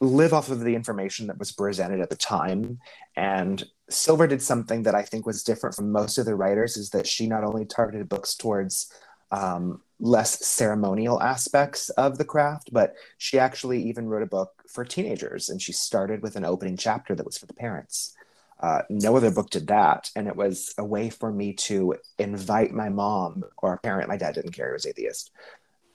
live 0.00 0.32
off 0.32 0.50
of 0.50 0.60
the 0.60 0.74
information 0.74 1.28
that 1.28 1.38
was 1.38 1.52
presented 1.52 2.00
at 2.00 2.10
the 2.10 2.16
time. 2.16 2.80
And 3.14 3.62
Silver 3.88 4.26
did 4.26 4.42
something 4.42 4.82
that 4.82 4.94
I 4.94 5.02
think 5.02 5.26
was 5.26 5.44
different 5.44 5.76
from 5.76 5.92
most 5.92 6.18
of 6.18 6.24
the 6.24 6.34
writers 6.34 6.76
is 6.76 6.90
that 6.90 7.06
she 7.06 7.26
not 7.26 7.44
only 7.44 7.64
targeted 7.64 8.08
books 8.08 8.34
towards 8.34 8.92
um, 9.32 9.80
less 9.98 10.44
ceremonial 10.44 11.20
aspects 11.22 11.88
of 11.90 12.18
the 12.18 12.24
craft, 12.24 12.70
but 12.70 12.94
she 13.18 13.38
actually 13.38 13.82
even 13.82 14.08
wrote 14.08 14.22
a 14.22 14.26
book 14.26 14.62
for 14.68 14.84
teenagers. 14.84 15.48
And 15.48 15.60
she 15.60 15.72
started 15.72 16.22
with 16.22 16.36
an 16.36 16.44
opening 16.44 16.76
chapter 16.76 17.14
that 17.14 17.26
was 17.26 17.38
for 17.38 17.46
the 17.46 17.54
parents. 17.54 18.14
Uh, 18.60 18.82
no 18.90 19.16
other 19.16 19.30
book 19.30 19.50
did 19.50 19.66
that. 19.68 20.10
And 20.14 20.28
it 20.28 20.36
was 20.36 20.74
a 20.78 20.84
way 20.84 21.08
for 21.10 21.32
me 21.32 21.54
to 21.54 21.96
invite 22.18 22.72
my 22.72 22.90
mom 22.90 23.42
or 23.58 23.72
a 23.74 23.78
parent. 23.78 24.08
My 24.08 24.16
dad 24.16 24.34
didn't 24.34 24.52
care, 24.52 24.68
he 24.68 24.74
was 24.74 24.86
atheist. 24.86 25.32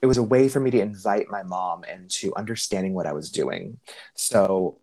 It 0.02 0.08
was 0.08 0.18
a 0.18 0.24
way 0.24 0.50
for 0.50 0.60
me 0.60 0.72
to 0.72 0.82
invite 0.82 1.30
my 1.30 1.44
mom 1.44 1.84
into 1.84 2.36
understanding 2.36 2.94
what 2.94 3.08
I 3.08 3.14
was 3.14 3.32
doing. 3.32 3.80
So 4.16 4.80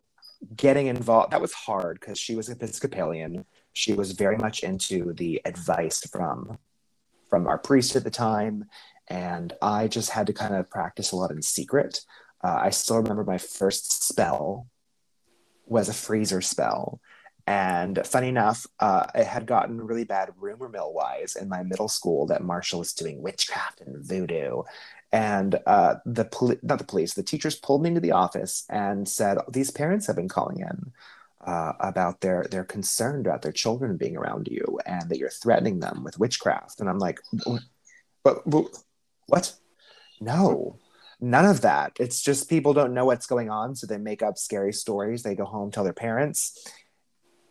getting 0.56 0.86
involved, 0.86 1.32
that 1.32 1.40
was 1.40 1.52
hard 1.52 2.00
because 2.00 2.18
she 2.18 2.34
was 2.34 2.48
Episcopalian. 2.48 3.44
She 3.72 3.92
was 3.92 4.12
very 4.12 4.36
much 4.36 4.62
into 4.62 5.12
the 5.14 5.40
advice 5.44 6.06
from 6.06 6.58
from 7.34 7.48
our 7.48 7.58
priest 7.58 7.96
at 7.96 8.04
the 8.04 8.10
time. 8.12 8.64
And 9.08 9.52
I 9.60 9.88
just 9.88 10.10
had 10.10 10.28
to 10.28 10.32
kind 10.32 10.54
of 10.54 10.70
practice 10.70 11.10
a 11.10 11.16
lot 11.16 11.32
in 11.32 11.42
secret. 11.42 12.00
Uh, 12.44 12.58
I 12.62 12.70
still 12.70 12.98
remember 12.98 13.24
my 13.24 13.38
first 13.38 14.06
spell 14.06 14.68
was 15.66 15.88
a 15.88 15.94
freezer 15.94 16.40
spell. 16.40 17.00
And 17.44 18.00
funny 18.06 18.28
enough, 18.28 18.68
uh, 18.78 19.06
it 19.16 19.26
had 19.26 19.46
gotten 19.46 19.84
really 19.84 20.04
bad 20.04 20.30
rumor 20.38 20.68
mill 20.68 20.92
wise 20.92 21.34
in 21.34 21.48
my 21.48 21.64
middle 21.64 21.88
school 21.88 22.26
that 22.28 22.44
Marshall 22.44 22.78
was 22.78 22.92
doing 22.92 23.20
witchcraft 23.20 23.80
and 23.80 24.06
voodoo. 24.06 24.62
And 25.10 25.58
uh, 25.66 25.96
the 26.06 26.26
poli- 26.26 26.60
not 26.62 26.78
the 26.78 26.84
police, 26.84 27.14
the 27.14 27.24
teachers 27.24 27.56
pulled 27.56 27.82
me 27.82 27.88
into 27.88 28.00
the 28.00 28.12
office 28.12 28.64
and 28.70 29.08
said, 29.08 29.38
"These 29.50 29.72
parents 29.72 30.06
have 30.06 30.16
been 30.16 30.28
calling 30.28 30.60
in 30.60 30.92
uh, 31.46 31.72
about 31.80 32.20
their 32.20 32.46
they're 32.50 32.64
concerned 32.64 33.26
about 33.26 33.42
their 33.42 33.52
children 33.52 33.96
being 33.96 34.16
around 34.16 34.48
you 34.50 34.78
and 34.86 35.08
that 35.08 35.18
you're 35.18 35.30
threatening 35.30 35.80
them 35.80 36.02
with 36.04 36.18
witchcraft." 36.18 36.80
And 36.80 36.88
I'm 36.88 36.98
like, 36.98 37.20
"But, 38.22 38.42
but 38.46 38.66
what? 39.26 39.54
No, 40.20 40.78
none 41.20 41.44
of 41.44 41.62
that. 41.62 41.92
It's 41.98 42.22
just 42.22 42.48
people 42.48 42.72
don't 42.74 42.94
know 42.94 43.04
what's 43.04 43.26
going 43.26 43.50
on, 43.50 43.76
so 43.76 43.86
they 43.86 43.98
make 43.98 44.22
up 44.22 44.38
scary 44.38 44.72
stories. 44.72 45.22
They 45.22 45.34
go 45.34 45.44
home, 45.44 45.70
tell 45.70 45.84
their 45.84 45.92
parents." 45.92 46.66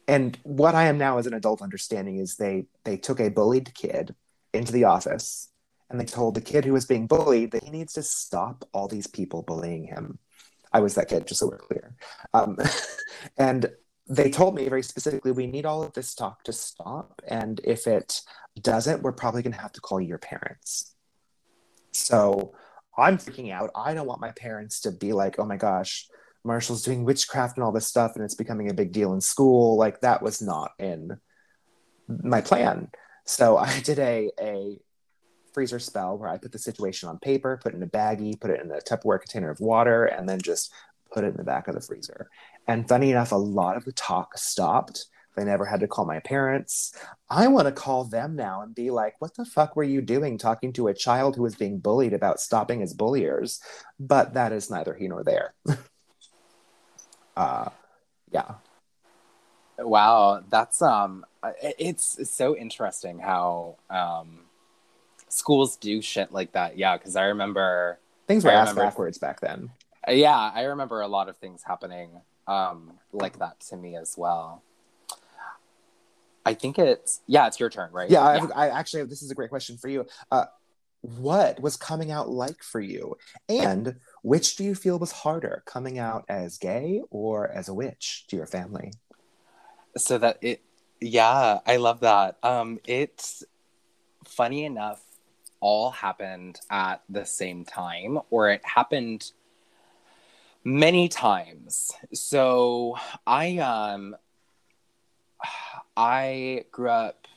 And 0.07 0.37
what 0.43 0.75
I 0.75 0.85
am 0.85 0.97
now 0.97 1.17
as 1.17 1.27
an 1.27 1.33
adult 1.33 1.61
understanding 1.61 2.17
is 2.17 2.35
they 2.35 2.65
they 2.83 2.97
took 2.97 3.19
a 3.19 3.29
bullied 3.29 3.73
kid 3.73 4.15
into 4.53 4.71
the 4.71 4.83
office 4.83 5.49
and 5.89 5.99
they 5.99 6.05
told 6.05 6.33
the 6.33 6.41
kid 6.41 6.65
who 6.65 6.73
was 6.73 6.85
being 6.85 7.07
bullied 7.07 7.51
that 7.51 7.63
he 7.63 7.69
needs 7.69 7.93
to 7.93 8.03
stop 8.03 8.67
all 8.73 8.87
these 8.87 9.07
people 9.07 9.43
bullying 9.43 9.85
him. 9.85 10.17
I 10.71 10.79
was 10.79 10.95
that 10.95 11.07
kid, 11.07 11.27
just 11.27 11.39
so 11.39 11.47
we're 11.47 11.59
clear. 11.59 11.95
Um, 12.33 12.57
and 13.37 13.69
they 14.07 14.29
told 14.29 14.55
me 14.55 14.67
very 14.67 14.83
specifically, 14.83 15.31
we 15.31 15.47
need 15.47 15.65
all 15.65 15.83
of 15.83 15.93
this 15.93 16.13
talk 16.13 16.43
to 16.43 16.53
stop. 16.53 17.21
And 17.27 17.61
if 17.63 17.87
it 17.87 18.21
doesn't, 18.59 19.01
we're 19.01 19.13
probably 19.13 19.41
going 19.41 19.53
to 19.53 19.61
have 19.61 19.71
to 19.73 19.81
call 19.81 20.01
your 20.01 20.17
parents. 20.17 20.93
So 21.91 22.53
I'm 22.97 23.17
freaking 23.17 23.51
out. 23.51 23.71
I 23.75 23.93
don't 23.93 24.07
want 24.07 24.21
my 24.21 24.31
parents 24.31 24.81
to 24.81 24.91
be 24.91 25.13
like, 25.13 25.39
oh 25.39 25.45
my 25.45 25.57
gosh, 25.57 26.07
Marshall's 26.43 26.83
doing 26.83 27.05
witchcraft 27.05 27.57
and 27.57 27.63
all 27.63 27.71
this 27.71 27.87
stuff, 27.87 28.15
and 28.15 28.23
it's 28.23 28.35
becoming 28.35 28.69
a 28.69 28.73
big 28.73 28.91
deal 28.91 29.13
in 29.13 29.21
school. 29.21 29.77
Like 29.77 30.01
that 30.01 30.21
was 30.21 30.41
not 30.41 30.71
in 30.77 31.17
my 32.07 32.41
plan. 32.41 32.89
So 33.25 33.57
I 33.57 33.79
did 33.79 33.99
a 33.99 34.29
a 34.39 34.77
freezer 35.53 35.79
spell 35.79 36.17
where 36.17 36.29
I 36.29 36.37
put 36.37 36.51
the 36.51 36.59
situation 36.59 37.09
on 37.09 37.19
paper, 37.19 37.59
put 37.61 37.73
it 37.73 37.77
in 37.77 37.83
a 37.83 37.87
baggie, 37.87 38.39
put 38.39 38.49
it 38.49 38.59
in 38.59 38.71
a 38.71 38.79
Tupperware 38.79 39.21
container 39.21 39.51
of 39.51 39.59
water, 39.59 40.05
and 40.05 40.27
then 40.27 40.41
just 40.41 40.73
put 41.13 41.23
it 41.23 41.27
in 41.27 41.37
the 41.37 41.43
back 41.43 41.67
of 41.67 41.75
the 41.75 41.81
freezer. 41.81 42.29
And 42.67 42.87
funny 42.87 43.11
enough, 43.11 43.31
a 43.31 43.35
lot 43.35 43.75
of 43.77 43.85
the 43.85 43.91
talk 43.91 44.37
stopped 44.37 45.05
They 45.35 45.43
never 45.43 45.65
had 45.65 45.79
to 45.79 45.87
call 45.87 46.05
my 46.05 46.19
parents. 46.19 46.93
I 47.29 47.47
want 47.47 47.65
to 47.67 47.71
call 47.71 48.03
them 48.03 48.35
now 48.35 48.61
and 48.61 48.75
be 48.75 48.91
like, 48.91 49.15
what 49.19 49.35
the 49.35 49.45
fuck 49.45 49.75
were 49.75 49.83
you 49.83 49.99
doing 50.01 50.37
talking 50.37 50.71
to 50.73 50.87
a 50.87 50.93
child 50.93 51.35
who 51.35 51.41
was 51.41 51.55
being 51.55 51.79
bullied 51.79 52.13
about 52.13 52.39
stopping 52.39 52.81
his 52.81 52.93
bulliers? 52.93 53.59
But 53.99 54.35
that 54.35 54.51
is 54.53 54.69
neither 54.69 54.93
here 54.93 55.09
nor 55.09 55.23
there. 55.23 55.55
uh, 57.35 57.69
yeah. 58.31 58.55
Wow, 59.79 60.43
that's 60.49 60.81
um 60.83 61.25
it's 61.61 62.29
so 62.29 62.55
interesting 62.55 63.17
how 63.19 63.77
um 63.89 64.41
schools 65.29 65.75
do 65.77 65.99
shit 66.01 66.31
like 66.31 66.51
that. 66.51 66.77
Yeah, 66.77 66.95
cuz 66.99 67.15
I 67.15 67.25
remember 67.25 67.97
things 68.27 68.43
were 68.45 68.51
I 68.51 68.53
asked 68.53 68.69
remember- 68.73 68.89
backwards 68.89 69.17
back 69.17 69.39
then. 69.41 69.71
yeah, 70.07 70.51
I 70.53 70.63
remember 70.65 71.01
a 71.01 71.07
lot 71.07 71.27
of 71.27 71.37
things 71.37 71.63
happening 71.63 72.21
um 72.47 72.93
like 73.11 73.39
that 73.39 73.59
to 73.69 73.77
me 73.77 73.95
as 73.95 74.15
well. 74.17 74.63
I 76.45 76.53
think 76.53 76.77
it's 76.77 77.21
yeah, 77.27 77.47
it's 77.47 77.59
your 77.59 77.69
turn, 77.69 77.91
right? 77.91 78.09
Yeah, 78.09 78.21
I, 78.21 78.67
I 78.67 78.69
actually 78.69 79.03
this 79.05 79.21
is 79.21 79.31
a 79.31 79.35
great 79.35 79.49
question 79.49 79.77
for 79.77 79.87
you. 79.87 80.05
Uh, 80.31 80.45
what 81.01 81.61
was 81.61 81.75
coming 81.75 82.11
out 82.11 82.29
like 82.29 82.63
for 82.63 82.79
you, 82.79 83.17
and 83.49 83.95
which 84.21 84.55
do 84.55 84.63
you 84.63 84.73
feel 84.73 84.97
was 84.99 85.11
harder, 85.11 85.63
coming 85.65 85.99
out 85.99 86.23
as 86.29 86.57
gay 86.57 87.01
or 87.09 87.49
as 87.49 87.67
a 87.67 87.73
witch 87.73 88.25
to 88.29 88.35
your 88.35 88.45
family? 88.45 88.91
so 89.97 90.17
that 90.17 90.37
it 90.41 90.61
yeah 90.99 91.59
i 91.65 91.75
love 91.75 91.99
that 91.99 92.37
um 92.43 92.79
it's 92.87 93.43
funny 94.25 94.65
enough 94.65 95.01
all 95.59 95.91
happened 95.91 96.59
at 96.69 97.01
the 97.09 97.25
same 97.25 97.63
time 97.63 98.19
or 98.29 98.49
it 98.49 98.61
happened 98.65 99.31
many 100.63 101.07
times 101.09 101.91
so 102.13 102.95
i 103.27 103.57
um 103.57 104.15
i 105.97 106.63
grew 106.71 106.89
up 106.89 107.27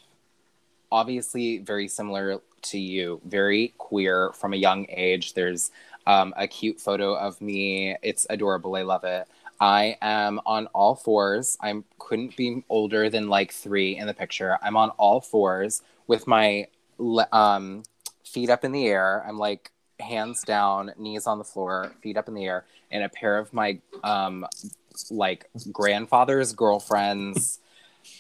obviously 0.93 1.59
very 1.59 1.89
similar 1.89 2.41
to 2.63 2.79
you 2.79 3.21
very 3.25 3.75
queer 3.79 4.31
from 4.33 4.53
a 4.53 4.57
young 4.57 4.87
age 4.89 5.35
there's 5.35 5.71
um, 6.07 6.33
a 6.37 6.47
cute 6.47 6.81
photo 6.81 7.17
of 7.17 7.41
me 7.41 7.97
it's 8.03 8.27
adorable 8.31 8.77
i 8.77 8.83
love 8.83 9.03
it 9.03 9.27
I 9.61 9.97
am 10.03 10.41
on 10.45 10.67
all 10.69 10.95
fours. 10.95 11.57
I 11.61 11.83
couldn't 11.99 12.37
be 12.37 12.65
older 12.69 13.09
than 13.09 13.29
like 13.29 13.53
three 13.53 13.97
in 13.97 14.07
the 14.07 14.15
picture. 14.15 14.59
I'm 14.63 14.77
on 14.77 14.91
all 14.91 15.21
fours 15.21 15.83
with 16.07 16.27
my 16.27 16.67
um, 17.33 17.83
feet 18.25 18.51
up 18.51 18.65
in 18.65 18.73
the 18.73 18.87
air. 18.87 19.25
I'm 19.27 19.39
like 19.39 19.73
hands 20.01 20.43
down, 20.43 20.93
knees 20.99 21.27
on 21.27 21.39
the 21.39 21.45
floor, 21.45 21.93
feet 22.03 22.17
up 22.17 22.29
in 22.29 22.35
the 22.35 22.45
air, 22.45 22.65
and 22.91 23.03
a 23.03 23.09
pair 23.09 23.39
of 23.39 23.53
my 23.53 23.79
um, 24.05 24.47
like 25.11 25.49
grandfather's 25.73 26.53
girlfriend's 26.53 27.61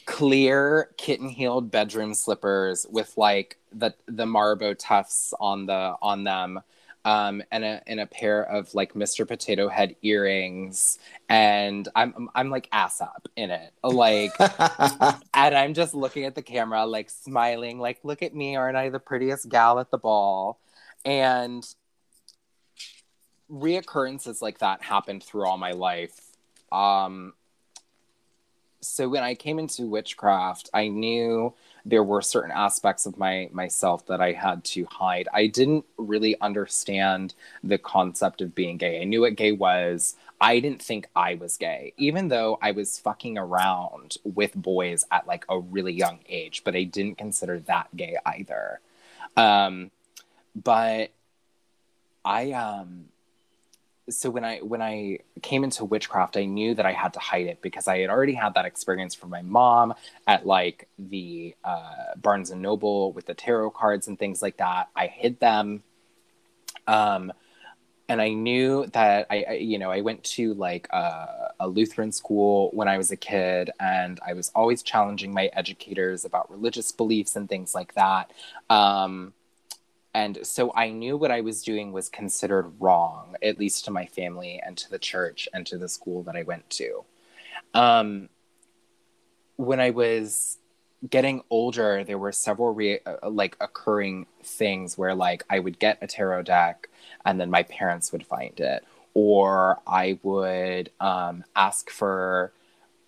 clear 0.04 0.90
kitten 0.96 1.28
heeled 1.28 1.70
bedroom 1.70 2.12
slippers 2.12 2.86
with 2.90 3.16
like 3.16 3.56
the 3.72 3.94
the 4.06 4.26
marabou 4.26 4.74
tufts 4.74 5.32
on 5.38 5.66
the 5.66 5.94
on 6.02 6.24
them 6.24 6.60
um, 7.06 7.40
and 7.52 7.64
a 7.64 7.80
and 7.86 8.00
a 8.00 8.06
pair 8.06 8.42
of 8.42 8.74
like 8.74 8.94
Mr. 8.94 9.26
Potato 9.26 9.68
Head 9.68 9.94
earrings, 10.02 10.98
and 11.28 11.88
I'm 11.94 12.12
I'm, 12.16 12.28
I'm 12.34 12.50
like 12.50 12.68
ass 12.72 13.00
up 13.00 13.28
in 13.36 13.52
it, 13.52 13.72
like, 13.84 14.32
and 14.40 15.54
I'm 15.54 15.72
just 15.72 15.94
looking 15.94 16.24
at 16.24 16.34
the 16.34 16.42
camera, 16.42 16.84
like 16.84 17.08
smiling, 17.08 17.78
like, 17.78 18.00
look 18.02 18.22
at 18.22 18.34
me, 18.34 18.56
aren't 18.56 18.76
I 18.76 18.88
the 18.88 18.98
prettiest 18.98 19.48
gal 19.48 19.78
at 19.78 19.92
the 19.92 19.98
ball? 19.98 20.58
And 21.04 21.66
reoccurrences 23.50 24.42
like 24.42 24.58
that 24.58 24.82
happened 24.82 25.22
through 25.22 25.46
all 25.46 25.58
my 25.58 25.72
life. 25.72 26.20
Um, 26.72 27.34
so 28.80 29.08
when 29.08 29.22
I 29.22 29.34
came 29.34 29.58
into 29.58 29.86
witchcraft, 29.86 30.70
I 30.72 30.88
knew 30.88 31.54
there 31.84 32.02
were 32.02 32.22
certain 32.22 32.50
aspects 32.50 33.06
of 33.06 33.16
my 33.16 33.48
myself 33.52 34.06
that 34.06 34.20
I 34.20 34.32
had 34.32 34.64
to 34.64 34.84
hide. 34.86 35.28
I 35.32 35.46
didn't 35.46 35.84
really 35.96 36.38
understand 36.40 37.34
the 37.62 37.78
concept 37.78 38.40
of 38.40 38.54
being 38.54 38.76
gay. 38.76 39.00
I 39.00 39.04
knew 39.04 39.22
what 39.22 39.36
gay 39.36 39.52
was. 39.52 40.16
I 40.40 40.60
didn't 40.60 40.82
think 40.82 41.08
I 41.16 41.34
was 41.34 41.56
gay, 41.56 41.94
even 41.96 42.28
though 42.28 42.58
I 42.60 42.72
was 42.72 42.98
fucking 42.98 43.38
around 43.38 44.16
with 44.24 44.54
boys 44.54 45.04
at 45.10 45.26
like 45.26 45.44
a 45.48 45.58
really 45.58 45.92
young 45.92 46.18
age, 46.28 46.62
but 46.64 46.76
I 46.76 46.82
didn't 46.82 47.18
consider 47.18 47.58
that 47.60 47.88
gay 47.96 48.16
either. 48.26 48.80
Um, 49.36 49.90
but 50.56 51.10
I 52.24 52.52
um 52.52 53.06
so 54.08 54.30
when 54.30 54.44
I 54.44 54.58
when 54.58 54.80
I 54.80 55.18
came 55.42 55.64
into 55.64 55.84
witchcraft, 55.84 56.36
I 56.36 56.44
knew 56.44 56.74
that 56.74 56.86
I 56.86 56.92
had 56.92 57.14
to 57.14 57.18
hide 57.18 57.46
it 57.46 57.60
because 57.60 57.88
I 57.88 57.98
had 57.98 58.10
already 58.10 58.34
had 58.34 58.54
that 58.54 58.64
experience 58.64 59.14
from 59.14 59.30
my 59.30 59.42
mom 59.42 59.94
at 60.26 60.46
like 60.46 60.88
the 60.98 61.56
uh, 61.64 62.14
Barnes 62.16 62.50
and 62.50 62.62
Noble 62.62 63.12
with 63.12 63.26
the 63.26 63.34
tarot 63.34 63.70
cards 63.70 64.06
and 64.06 64.18
things 64.18 64.42
like 64.42 64.58
that. 64.58 64.88
I 64.94 65.08
hid 65.08 65.40
them, 65.40 65.82
um, 66.86 67.32
and 68.08 68.22
I 68.22 68.28
knew 68.28 68.86
that 68.92 69.26
I, 69.28 69.44
I 69.48 69.52
you 69.54 69.78
know 69.78 69.90
I 69.90 70.02
went 70.02 70.22
to 70.24 70.54
like 70.54 70.86
a, 70.90 71.52
a 71.58 71.66
Lutheran 71.68 72.12
school 72.12 72.70
when 72.72 72.86
I 72.86 72.98
was 72.98 73.10
a 73.10 73.16
kid, 73.16 73.70
and 73.80 74.20
I 74.24 74.34
was 74.34 74.52
always 74.54 74.84
challenging 74.84 75.34
my 75.34 75.46
educators 75.52 76.24
about 76.24 76.48
religious 76.48 76.92
beliefs 76.92 77.34
and 77.34 77.48
things 77.48 77.74
like 77.74 77.94
that. 77.94 78.32
Um, 78.70 79.32
and 80.16 80.38
so 80.46 80.72
I 80.74 80.88
knew 80.88 81.18
what 81.18 81.30
I 81.30 81.42
was 81.42 81.62
doing 81.62 81.92
was 81.92 82.08
considered 82.08 82.72
wrong, 82.80 83.36
at 83.42 83.58
least 83.58 83.84
to 83.84 83.90
my 83.90 84.06
family 84.06 84.58
and 84.64 84.74
to 84.78 84.88
the 84.88 84.98
church 84.98 85.46
and 85.52 85.66
to 85.66 85.76
the 85.76 85.90
school 85.90 86.22
that 86.22 86.34
I 86.34 86.42
went 86.42 86.70
to. 86.70 87.04
Um, 87.74 88.30
when 89.56 89.78
I 89.78 89.90
was 89.90 90.56
getting 91.10 91.42
older, 91.50 92.02
there 92.02 92.16
were 92.16 92.32
several 92.32 92.72
re- 92.72 93.00
uh, 93.04 93.28
like 93.28 93.58
occurring 93.60 94.24
things 94.42 94.96
where 94.96 95.14
like 95.14 95.44
I 95.50 95.58
would 95.58 95.78
get 95.78 95.98
a 96.00 96.06
tarot 96.06 96.44
deck 96.44 96.88
and 97.26 97.38
then 97.38 97.50
my 97.50 97.64
parents 97.64 98.10
would 98.12 98.24
find 98.24 98.58
it, 98.58 98.86
or 99.12 99.80
I 99.86 100.18
would 100.22 100.92
um, 100.98 101.44
ask 101.54 101.90
for 101.90 102.52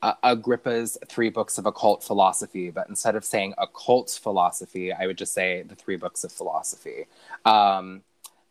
uh, 0.02 0.14
Agrippa's 0.22 0.96
three 1.08 1.30
books 1.30 1.58
of 1.58 1.66
occult 1.66 2.02
philosophy, 2.04 2.70
but 2.70 2.88
instead 2.88 3.16
of 3.16 3.24
saying 3.24 3.54
occult 3.58 4.18
philosophy, 4.22 4.92
I 4.92 5.06
would 5.06 5.18
just 5.18 5.34
say 5.34 5.62
the 5.62 5.74
three 5.74 5.96
books 5.96 6.24
of 6.24 6.32
philosophy. 6.32 7.06
Um, 7.44 8.02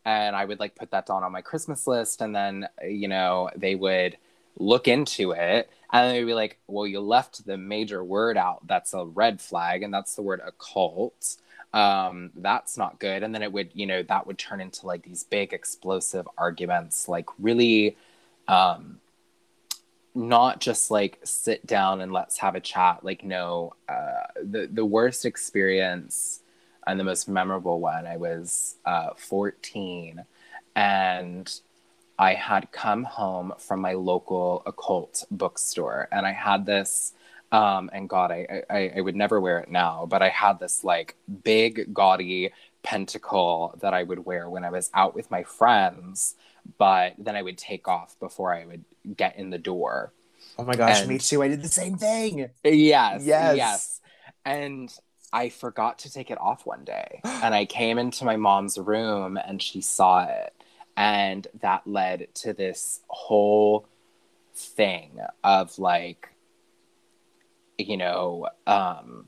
and 0.06 0.36
I 0.36 0.46
would 0.46 0.60
like 0.60 0.76
put 0.76 0.92
that 0.92 1.06
down 1.06 1.24
on 1.24 1.32
my 1.32 1.42
Christmas 1.42 1.88
list, 1.88 2.22
and 2.22 2.36
then 2.36 2.68
you 2.84 3.08
know 3.08 3.50
they 3.56 3.76
would 3.76 4.18
look 4.58 4.88
into 4.88 5.32
it, 5.32 5.70
and 5.92 6.16
they'd 6.16 6.24
be 6.26 6.34
like, 6.34 6.58
"Well, 6.68 6.88
you 6.88 7.00
left 7.00 7.46
the 7.46 7.58
major 7.58 8.04
word 8.04 8.38
out. 8.38 8.66
That's 8.68 8.94
a 8.94 9.06
red 9.06 9.42
flag, 9.42 9.84
and 9.84 9.94
that's 9.94 10.16
the 10.16 10.22
word 10.22 10.42
occult." 10.46 11.38
Um, 11.74 12.32
that's 12.36 12.78
not 12.78 13.00
good. 13.00 13.24
And 13.24 13.36
then 13.36 13.44
it 13.44 13.52
would, 13.52 13.72
you 13.74 13.86
know, 13.86 14.02
that 14.04 14.26
would 14.26 14.38
turn 14.38 14.62
into 14.62 14.86
like 14.88 15.04
these 15.04 15.24
big 15.24 15.54
explosive 15.54 16.28
arguments, 16.38 17.08
like 17.10 17.28
really 17.40 17.98
um 18.48 19.00
not 20.18 20.60
just 20.60 20.92
like 20.92 21.20
sit 21.24 21.66
down 21.66 22.02
and 22.02 22.12
let's 22.12 22.40
have 22.40 22.56
a 22.56 22.60
chat. 22.60 23.04
Like 23.04 23.24
no 23.24 23.74
uh 23.88 24.28
the 24.44 24.68
the 24.72 24.86
worst 24.86 25.26
experience 25.26 26.42
and 26.88 27.00
the 27.00 27.04
most 27.04 27.28
memorable 27.28 27.80
one 27.80 28.08
i 28.08 28.18
was 28.18 28.78
uh 28.86 29.10
14 29.18 30.24
and 30.76 31.60
i 32.18 32.34
had 32.34 32.72
come 32.72 33.04
home 33.04 33.54
from 33.60 33.82
my 33.82 33.94
local 33.94 34.64
occult 34.66 35.26
bookstore 35.30 36.08
and 36.12 36.26
i 36.26 36.32
had 36.32 36.66
this 36.66 37.14
um 37.52 37.90
and 37.94 38.10
god 38.10 38.32
I, 38.32 38.64
I 38.70 38.94
i 38.98 39.02
would 39.02 39.16
never 39.16 39.40
wear 39.40 39.60
it 39.60 39.70
now 39.70 40.06
but 40.10 40.22
i 40.22 40.30
had 40.30 40.60
this 40.60 40.84
like 40.84 41.16
big 41.44 41.94
gaudy 41.94 42.52
pentacle 42.84 43.76
that 43.82 43.94
i 43.94 44.04
would 44.04 44.26
wear 44.26 44.50
when 44.50 44.64
i 44.64 44.70
was 44.70 44.90
out 44.94 45.14
with 45.14 45.30
my 45.30 45.44
friends 45.44 46.36
but 46.78 47.14
then 47.18 47.36
i 47.36 47.42
would 47.42 47.58
take 47.58 47.88
off 47.88 48.20
before 48.20 48.54
i 48.54 48.66
would 48.66 48.84
get 49.16 49.38
in 49.38 49.50
the 49.50 49.58
door 49.58 50.12
Oh 50.60 50.64
my 50.64 50.76
gosh, 50.76 51.02
And- 51.02 51.10
me 51.10 51.18
too. 51.20 51.44
I 51.44 51.48
did 51.50 51.62
the 51.62 51.68
same 51.68 51.98
thing. 51.98 52.50
Yes. 52.64 53.24
Yes. 53.24 53.58
Yes. 53.58 54.02
And 54.46 54.92
I 55.32 55.50
forgot 55.50 56.00
to 56.00 56.12
take 56.12 56.32
it 56.32 56.40
off 56.40 56.66
one 56.66 56.84
day. 56.84 57.22
and 57.24 57.54
I 57.54 57.66
came 57.66 57.98
into 57.98 58.26
my 58.26 58.38
mom's 58.38 58.78
room 58.78 59.38
and 59.38 59.62
she 59.62 59.82
saw 59.82 60.26
it. 60.26 60.54
And 60.96 61.48
that 61.62 61.86
led 61.86 62.34
to 62.36 62.54
this 62.54 63.02
whole 63.08 63.88
thing 64.56 65.20
of 65.44 65.78
like, 65.78 66.30
you 67.78 67.98
know, 67.98 68.50
um, 68.66 69.28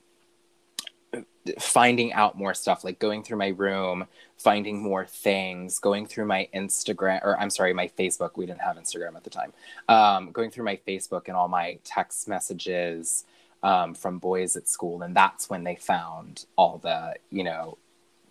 finding 1.60 2.12
out 2.14 2.38
more 2.38 2.56
stuff, 2.56 2.84
like 2.84 2.98
going 2.98 3.24
through 3.24 3.38
my 3.38 3.50
room, 3.50 4.08
finding 4.40 4.82
more 4.82 5.06
things, 5.06 5.80
going 5.80 6.08
through 6.08 6.26
my 6.26 6.48
Instagram, 6.56 7.20
or 7.24 7.40
I'm 7.40 7.50
sorry, 7.50 7.74
my 7.74 7.90
Facebook. 7.90 8.32
We 8.36 8.46
didn't 8.46 8.62
have 8.62 8.78
Instagram 8.78 9.16
at 9.16 9.24
the 9.24 9.30
time. 9.30 9.54
Um, 9.88 10.32
going 10.32 10.50
through 10.50 10.66
my 10.66 10.80
Facebook 10.88 11.28
and 11.28 11.36
all 11.36 11.48
my 11.48 11.78
text 11.84 12.28
messages 12.28 13.26
um, 13.62 13.94
from 13.94 14.18
boys 14.18 14.56
at 14.56 14.68
school. 14.68 15.02
And 15.02 15.16
that's 15.16 15.50
when 15.50 15.64
they 15.64 15.76
found 15.76 16.46
all 16.56 16.78
the, 16.78 17.16
you 17.30 17.44
know, 17.44 17.78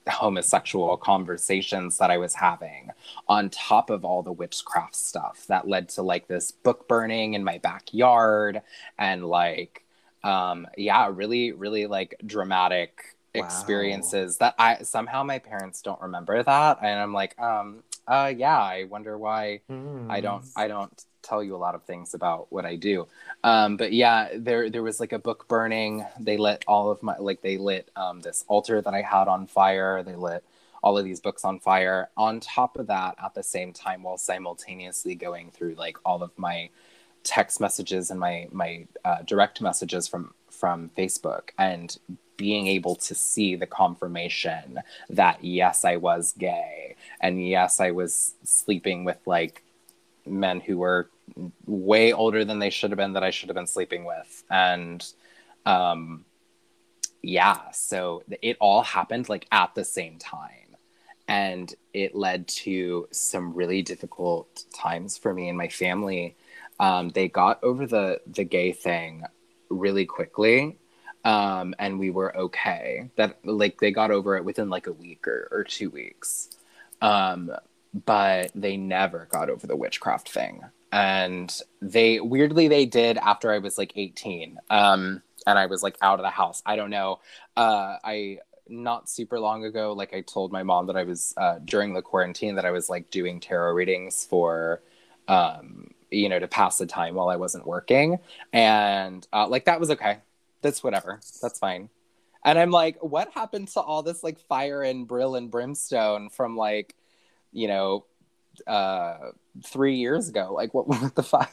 homosexual 0.09 0.97
conversations 0.97 1.99
that 1.99 2.11
I 2.11 2.17
was 2.17 2.35
having 2.35 2.91
on 3.29 3.51
top 3.51 3.91
of 3.91 4.07
all 4.07 4.23
the 4.23 4.33
witchcraft 4.33 4.97
stuff 4.97 5.45
that 5.49 5.69
led 5.69 5.91
to 5.91 6.03
like 6.03 6.27
this 6.29 6.51
book 6.51 6.89
burning 6.89 7.35
in 7.35 7.45
my 7.45 7.59
backyard 7.59 8.63
and 8.99 9.27
like 9.27 9.85
um, 10.25 10.67
yeah, 10.77 11.09
really, 11.13 11.53
really 11.53 11.87
like 11.87 12.15
dramatic 12.25 13.17
Wow. 13.35 13.43
experiences 13.45 14.39
that 14.39 14.55
I 14.59 14.83
somehow 14.83 15.23
my 15.23 15.39
parents 15.39 15.83
don't 15.83 16.01
remember 16.01 16.43
that, 16.43 16.79
and 16.83 17.01
I'm 17.01 17.13
like, 17.13 17.39
um, 17.41 17.83
uh, 18.07 18.33
yeah, 18.37 18.59
I 18.59 18.85
wonder 18.85 19.19
why 19.19 19.61
I 20.09 20.21
don't 20.21 20.43
Mm. 20.43 20.53
I 20.57 20.69
don't 20.69 21.05
tell 21.23 21.43
you 21.43 21.55
a 21.55 21.59
lot 21.59 21.75
of 21.75 21.85
things 21.85 22.15
about 22.15 22.51
what 22.51 22.65
I 22.65 22.77
do. 22.77 23.07
Um, 23.45 23.77
but 23.77 23.93
yeah, 23.93 24.29
there 24.35 24.71
there 24.71 24.83
was 24.83 25.01
like 25.01 25.13
a 25.13 25.19
book 25.19 25.47
burning. 25.49 26.07
They 26.19 26.37
lit 26.37 26.65
all 26.67 26.91
of 26.91 27.03
my 27.03 27.17
like 27.19 27.43
they 27.43 27.59
lit 27.59 27.91
um, 27.97 28.21
this 28.21 28.45
altar 28.49 28.81
that 28.81 28.95
I 28.95 29.03
had 29.03 29.29
on 29.29 29.47
fire. 29.47 30.03
They 30.03 30.17
lit 30.17 30.45
all 30.83 30.97
of 30.97 31.05
these 31.05 31.21
books 31.21 31.45
on 31.45 31.61
fire. 31.61 32.09
On 32.17 32.41
top 32.41 32.79
of 32.79 32.87
that, 32.87 33.17
at 33.23 33.35
the 33.35 33.43
same 33.43 33.73
time, 33.73 34.03
while 34.03 34.17
simultaneously 34.17 35.15
going 35.15 35.51
through 35.51 35.75
like 35.75 35.99
all 36.05 36.23
of 36.23 36.31
my 36.39 36.71
text 37.25 37.61
messages 37.61 38.11
and 38.11 38.21
my 38.21 38.49
my 38.53 38.87
uh, 39.05 39.23
direct 39.23 39.61
messages 39.61 40.09
from 40.09 40.35
from 40.51 40.91
Facebook 40.97 41.51
and 41.59 41.99
being 42.39 42.69
able 42.69 42.95
to 42.95 43.15
see 43.15 43.57
the 43.57 43.67
confirmation 43.67 44.79
that 45.11 45.45
yes, 45.45 45.85
I 45.85 45.97
was 45.97 46.33
gay 46.33 46.97
and 47.21 47.47
yes, 47.47 47.81
I 47.81 47.91
was 47.91 48.35
sleeping 48.45 49.05
with 49.05 49.19
like 49.27 49.63
men 50.25 50.61
who 50.61 50.79
were 50.79 51.11
way 51.67 52.13
older 52.13 52.45
than 52.45 52.61
they 52.61 52.71
should 52.71 52.91
have 52.91 52.97
been 52.97 53.13
that 53.13 53.25
I 53.25 53.31
should 53.31 53.51
have 53.51 53.57
been 53.57 53.67
sleeping 53.67 54.07
with. 54.07 54.45
And 54.49 55.05
um 55.67 56.25
yeah 57.21 57.71
so 57.73 58.23
it 58.41 58.57
all 58.61 58.83
happened 58.83 59.29
like 59.29 59.47
at 59.53 59.75
the 59.75 59.85
same 59.85 60.19
time. 60.19 60.77
And 61.27 61.75
it 61.93 62.15
led 62.15 62.49
to 62.49 63.07
some 63.11 63.53
really 63.53 63.83
difficult 63.83 64.65
times 64.75 65.19
for 65.19 65.35
me 65.35 65.51
and 65.51 65.59
my 65.59 65.69
family. 65.69 66.37
Um, 66.81 67.11
they 67.11 67.29
got 67.29 67.63
over 67.63 67.87
the 67.87 68.21
the 68.27 68.45
gay 68.45 68.73
thing 68.73 69.25
really 69.69 70.07
quickly 70.07 70.79
um, 71.29 71.75
and 71.79 71.99
we 71.99 72.09
were 72.09 72.35
okay. 72.35 73.11
That 73.17 73.39
like 73.45 73.81
they 73.81 73.91
got 73.91 74.11
over 74.11 74.37
it 74.37 74.47
within 74.47 74.71
like 74.71 74.87
a 74.87 74.93
week 74.93 75.29
or, 75.29 75.47
or 75.51 75.63
two 75.63 75.91
weeks. 75.91 76.49
Um, 77.03 77.53
but 78.07 78.51
they 78.55 78.79
never 78.79 79.29
got 79.31 79.51
over 79.51 79.67
the 79.67 79.77
witchcraft 79.77 80.31
thing. 80.31 80.63
And 80.91 81.55
they 81.83 82.19
weirdly 82.19 82.69
they 82.69 82.87
did 82.87 83.19
after 83.19 83.53
i 83.53 83.59
was 83.59 83.77
like 83.77 83.93
18 83.95 84.59
um, 84.71 85.23
and 85.47 85.59
i 85.59 85.67
was 85.67 85.83
like 85.83 85.99
out 86.01 86.19
of 86.19 86.25
the 86.25 86.31
house. 86.31 86.63
I 86.65 86.77
don't 86.77 86.91
know. 86.91 87.21
Uh, 87.57 87.97
i 88.03 88.39
not 88.71 89.09
super 89.09 89.41
long 89.41 89.65
ago 89.65 89.95
like 89.95 90.13
i 90.13 90.21
told 90.21 90.53
my 90.53 90.63
mom 90.63 90.87
that 90.89 90.97
i 90.97 91.03
was 91.03 91.33
uh, 91.39 91.59
during 91.65 91.95
the 91.95 92.03
quarantine 92.03 92.55
that 92.55 92.67
i 92.67 92.71
was 92.71 92.91
like 92.91 93.11
doing 93.11 93.41
tarot 93.41 93.73
readings 93.73 94.27
for 94.27 94.83
um, 95.27 95.91
you 96.11 96.29
know 96.29 96.39
to 96.39 96.47
pass 96.47 96.77
the 96.77 96.87
time 96.87 97.15
while 97.15 97.29
i 97.29 97.37
wasn't 97.37 97.67
working. 97.67 98.19
And 98.53 99.27
uh, 99.33 99.47
like 99.47 99.67
that 99.67 99.79
was 99.79 99.91
okay 99.91 100.19
that's 100.63 100.83
whatever. 100.83 101.21
That's 101.43 101.59
fine. 101.59 101.89
And 102.45 102.59
i'm 102.59 102.71
like 102.71 102.97
what 103.03 103.31
happened 103.33 103.69
to 103.69 103.81
all 103.81 104.03
this 104.03 104.23
like 104.23 104.39
fire 104.39 104.83
and 104.83 105.09
brill 105.09 105.35
and 105.35 105.51
brimstone 105.51 106.31
from 106.31 106.57
like 106.57 106.95
you 107.53 107.67
know 107.67 108.07
uh 108.67 109.31
three 109.65 109.97
years 109.97 110.29
ago? 110.29 110.53
Like 110.55 110.75
what 110.75 110.89
what 110.89 111.15
the 111.15 111.23
fuck? 111.23 111.53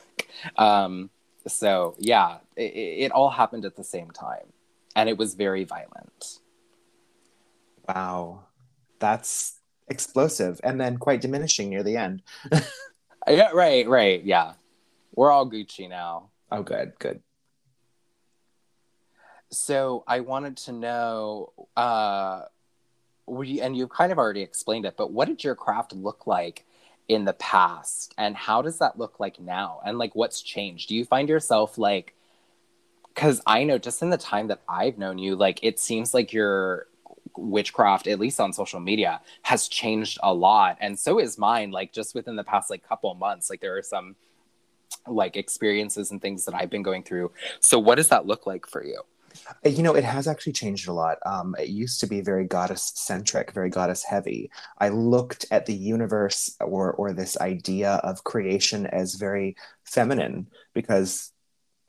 Um 0.57 1.09
so 1.47 1.95
yeah 1.99 2.37
it, 2.55 2.73
it 3.05 3.11
all 3.11 3.29
happened 3.29 3.65
at 3.65 3.75
the 3.75 3.83
same 3.83 4.11
time. 4.11 4.53
And 4.95 5.09
it 5.09 5.17
was 5.17 5.33
very 5.33 5.65
violent. 5.65 6.39
Wow. 7.87 8.45
That's 8.99 9.59
explosive 9.87 10.61
and 10.63 10.79
then 10.79 10.97
quite 10.97 11.21
diminishing 11.21 11.69
near 11.69 11.83
the 11.83 11.97
end. 11.97 12.21
yeah 13.27 13.51
right 13.51 13.87
right. 13.87 14.23
Yeah. 14.23 14.53
We're 15.15 15.31
all 15.31 15.49
gucci 15.49 15.89
now. 15.89 16.29
Oh, 16.51 16.61
good, 16.61 16.93
good. 16.99 17.21
So 19.55 20.03
i 20.07 20.19
wanted 20.19 20.57
to 20.57 20.71
know 20.71 21.51
uh 21.77 22.43
we 23.25 23.59
and 23.61 23.75
you've 23.75 23.89
kind 23.89 24.11
of 24.11 24.17
already 24.17 24.41
explained 24.41 24.85
it 24.85 24.95
but 24.97 25.11
what 25.11 25.27
did 25.27 25.43
your 25.43 25.55
craft 25.55 25.93
look 25.93 26.27
like 26.27 26.65
in 27.07 27.25
the 27.25 27.33
past? 27.33 28.13
And 28.17 28.35
how 28.35 28.61
does 28.61 28.79
that 28.79 28.97
look 28.97 29.19
like 29.19 29.39
now? 29.39 29.79
And 29.85 29.97
like 29.97 30.15
what's 30.15 30.41
changed? 30.41 30.89
Do 30.89 30.95
you 30.95 31.05
find 31.05 31.29
yourself 31.29 31.77
like 31.77 32.13
because 33.13 33.41
i 33.45 33.63
know 33.63 33.77
just 33.77 34.01
in 34.01 34.09
the 34.09 34.17
time 34.17 34.47
that 34.47 34.61
i've 34.67 34.97
known 34.97 35.17
you 35.17 35.37
like 35.37 35.57
it 35.63 35.79
seems 35.79 36.13
like 36.13 36.33
your 36.33 36.85
witchcraft 37.37 38.07
at 38.07 38.19
least 38.19 38.41
on 38.41 38.51
social 38.51 38.81
media 38.81 39.21
has 39.41 39.67
changed 39.67 40.17
a 40.21 40.33
lot. 40.33 40.77
And 40.81 40.97
so 40.99 41.19
is 41.19 41.37
mine 41.37 41.71
like 41.71 41.93
just 41.93 42.13
within 42.13 42.35
the 42.35 42.43
past 42.43 42.69
like 42.69 42.87
couple 42.87 43.13
months 43.13 43.49
like 43.49 43.61
there 43.61 43.77
are 43.77 43.81
some 43.81 44.15
like 45.07 45.37
experiences 45.37 46.11
and 46.11 46.21
things 46.21 46.45
that 46.45 46.55
i've 46.55 46.69
been 46.69 46.83
going 46.83 47.03
through. 47.03 47.31
So 47.59 47.79
what 47.79 47.95
does 47.95 48.09
that 48.09 48.25
look 48.25 48.45
like 48.45 48.67
for 48.67 48.83
you 48.83 49.01
You 49.63 49.83
know, 49.83 49.95
it 49.95 50.03
has 50.03 50.27
actually 50.27 50.53
changed 50.53 50.87
a 50.87 50.93
lot. 50.93 51.17
Um, 51.25 51.55
it 51.59 51.69
used 51.69 51.99
to 51.99 52.07
be 52.07 52.21
very 52.21 52.45
goddess 52.45 52.91
centric, 52.95 53.51
very 53.51 53.69
goddess 53.69 54.03
heavy. 54.03 54.49
I 54.79 54.89
looked 54.89 55.45
at 55.51 55.65
the 55.65 55.73
universe 55.73 56.55
or 56.59 56.93
or 56.93 57.13
this 57.13 57.37
idea 57.37 57.93
of 58.03 58.23
creation 58.23 58.87
as 58.87 59.15
very 59.15 59.55
feminine 59.83 60.47
because 60.73 61.31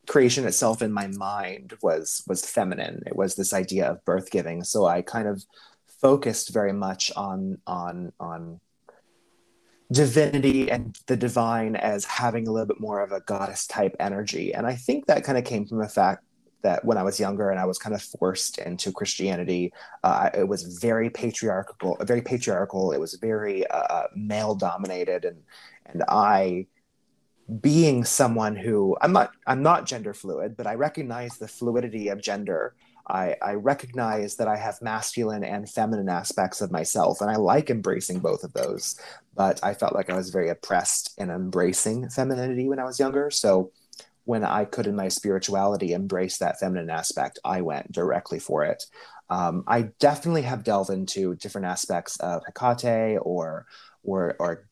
creation 0.06 0.46
itself 0.46 0.82
in 0.82 0.92
my 0.92 1.06
mind 1.08 1.74
was 1.82 2.22
was 2.26 2.44
feminine. 2.48 3.02
It 3.06 3.16
was 3.16 3.34
this 3.34 3.52
idea 3.52 3.90
of 3.90 4.04
birth 4.04 4.30
giving. 4.30 4.62
So 4.64 4.86
I 4.86 5.02
kind 5.02 5.28
of 5.28 5.44
focused 6.00 6.52
very 6.52 6.72
much 6.72 7.10
on 7.16 7.58
on 7.66 8.12
on 8.20 8.60
divinity 9.92 10.70
and 10.70 10.98
the 11.06 11.16
divine 11.16 11.76
as 11.76 12.04
having 12.04 12.48
a 12.48 12.52
little 12.52 12.66
bit 12.66 12.80
more 12.80 13.00
of 13.00 13.12
a 13.12 13.20
goddess 13.20 13.66
type 13.66 13.94
energy. 14.00 14.52
And 14.52 14.66
I 14.66 14.74
think 14.74 15.06
that 15.06 15.24
kind 15.24 15.38
of 15.38 15.44
came 15.44 15.66
from 15.66 15.78
the 15.78 15.88
fact 15.88 16.24
that 16.62 16.84
when 16.84 16.98
I 16.98 17.02
was 17.02 17.20
younger 17.20 17.50
and 17.50 17.60
I 17.60 17.64
was 17.64 17.78
kind 17.78 17.94
of 17.94 18.02
forced 18.02 18.58
into 18.58 18.92
Christianity, 18.92 19.72
uh, 20.02 20.30
it 20.34 20.48
was 20.48 20.78
very 20.80 21.10
patriarchal, 21.10 21.96
very 22.00 22.22
patriarchal. 22.22 22.92
It 22.92 23.00
was 23.00 23.14
very 23.14 23.66
uh, 23.66 24.04
male 24.14 24.54
dominated, 24.54 25.24
and 25.24 25.42
and 25.86 26.02
I, 26.08 26.66
being 27.60 28.04
someone 28.04 28.56
who 28.56 28.96
I'm 29.00 29.12
not, 29.12 29.30
I'm 29.46 29.62
not 29.62 29.86
gender 29.86 30.14
fluid, 30.14 30.56
but 30.56 30.66
I 30.66 30.74
recognize 30.74 31.38
the 31.38 31.48
fluidity 31.48 32.08
of 32.08 32.20
gender. 32.20 32.74
I, 33.08 33.36
I 33.40 33.52
recognize 33.52 34.34
that 34.36 34.48
I 34.48 34.56
have 34.56 34.82
masculine 34.82 35.44
and 35.44 35.70
feminine 35.70 36.08
aspects 36.08 36.60
of 36.60 36.72
myself, 36.72 37.20
and 37.20 37.30
I 37.30 37.36
like 37.36 37.70
embracing 37.70 38.18
both 38.18 38.42
of 38.42 38.52
those. 38.52 38.98
But 39.36 39.62
I 39.62 39.74
felt 39.74 39.94
like 39.94 40.10
I 40.10 40.16
was 40.16 40.30
very 40.30 40.48
oppressed 40.48 41.14
in 41.16 41.30
embracing 41.30 42.08
femininity 42.08 42.68
when 42.68 42.80
I 42.80 42.84
was 42.84 42.98
younger. 42.98 43.30
So 43.30 43.70
when 44.26 44.44
I 44.44 44.64
could, 44.64 44.86
in 44.86 44.96
my 44.96 45.08
spirituality, 45.08 45.92
embrace 45.92 46.38
that 46.38 46.58
feminine 46.58 46.90
aspect, 46.90 47.38
I 47.44 47.62
went 47.62 47.90
directly 47.92 48.40
for 48.40 48.64
it. 48.64 48.84
Um, 49.30 49.64
I 49.66 49.90
definitely 50.00 50.42
have 50.42 50.64
delved 50.64 50.90
into 50.90 51.36
different 51.36 51.66
aspects 51.66 52.18
of 52.20 52.42
Hekate 52.44 53.18
or 53.22 53.66
or 54.02 54.36
or 54.38 54.68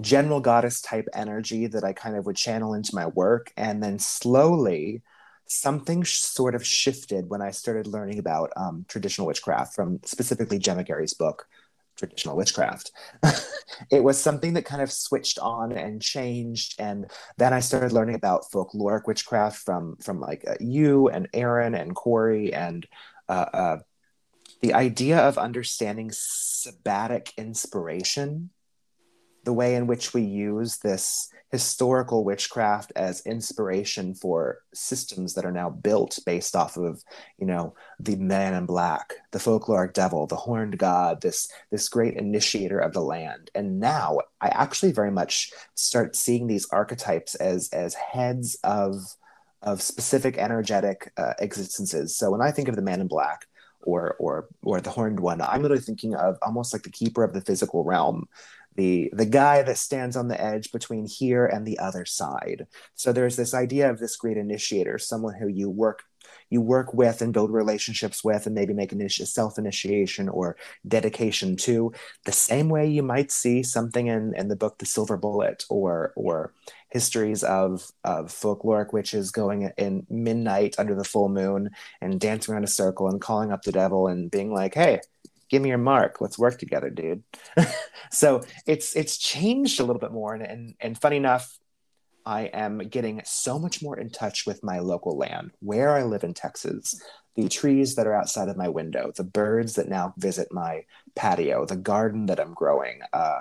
general 0.00 0.40
goddess 0.40 0.80
type 0.80 1.08
energy 1.12 1.66
that 1.66 1.84
I 1.84 1.92
kind 1.92 2.16
of 2.16 2.24
would 2.24 2.36
channel 2.36 2.74
into 2.74 2.94
my 2.94 3.06
work, 3.06 3.52
and 3.56 3.82
then 3.82 3.98
slowly 3.98 5.02
something 5.46 6.02
sh- 6.02 6.20
sort 6.20 6.54
of 6.54 6.64
shifted 6.64 7.28
when 7.28 7.42
I 7.42 7.50
started 7.50 7.86
learning 7.86 8.18
about 8.18 8.50
um, 8.56 8.86
traditional 8.88 9.26
witchcraft 9.26 9.74
from 9.74 10.00
specifically 10.04 10.58
Gemma 10.58 10.84
Gary's 10.84 11.14
book, 11.14 11.48
Traditional 12.00 12.34
Witchcraft. 12.36 12.92
it 13.90 14.02
was 14.02 14.18
something 14.18 14.54
that 14.54 14.64
kind 14.64 14.80
of 14.80 14.90
switched 14.90 15.38
on 15.38 15.70
and 15.70 16.00
changed, 16.00 16.80
and 16.80 17.10
then 17.36 17.52
I 17.52 17.60
started 17.60 17.92
learning 17.92 18.14
about 18.14 18.50
folkloric 18.50 19.06
witchcraft 19.06 19.58
from 19.62 19.96
from 19.96 20.18
like 20.18 20.44
uh, 20.48 20.54
you 20.60 21.08
and 21.08 21.28
Aaron 21.34 21.74
and 21.74 21.94
Corey 21.94 22.54
and 22.54 22.86
uh, 23.28 23.46
uh, 23.52 23.78
the 24.62 24.72
idea 24.72 25.18
of 25.18 25.36
understanding 25.36 26.08
sabbatic 26.08 27.36
inspiration, 27.36 28.48
the 29.44 29.52
way 29.52 29.74
in 29.74 29.86
which 29.86 30.14
we 30.14 30.22
use 30.22 30.78
this 30.78 31.30
historical 31.50 32.24
witchcraft 32.24 32.92
as 32.94 33.26
inspiration 33.26 34.14
for 34.14 34.58
systems 34.72 35.34
that 35.34 35.44
are 35.44 35.52
now 35.52 35.68
built 35.68 36.18
based 36.24 36.54
off 36.54 36.76
of 36.76 37.02
you 37.38 37.46
know 37.46 37.74
the 37.98 38.14
man 38.16 38.54
in 38.54 38.66
black 38.66 39.14
the 39.32 39.38
folkloric 39.38 39.92
devil 39.92 40.26
the 40.26 40.36
horned 40.36 40.78
god 40.78 41.20
this 41.20 41.50
this 41.70 41.88
great 41.88 42.14
initiator 42.14 42.78
of 42.78 42.92
the 42.92 43.02
land. 43.02 43.50
And 43.54 43.80
now 43.80 44.20
i 44.40 44.48
actually 44.48 44.92
very 44.92 45.10
much 45.10 45.50
start 45.74 46.14
seeing 46.14 46.46
these 46.46 46.68
archetypes 46.70 47.34
as 47.34 47.68
as 47.72 47.94
heads 47.94 48.56
of 48.62 49.16
of 49.62 49.82
specific 49.82 50.38
energetic 50.38 51.12
uh, 51.18 51.34
existences. 51.40 52.16
So 52.16 52.30
when 52.30 52.42
i 52.42 52.52
think 52.52 52.68
of 52.68 52.76
the 52.76 52.82
man 52.82 53.00
in 53.00 53.08
black 53.08 53.46
or 53.82 54.14
or 54.18 54.48
or 54.62 54.80
the 54.80 54.90
horned 54.90 55.18
one 55.20 55.40
i'm 55.40 55.62
really 55.62 55.78
thinking 55.78 56.14
of 56.14 56.36
almost 56.42 56.72
like 56.72 56.82
the 56.82 56.90
keeper 56.90 57.24
of 57.24 57.32
the 57.32 57.40
physical 57.40 57.82
realm 57.82 58.28
the 58.76 59.10
the 59.12 59.26
guy 59.26 59.62
that 59.62 59.78
stands 59.78 60.16
on 60.16 60.28
the 60.28 60.40
edge 60.40 60.72
between 60.72 61.06
here 61.06 61.46
and 61.46 61.66
the 61.66 61.78
other 61.78 62.04
side. 62.04 62.66
So 62.94 63.12
there's 63.12 63.36
this 63.36 63.54
idea 63.54 63.90
of 63.90 63.98
this 63.98 64.16
great 64.16 64.36
initiator 64.36 64.98
someone 64.98 65.34
who 65.34 65.48
you 65.48 65.68
work 65.68 66.04
you 66.50 66.60
work 66.60 66.92
with 66.92 67.22
and 67.22 67.32
build 67.32 67.52
relationships 67.52 68.24
with 68.24 68.46
and 68.46 68.54
maybe 68.54 68.74
make 68.74 68.92
a 68.92 69.08
self-initiation 69.08 70.28
or 70.28 70.56
dedication 70.86 71.56
to. 71.56 71.92
The 72.24 72.32
same 72.32 72.68
way 72.68 72.88
you 72.88 73.02
might 73.02 73.30
see 73.30 73.62
something 73.62 74.08
in, 74.08 74.34
in 74.36 74.48
the 74.48 74.56
book 74.56 74.78
the 74.78 74.86
silver 74.86 75.16
bullet 75.16 75.64
or 75.68 76.12
or 76.16 76.52
histories 76.90 77.44
of 77.44 77.90
of 78.04 78.26
folkloric 78.26 78.92
witches 78.92 79.30
going 79.30 79.70
in 79.78 80.06
midnight 80.10 80.74
under 80.78 80.94
the 80.94 81.04
full 81.04 81.28
moon 81.28 81.70
and 82.00 82.20
dancing 82.20 82.52
around 82.52 82.64
a 82.64 82.68
circle 82.68 83.08
and 83.08 83.20
calling 83.20 83.52
up 83.52 83.62
the 83.62 83.72
devil 83.72 84.08
and 84.08 84.30
being 84.30 84.52
like 84.52 84.74
hey 84.74 85.00
give 85.50 85.60
me 85.60 85.68
your 85.68 85.78
mark. 85.78 86.20
Let's 86.20 86.38
work 86.38 86.58
together 86.58 86.90
dude. 86.90 87.22
So 88.10 88.42
it's 88.66 88.96
it's 88.96 89.16
changed 89.18 89.78
a 89.78 89.84
little 89.84 90.00
bit 90.00 90.12
more. 90.12 90.34
And, 90.34 90.42
and 90.42 90.74
and 90.80 91.00
funny 91.00 91.16
enough 91.16 91.58
I 92.26 92.42
am 92.42 92.78
getting 92.78 93.22
so 93.24 93.58
much 93.58 93.82
more 93.82 93.98
in 93.98 94.10
touch 94.10 94.46
with 94.46 94.62
my 94.62 94.80
local 94.80 95.16
land, 95.16 95.52
where 95.60 95.94
I 95.94 96.02
live 96.02 96.24
in 96.24 96.34
Texas, 96.34 97.00
the 97.34 97.48
trees 97.48 97.94
that 97.94 98.06
are 98.06 98.14
outside 98.14 98.48
of 98.48 98.56
my 98.56 98.68
window, 98.68 99.12
the 99.16 99.24
birds 99.24 99.74
that 99.74 99.88
now 99.88 100.12
visit 100.18 100.52
my 100.52 100.84
patio, 101.14 101.64
the 101.64 101.76
garden 101.76 102.26
that 102.26 102.40
I'm 102.40 102.52
growing. 102.52 103.00
Uh, 103.12 103.40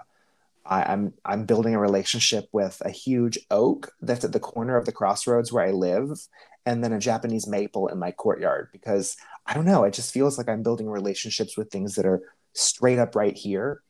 I, 0.66 0.84
I'm 0.84 1.14
I'm 1.26 1.45
building 1.45 1.74
a 1.74 1.80
relationship 1.80 2.47
with 2.51 2.82
a 2.86 2.91
huge 2.91 3.39
oak 3.49 3.91
that's 4.01 4.24
at 4.24 4.34
the 4.34 4.39
corner 4.39 4.78
of 4.78 4.86
the 4.86 4.91
crossroads 4.91 5.51
where 5.51 5.66
I 5.66 5.72
live, 5.72 6.28
and 6.66 6.84
then 6.84 6.93
a 6.93 6.99
Japanese 6.99 7.47
maple 7.47 7.88
in 7.88 7.97
my 7.97 8.12
courtyard 8.12 8.70
because 8.72 9.18
I 9.50 9.54
don't 9.56 9.66
know, 9.66 9.84
it 9.84 9.93
just 9.93 10.14
feels 10.14 10.38
like 10.38 10.47
I'm 10.47 10.62
building 10.62 10.88
relationships 10.88 11.58
with 11.58 11.72
things 11.72 11.95
that 11.95 12.06
are 12.06 12.22
straight 12.54 13.00
up 13.00 13.16
right 13.16 13.36
here. 13.36 13.82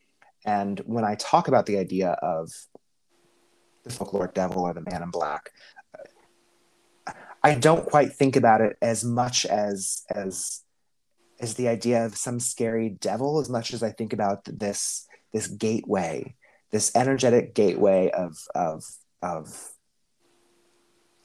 And 0.46 0.80
when 0.86 1.04
I 1.04 1.16
talk 1.16 1.48
about 1.48 1.66
the 1.66 1.76
idea 1.76 2.12
of 2.22 2.50
the 3.84 3.90
folkloric 3.90 4.34
devil 4.34 4.62
or 4.62 4.74
the 4.74 4.82
man 4.82 5.02
in 5.02 5.10
black. 5.10 5.50
I 7.42 7.54
don't 7.54 7.86
quite 7.86 8.12
think 8.12 8.36
about 8.36 8.60
it 8.60 8.76
as 8.82 9.04
much 9.04 9.46
as 9.46 10.02
as 10.10 10.62
as 11.40 11.54
the 11.54 11.68
idea 11.68 12.04
of 12.04 12.16
some 12.16 12.38
scary 12.38 12.90
devil 12.90 13.40
as 13.40 13.48
much 13.48 13.72
as 13.72 13.82
I 13.82 13.92
think 13.92 14.12
about 14.12 14.44
this 14.44 15.06
this 15.32 15.46
gateway, 15.46 16.34
this 16.70 16.94
energetic 16.94 17.54
gateway 17.54 18.10
of 18.10 18.36
of 18.54 18.84
of 19.22 19.70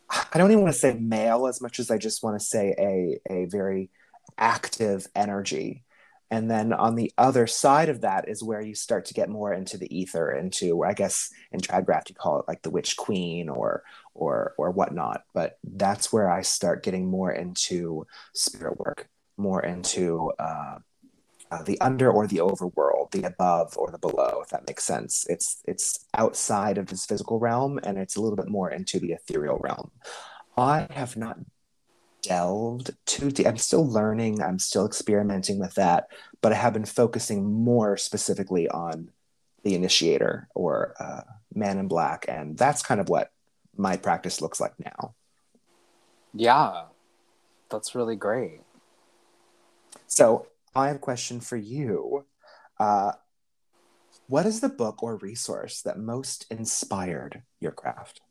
I 0.09 0.37
don't 0.37 0.51
even 0.51 0.63
want 0.63 0.73
to 0.73 0.79
say 0.79 0.93
male 0.93 1.47
as 1.47 1.61
much 1.61 1.79
as 1.79 1.91
I 1.91 1.97
just 1.97 2.23
want 2.23 2.39
to 2.39 2.45
say 2.45 2.73
a 2.79 3.19
a 3.29 3.45
very 3.45 3.89
active 4.37 5.07
energy. 5.15 5.83
And 6.31 6.49
then 6.49 6.73
on 6.73 6.95
the 6.95 7.11
other 7.17 7.45
side 7.47 7.89
of 7.89 8.01
that 8.01 8.27
is 8.27 8.43
where 8.43 8.61
you 8.61 8.73
start 8.75 9.05
to 9.05 9.13
get 9.13 9.29
more 9.29 9.53
into 9.53 9.77
the 9.77 9.95
ether 9.95 10.31
into 10.31 10.83
i 10.83 10.93
guess 10.93 11.29
in 11.51 11.59
tradcraft 11.59 12.09
you 12.09 12.15
call 12.15 12.39
it 12.39 12.47
like 12.47 12.63
the 12.63 12.71
witch 12.71 12.97
queen 12.97 13.47
or 13.47 13.83
or 14.13 14.53
or 14.57 14.71
whatnot. 14.71 15.23
But 15.33 15.59
that's 15.63 16.11
where 16.11 16.29
i 16.29 16.41
start 16.41 16.83
getting 16.83 17.05
more 17.07 17.31
into 17.31 18.07
spirit 18.33 18.79
work 18.79 19.07
more 19.37 19.61
into 19.61 20.31
uh, 20.39 20.77
uh, 21.51 21.63
the 21.63 21.79
under 21.81 22.11
or 22.11 22.25
the 22.27 22.37
overworld 22.37 23.11
the 23.11 23.23
above 23.23 23.77
or 23.77 23.91
the 23.91 23.97
below 23.97 24.41
if 24.41 24.49
that 24.49 24.67
makes 24.67 24.83
sense. 24.83 25.25
It's 25.29 25.61
it's 25.65 26.05
outside 26.13 26.77
of 26.77 26.87
this 26.87 27.05
physical 27.05 27.39
realm 27.39 27.79
and 27.83 27.97
it's 27.97 28.15
a 28.15 28.21
little 28.21 28.35
bit 28.35 28.49
more 28.49 28.71
into 28.71 28.99
the 28.99 29.11
ethereal 29.11 29.59
realm. 29.59 29.91
I 30.57 30.87
have 30.91 31.17
not 31.17 31.37
delved 32.25 32.91
too 33.05 33.31
deep. 33.31 33.47
I'm 33.47 33.57
still 33.57 33.87
learning, 33.87 34.41
I'm 34.41 34.59
still 34.59 34.85
experimenting 34.85 35.59
with 35.59 35.75
that, 35.75 36.07
but 36.41 36.51
I 36.51 36.55
have 36.55 36.73
been 36.73 36.85
focusing 36.85 37.45
more 37.45 37.97
specifically 37.97 38.67
on 38.67 39.09
the 39.63 39.75
initiator 39.75 40.47
or 40.55 40.93
uh, 40.99 41.21
man 41.53 41.77
in 41.77 41.87
black. 41.87 42.25
And 42.27 42.57
that's 42.57 42.83
kind 42.83 42.99
of 42.99 43.09
what 43.09 43.31
my 43.77 43.97
practice 43.97 44.41
looks 44.41 44.59
like 44.59 44.73
now. 44.79 45.15
Yeah, 46.33 46.85
that's 47.69 47.95
really 47.95 48.15
great. 48.15 48.61
So 50.07 50.47
I 50.75 50.87
have 50.87 50.97
a 50.97 50.99
question 50.99 51.39
for 51.39 51.57
you. 51.57 52.25
Uh, 52.79 53.13
what 54.27 54.45
is 54.45 54.59
the 54.59 54.69
book 54.69 55.03
or 55.03 55.17
resource 55.17 55.81
that 55.83 55.99
most 55.99 56.45
inspired 56.49 57.43
your 57.59 57.71
craft? 57.71 58.21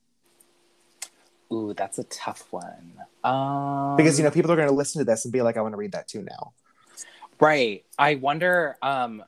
Ooh, 1.55 1.74
that's 1.74 1.98
a 1.98 2.05
tough 2.05 2.46
one. 2.50 2.94
Um, 3.22 3.96
because 3.96 4.18
you 4.18 4.24
know 4.24 4.30
people 4.30 4.50
are 4.50 4.57
going 4.57 4.68
to 4.68 4.74
listen 4.74 5.00
to 5.00 5.05
this 5.05 5.24
and 5.24 5.32
be 5.32 5.42
like, 5.42 5.57
"I 5.57 5.61
want 5.61 5.72
to 5.72 5.78
read 5.78 5.92
that 5.92 6.09
too 6.09 6.22
now." 6.22 6.52
Right. 7.40 7.84
I 7.98 8.16
wonder. 8.16 8.76
Um, 8.82 9.24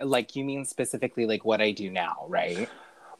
like 0.00 0.36
you 0.36 0.44
mean 0.44 0.64
specifically 0.64 1.26
like 1.26 1.44
what 1.44 1.60
I 1.60 1.72
do 1.72 1.90
now, 1.90 2.24
right? 2.28 2.68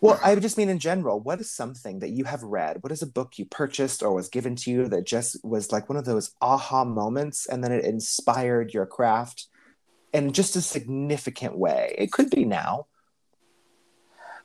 Well, 0.00 0.20
I 0.22 0.34
just 0.36 0.58
mean 0.58 0.68
in 0.68 0.78
general. 0.78 1.20
What 1.20 1.40
is 1.40 1.50
something 1.50 2.00
that 2.00 2.10
you 2.10 2.24
have 2.24 2.42
read? 2.42 2.82
What 2.82 2.92
is 2.92 3.02
a 3.02 3.06
book 3.06 3.38
you 3.38 3.46
purchased 3.46 4.02
or 4.02 4.12
was 4.12 4.28
given 4.28 4.56
to 4.56 4.70
you 4.70 4.88
that 4.88 5.06
just 5.06 5.42
was 5.44 5.72
like 5.72 5.88
one 5.88 5.96
of 5.96 6.04
those 6.04 6.32
aha 6.40 6.84
moments, 6.84 7.46
and 7.46 7.62
then 7.62 7.72
it 7.72 7.84
inspired 7.84 8.74
your 8.74 8.86
craft 8.86 9.46
in 10.12 10.32
just 10.32 10.56
a 10.56 10.60
significant 10.60 11.56
way? 11.56 11.94
It 11.98 12.12
could 12.12 12.30
be 12.30 12.44
now. 12.44 12.86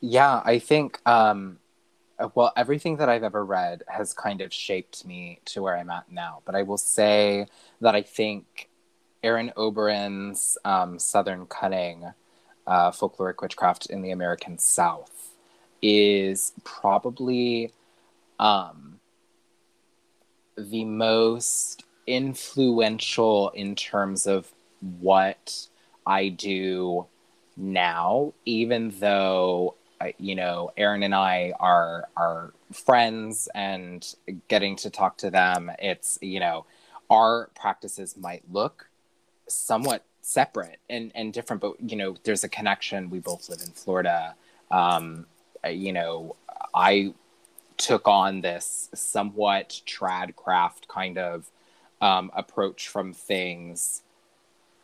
Yeah, 0.00 0.40
I 0.44 0.58
think 0.58 0.98
um, 1.06 1.58
well, 2.34 2.52
everything 2.56 2.96
that 2.98 3.08
I've 3.08 3.22
ever 3.22 3.44
read 3.44 3.82
has 3.88 4.12
kind 4.12 4.40
of 4.40 4.52
shaped 4.52 5.04
me 5.04 5.40
to 5.46 5.62
where 5.62 5.76
I'm 5.76 5.90
at 5.90 6.10
now. 6.10 6.42
But 6.44 6.54
I 6.54 6.62
will 6.62 6.78
say 6.78 7.46
that 7.80 7.94
I 7.94 8.02
think 8.02 8.68
Aaron 9.22 9.52
Oberon's 9.56 10.58
um, 10.64 10.98
Southern 10.98 11.46
Cunning, 11.46 12.12
uh, 12.66 12.90
Folkloric 12.90 13.40
Witchcraft 13.42 13.86
in 13.86 14.02
the 14.02 14.10
American 14.10 14.58
South, 14.58 15.36
is 15.82 16.52
probably 16.64 17.72
um, 18.38 19.00
the 20.56 20.84
most 20.84 21.84
influential 22.06 23.50
in 23.50 23.74
terms 23.74 24.26
of 24.26 24.52
what 25.00 25.68
I 26.06 26.28
do 26.28 27.06
now, 27.56 28.32
even 28.44 28.94
though 28.98 29.74
you 30.18 30.34
know, 30.34 30.70
Aaron 30.76 31.02
and 31.02 31.14
I 31.14 31.52
are 31.60 32.08
are 32.16 32.52
friends 32.72 33.48
and 33.54 34.14
getting 34.48 34.76
to 34.76 34.90
talk 34.90 35.18
to 35.18 35.30
them. 35.30 35.70
It's 35.78 36.18
you 36.20 36.40
know, 36.40 36.66
our 37.10 37.50
practices 37.54 38.16
might 38.16 38.42
look 38.50 38.88
somewhat 39.48 40.04
separate 40.22 40.78
and 40.88 41.12
and 41.14 41.32
different, 41.32 41.62
but 41.62 41.80
you 41.80 41.96
know, 41.96 42.16
there's 42.24 42.44
a 42.44 42.48
connection. 42.48 43.10
We 43.10 43.20
both 43.20 43.48
live 43.48 43.60
in 43.64 43.72
Florida. 43.72 44.34
Um, 44.70 45.26
you 45.68 45.92
know, 45.92 46.36
I 46.74 47.14
took 47.76 48.06
on 48.06 48.42
this 48.42 48.88
somewhat 48.94 49.80
trad 49.86 50.36
craft 50.36 50.86
kind 50.88 51.18
of 51.18 51.50
um, 52.00 52.30
approach 52.34 52.88
from 52.88 53.12
things 53.12 54.02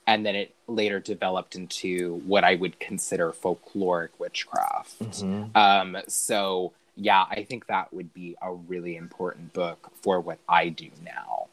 and 0.06 0.24
then 0.24 0.36
it 0.36 0.54
later 0.68 1.00
developed 1.00 1.56
into 1.56 2.22
what 2.26 2.44
I 2.44 2.54
would 2.54 2.78
consider 2.78 3.32
folkloric 3.32 4.10
witchcraft. 4.18 5.00
Mm-hmm. 5.00 5.56
Um, 5.56 5.96
so 6.08 6.72
yeah, 6.96 7.24
I 7.28 7.42
think 7.42 7.66
that 7.66 7.92
would 7.92 8.14
be 8.14 8.36
a 8.40 8.52
really 8.52 8.96
important 8.96 9.52
book 9.52 9.90
for 10.02 10.20
what 10.20 10.38
I 10.48 10.68
do 10.68 10.90
now. 11.04 11.48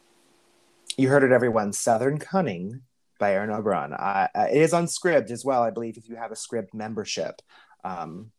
You 0.97 1.09
heard 1.09 1.23
it, 1.23 1.31
everyone. 1.31 1.73
Southern 1.73 2.19
Cunning 2.19 2.81
by 3.19 3.33
Aaron 3.33 3.49
Oberon. 3.49 3.93
Uh, 3.93 4.27
it 4.35 4.61
is 4.61 4.73
on 4.73 4.85
Scribd 4.85 5.31
as 5.31 5.43
well, 5.43 5.63
I 5.63 5.71
believe, 5.71 5.97
if 5.97 6.07
you 6.07 6.15
have 6.15 6.31
a 6.31 6.35
Scribd 6.35 6.73
membership. 6.73 7.41
Um, 7.83 8.31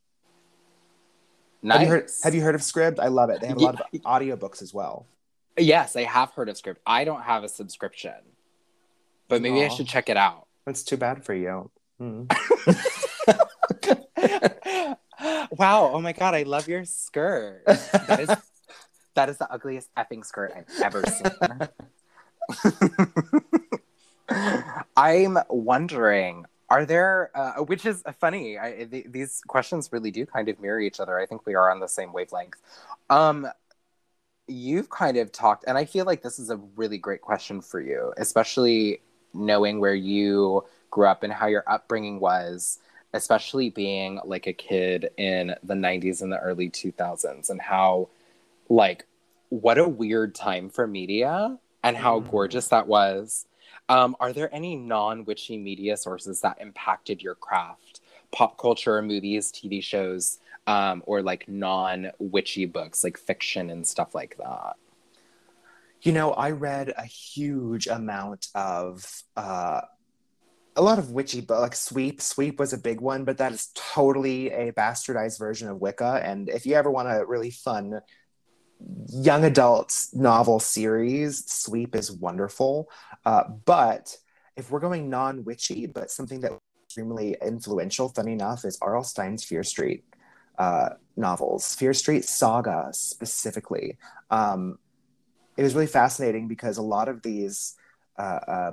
nice. 1.62 1.78
Have 1.78 1.82
you, 1.82 1.88
heard, 1.88 2.10
have 2.22 2.34
you 2.34 2.42
heard 2.42 2.54
of 2.54 2.60
Scribd? 2.60 3.00
I 3.00 3.08
love 3.08 3.30
it. 3.30 3.40
They 3.40 3.48
have 3.48 3.56
a 3.56 3.60
lot 3.60 3.80
of 3.80 4.00
audiobooks 4.02 4.62
as 4.62 4.72
well. 4.72 5.06
Yes, 5.58 5.96
I 5.96 6.04
have 6.04 6.30
heard 6.32 6.48
of 6.48 6.56
Scribd. 6.56 6.76
I 6.86 7.04
don't 7.04 7.22
have 7.22 7.44
a 7.44 7.48
subscription 7.48 8.14
but 9.28 9.42
maybe. 9.42 9.64
I 9.64 9.68
should 9.68 9.88
check 9.88 10.08
it 10.08 10.16
out. 10.16 10.46
That's 10.66 10.82
too 10.82 10.96
bad 10.96 11.24
for 11.24 11.34
you. 11.34 11.70
Mm. 12.00 12.30
wow! 15.58 15.90
Oh 15.92 16.00
my 16.00 16.12
god, 16.12 16.34
I 16.34 16.42
love 16.42 16.68
your 16.68 16.84
skirt. 16.84 17.62
That 17.66 18.20
is 18.20 18.28
that 19.14 19.28
is 19.28 19.38
the 19.38 19.50
ugliest 19.52 19.94
effing 19.94 20.24
skirt 20.24 20.52
I've 20.56 20.66
ever 20.82 21.02
seen. 21.06 21.30
I'm 24.96 25.38
wondering, 25.48 26.46
are 26.68 26.84
there, 26.84 27.30
uh, 27.34 27.62
which 27.64 27.86
is 27.86 28.02
funny, 28.20 28.58
I, 28.58 28.86
th- 28.90 29.06
these 29.10 29.40
questions 29.46 29.90
really 29.92 30.10
do 30.10 30.26
kind 30.26 30.48
of 30.48 30.60
mirror 30.60 30.80
each 30.80 31.00
other. 31.00 31.18
I 31.18 31.26
think 31.26 31.46
we 31.46 31.54
are 31.54 31.70
on 31.70 31.80
the 31.80 31.88
same 31.88 32.12
wavelength. 32.12 32.56
Um, 33.10 33.46
you've 34.48 34.90
kind 34.90 35.16
of 35.16 35.30
talked, 35.32 35.64
and 35.66 35.78
I 35.78 35.84
feel 35.84 36.04
like 36.04 36.22
this 36.22 36.38
is 36.38 36.50
a 36.50 36.56
really 36.76 36.98
great 36.98 37.20
question 37.20 37.60
for 37.60 37.80
you, 37.80 38.12
especially 38.16 39.00
knowing 39.34 39.80
where 39.80 39.94
you 39.94 40.64
grew 40.90 41.06
up 41.06 41.22
and 41.22 41.32
how 41.32 41.46
your 41.46 41.64
upbringing 41.66 42.20
was, 42.20 42.78
especially 43.12 43.70
being 43.70 44.20
like 44.24 44.46
a 44.46 44.52
kid 44.52 45.10
in 45.16 45.54
the 45.62 45.74
90s 45.74 46.22
and 46.22 46.32
the 46.32 46.38
early 46.38 46.70
2000s, 46.70 47.50
and 47.50 47.60
how, 47.60 48.08
like, 48.68 49.06
what 49.48 49.78
a 49.78 49.88
weird 49.88 50.34
time 50.34 50.68
for 50.68 50.86
media 50.86 51.58
and 51.82 51.96
how 51.96 52.20
mm. 52.20 52.30
gorgeous 52.30 52.68
that 52.68 52.86
was. 52.86 53.46
Um, 53.88 54.16
are 54.18 54.32
there 54.32 54.52
any 54.54 54.76
non 54.76 55.24
witchy 55.24 55.58
media 55.58 55.96
sources 55.96 56.40
that 56.40 56.60
impacted 56.60 57.22
your 57.22 57.34
craft? 57.34 58.00
Pop 58.32 58.58
culture, 58.58 59.00
movies, 59.02 59.52
TV 59.52 59.82
shows, 59.82 60.38
um, 60.66 61.02
or 61.06 61.22
like 61.22 61.46
non 61.48 62.10
witchy 62.18 62.66
books, 62.66 63.04
like 63.04 63.18
fiction 63.18 63.70
and 63.70 63.86
stuff 63.86 64.14
like 64.14 64.36
that? 64.38 64.76
You 66.04 66.12
know, 66.12 66.32
I 66.32 66.50
read 66.50 66.92
a 66.96 67.04
huge 67.04 67.86
amount 67.86 68.48
of 68.54 69.04
uh, 69.36 69.80
a 70.76 70.82
lot 70.82 70.98
of 70.98 71.12
witchy, 71.12 71.40
but 71.40 71.60
like 71.60 71.74
Sweep. 71.74 72.20
Sweep 72.20 72.58
was 72.58 72.72
a 72.72 72.78
big 72.78 73.00
one, 73.00 73.24
but 73.24 73.38
that 73.38 73.52
is 73.52 73.70
totally 73.74 74.50
a 74.50 74.72
bastardized 74.72 75.38
version 75.38 75.68
of 75.68 75.80
Wicca. 75.80 76.20
And 76.22 76.48
if 76.50 76.66
you 76.66 76.74
ever 76.74 76.90
want 76.90 77.08
a 77.08 77.24
really 77.24 77.50
fun 77.50 78.00
young 79.08 79.44
adult 79.44 80.06
novel 80.12 80.60
series, 80.60 81.50
Sweep 81.50 81.94
is 81.94 82.12
wonderful. 82.12 82.90
Uh, 83.24 83.44
but 83.64 84.16
if 84.56 84.70
we're 84.70 84.80
going 84.80 85.08
non 85.08 85.42
witchy, 85.44 85.86
but 85.86 86.10
something 86.10 86.40
that 86.40 86.52
extremely 86.84 87.36
influential, 87.42 88.08
funny 88.08 88.32
enough, 88.32 88.64
is 88.64 88.78
R.L. 88.80 89.04
Stine's 89.04 89.42
Fear 89.42 89.62
Street 89.62 90.04
uh, 90.58 90.90
novels, 91.16 91.74
Fear 91.74 91.94
Street 91.94 92.24
Saga 92.24 92.88
specifically. 92.92 93.96
Um, 94.30 94.78
it 95.56 95.62
was 95.62 95.74
really 95.74 95.86
fascinating 95.86 96.48
because 96.48 96.78
a 96.78 96.82
lot 96.82 97.08
of 97.08 97.22
these 97.22 97.74
uh, 98.18 98.40
uh, 98.46 98.72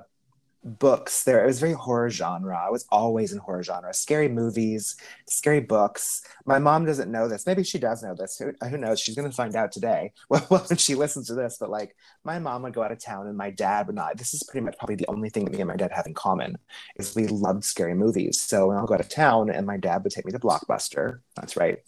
books 0.64 1.24
there 1.24 1.44
it 1.44 1.48
was 1.48 1.60
very 1.60 1.74
horror 1.74 2.10
genre. 2.10 2.56
I 2.56 2.70
was 2.70 2.86
always 2.92 3.32
in 3.32 3.40
horror 3.40 3.64
genre 3.64 3.94
scary 3.94 4.28
movies 4.28 4.96
scary 5.28 5.60
books. 5.60 6.24
My 6.46 6.60
mom 6.60 6.86
doesn't 6.86 7.12
know 7.12 7.28
this. 7.28 7.48
Maybe 7.48 7.64
she 7.64 7.80
does 7.80 8.04
know 8.04 8.14
this. 8.14 8.38
Who, 8.38 8.54
who 8.70 8.78
knows? 8.78 9.00
She's 9.00 9.16
going 9.16 9.30
to 9.30 9.36
find 9.36 9.56
out 9.56 9.72
today. 9.72 10.12
Well, 10.30 10.42
when 10.68 10.78
she 10.78 10.96
listens 10.96 11.28
to 11.28 11.34
this 11.34 11.58
but 11.60 11.70
like 11.70 11.96
my 12.24 12.40
mom 12.40 12.62
would 12.64 12.74
go 12.74 12.84
out 12.84 12.92
of 12.92 13.04
town 13.04 13.28
and 13.28 13.38
my 13.38 13.50
dad 13.50 13.88
would 13.88 13.96
not. 13.96 14.18
This 14.18 14.34
is 14.34 14.44
pretty 14.44 14.64
much 14.64 14.78
probably 14.78 14.96
the 14.96 15.10
only 15.10 15.30
thing 15.30 15.46
that 15.46 15.52
me 15.52 15.62
and 15.62 15.68
my 15.68 15.76
dad 15.76 15.92
have 15.92 16.06
in 16.06 16.14
common 16.14 16.58
is 16.98 17.16
we 17.16 17.28
loved 17.28 17.64
scary 17.64 17.96
movies. 17.96 18.40
So 18.40 18.72
i'll 18.72 18.86
go 18.86 18.94
out 18.94 19.00
of 19.00 19.10
town 19.10 19.50
and 19.50 19.66
my 19.66 19.78
dad 19.78 20.04
would 20.04 20.14
take 20.14 20.26
me 20.26 20.32
to 20.32 20.40
blockbuster. 20.40 21.20
That's 21.36 21.58
right 21.58 21.80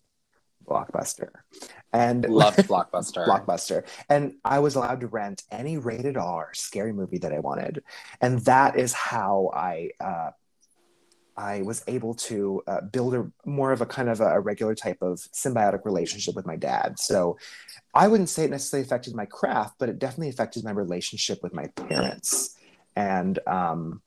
Blockbuster. 0.65 1.29
And 1.91 2.27
loved 2.27 2.57
Blockbuster. 2.67 3.25
Blockbuster. 3.27 3.85
And 4.09 4.35
I 4.43 4.59
was 4.59 4.75
allowed 4.75 5.01
to 5.01 5.07
rent 5.07 5.43
any 5.51 5.77
rated 5.77 6.17
R 6.17 6.51
scary 6.53 6.93
movie 6.93 7.19
that 7.19 7.33
I 7.33 7.39
wanted. 7.39 7.83
And 8.21 8.39
that 8.41 8.77
is 8.77 8.93
how 8.93 9.51
I 9.53 9.91
uh, 9.99 10.31
I 11.35 11.63
was 11.63 11.83
able 11.87 12.13
to 12.13 12.61
uh, 12.67 12.81
build 12.81 13.15
a 13.15 13.31
more 13.45 13.71
of 13.71 13.81
a 13.81 13.85
kind 13.85 14.09
of 14.09 14.21
a, 14.21 14.35
a, 14.35 14.39
regular 14.39 14.75
type 14.75 15.01
of 15.01 15.17
symbiotic 15.33 15.83
relationship 15.83 16.35
with 16.35 16.45
my 16.45 16.55
dad. 16.55 16.99
So 16.99 17.37
I 17.93 18.07
wouldn't 18.07 18.29
say 18.29 18.45
it 18.45 18.51
necessarily 18.51 18.85
affected 18.85 19.15
my 19.15 19.25
craft, 19.25 19.75
but 19.79 19.89
it 19.89 19.99
definitely 19.99 20.29
affected 20.29 20.63
my 20.63 20.71
relationship 20.71 21.41
with 21.41 21.53
my 21.53 21.67
parents. 21.67 22.55
And 22.95 23.39
um, 23.47 24.01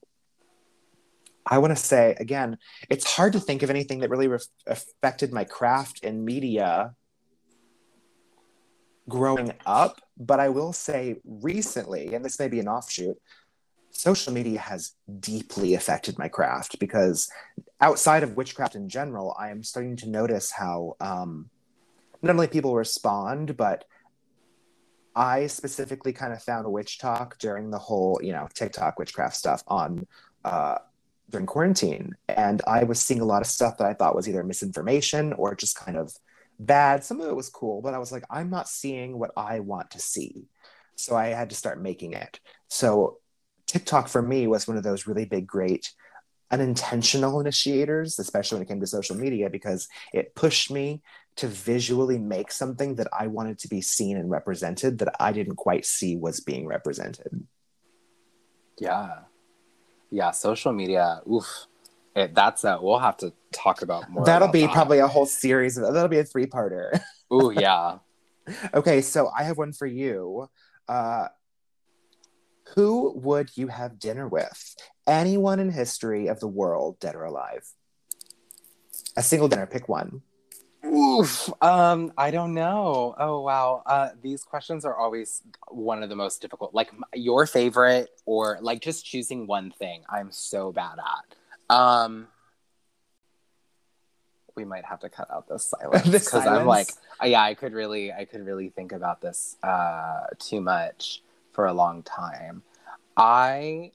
I 1.47 1.59
want 1.59 1.77
to 1.77 1.83
say 1.83 2.17
again, 2.19 2.59
it's 2.91 3.05
hard 3.05 3.33
to 3.35 3.41
think 3.41 3.63
of 3.63 3.71
anything 3.71 4.01
that 4.01 4.11
really 4.11 4.29
re- 4.29 4.39
affected 4.67 5.33
my 5.33 5.45
craft 5.45 6.05
in 6.05 6.25
media 6.25 6.95
growing 9.09 9.53
up. 9.65 10.01
But 10.19 10.41
I 10.41 10.49
will 10.49 10.73
say 10.73 11.17
recently, 11.25 12.15
and 12.15 12.25
this 12.25 12.39
may 12.39 12.49
be 12.49 12.59
an 12.59 12.69
offshoot, 12.69 13.17
social 13.91 14.33
media 14.33 14.59
has 14.59 14.93
deeply 15.21 15.75
affected 15.75 16.19
my 16.19 16.29
craft 16.29 16.79
because 16.79 17.29
outside 17.81 18.23
of 18.23 18.37
witchcraft 18.37 18.75
in 18.75 18.89
general, 18.89 19.35
I 19.39 19.51
am 19.51 19.63
starting 19.63 19.97
to 19.97 20.09
notice 20.09 20.51
how 20.51 20.97
um, 21.01 21.49
not 22.23 22.35
only 22.35 22.49
people 22.49 22.75
respond, 22.75 23.57
but 23.57 23.85
I 25.15 25.47
specifically 25.47 26.13
kind 26.13 26.33
of 26.33 26.43
found 26.43 26.67
WitchTok 26.67 27.39
during 27.39 27.71
the 27.71 27.79
whole, 27.79 28.21
you 28.23 28.33
know, 28.33 28.49
TikTok 28.53 28.99
witchcraft 28.99 29.37
stuff 29.37 29.63
on 29.67 30.07
uh, 30.45 30.79
during 31.31 31.47
quarantine 31.47 32.15
and 32.29 32.63
i 32.67 32.85
was 32.85 33.01
seeing 33.01 33.21
a 33.21 33.25
lot 33.25 33.43
of 33.43 33.49
stuff 33.49 33.79
that 33.79 33.87
i 33.87 33.95
thought 33.95 34.15
was 34.15 34.29
either 34.29 34.43
misinformation 34.43 35.33
or 35.35 35.55
just 35.55 35.77
kind 35.77 35.97
of 35.97 36.13
bad. 36.59 37.05
Some 37.05 37.21
of 37.21 37.29
it 37.29 37.37
was 37.37 37.49
cool 37.49 37.83
but 37.83 37.95
i 37.95 37.99
was 37.99 38.13
like 38.13 38.25
i'm 38.31 38.51
not 38.51 38.69
seeing 38.69 39.19
what 39.19 39.33
i 39.37 39.61
want 39.61 39.91
to 39.93 39.99
see. 39.99 40.47
So 40.97 41.17
i 41.17 41.29
had 41.29 41.51
to 41.51 41.57
start 41.57 41.83
making 41.83 42.15
it. 42.15 42.41
So 42.69 43.19
tiktok 43.67 44.09
for 44.09 44.23
me 44.23 44.47
was 44.47 44.69
one 44.69 44.77
of 44.77 44.83
those 44.83 45.07
really 45.07 45.25
big 45.25 45.47
great 45.47 45.93
unintentional 46.53 47.41
initiators 47.41 48.21
especially 48.21 48.57
when 48.57 48.63
it 48.63 48.69
came 48.69 48.79
to 48.79 48.87
social 48.87 49.17
media 49.17 49.51
because 49.51 49.89
it 50.15 50.37
pushed 50.37 50.71
me 50.71 51.03
to 51.35 51.49
visually 51.49 52.19
make 52.19 52.53
something 52.53 52.95
that 52.95 53.09
i 53.13 53.27
wanted 53.27 53.59
to 53.59 53.67
be 53.67 53.81
seen 53.81 54.17
and 54.17 54.31
represented 54.31 54.99
that 54.99 55.13
i 55.19 55.33
didn't 55.33 55.57
quite 55.57 55.85
see 55.85 56.17
was 56.17 56.39
being 56.39 56.67
represented. 56.67 57.45
Yeah 58.79 59.23
yeah, 60.11 60.31
social 60.31 60.73
media. 60.73 61.21
Oof, 61.31 61.67
it, 62.15 62.35
that's 62.35 62.65
a. 62.65 62.79
We'll 62.81 62.99
have 62.99 63.17
to 63.19 63.33
talk 63.53 63.83
about 63.83 64.11
more. 64.11 64.25
That'll 64.25 64.47
about 64.47 64.53
be 64.53 64.63
that. 64.63 64.73
probably 64.73 64.99
a 64.99 65.07
whole 65.07 65.27
series. 65.27 65.77
Of, 65.77 65.93
that'll 65.93 66.09
be 66.09 66.19
a 66.19 66.25
three-parter. 66.25 67.01
Ooh, 67.33 67.53
yeah. 67.55 67.99
okay, 68.75 69.01
so 69.01 69.31
I 69.37 69.45
have 69.45 69.59
one 69.59 69.73
for 69.73 69.87
you. 69.87 70.49
Uh, 70.89 71.29
who 72.75 73.13
would 73.17 73.57
you 73.57 73.69
have 73.69 73.99
dinner 73.99 74.27
with? 74.29 74.77
Anyone 75.07 75.61
in 75.61 75.71
history 75.71 76.27
of 76.29 76.41
the 76.41 76.49
world, 76.49 76.99
dead 77.01 77.15
or 77.15 77.25
alive? 77.25 77.67
A 79.17 79.23
single 79.23 79.49
dinner. 79.49 79.67
Pick 79.67 79.89
one. 79.89 80.23
Oof. 80.87 81.51
Um, 81.63 82.13
I 82.17 82.31
don't 82.31 82.55
know. 82.55 83.15
Oh 83.19 83.41
wow. 83.41 83.83
Uh, 83.87 84.11
these 84.23 84.45
questions 84.45 84.85
are 84.85 84.97
always 84.97 85.43
one 85.69 86.03
of 86.03 86.09
the 86.09 86.17
most 86.17 86.41
difficult. 86.41 86.75
Like 86.75 86.91
your 87.15 87.47
favorite, 87.47 88.11
or 88.25 88.59
like 88.61 88.81
just 88.81 89.05
choosing 89.05 89.47
one 89.47 89.73
thing. 89.73 90.05
I'm 90.09 90.31
so 90.31 90.73
bad 90.73 90.99
at. 90.99 91.75
Um, 91.75 92.29
we 94.57 94.65
might 94.65 94.85
have 94.85 95.01
to 95.01 95.09
cut 95.09 95.31
out 95.31 95.49
this 95.49 95.65
silence 95.81 96.09
because 96.09 96.47
I'm 96.47 96.67
like, 96.67 96.89
uh, 97.23 97.27
yeah, 97.27 97.43
I 97.43 97.55
could 97.55 97.73
really, 97.73 98.13
I 98.13 98.25
could 98.25 98.45
really 98.45 98.71
think 98.71 98.93
about 98.93 99.21
this 99.21 99.57
uh, 99.63 100.27
too 100.39 100.61
much 100.61 101.23
for 101.53 101.67
a 101.67 101.73
long 101.73 102.03
time. 102.03 102.63
I, 103.17 103.93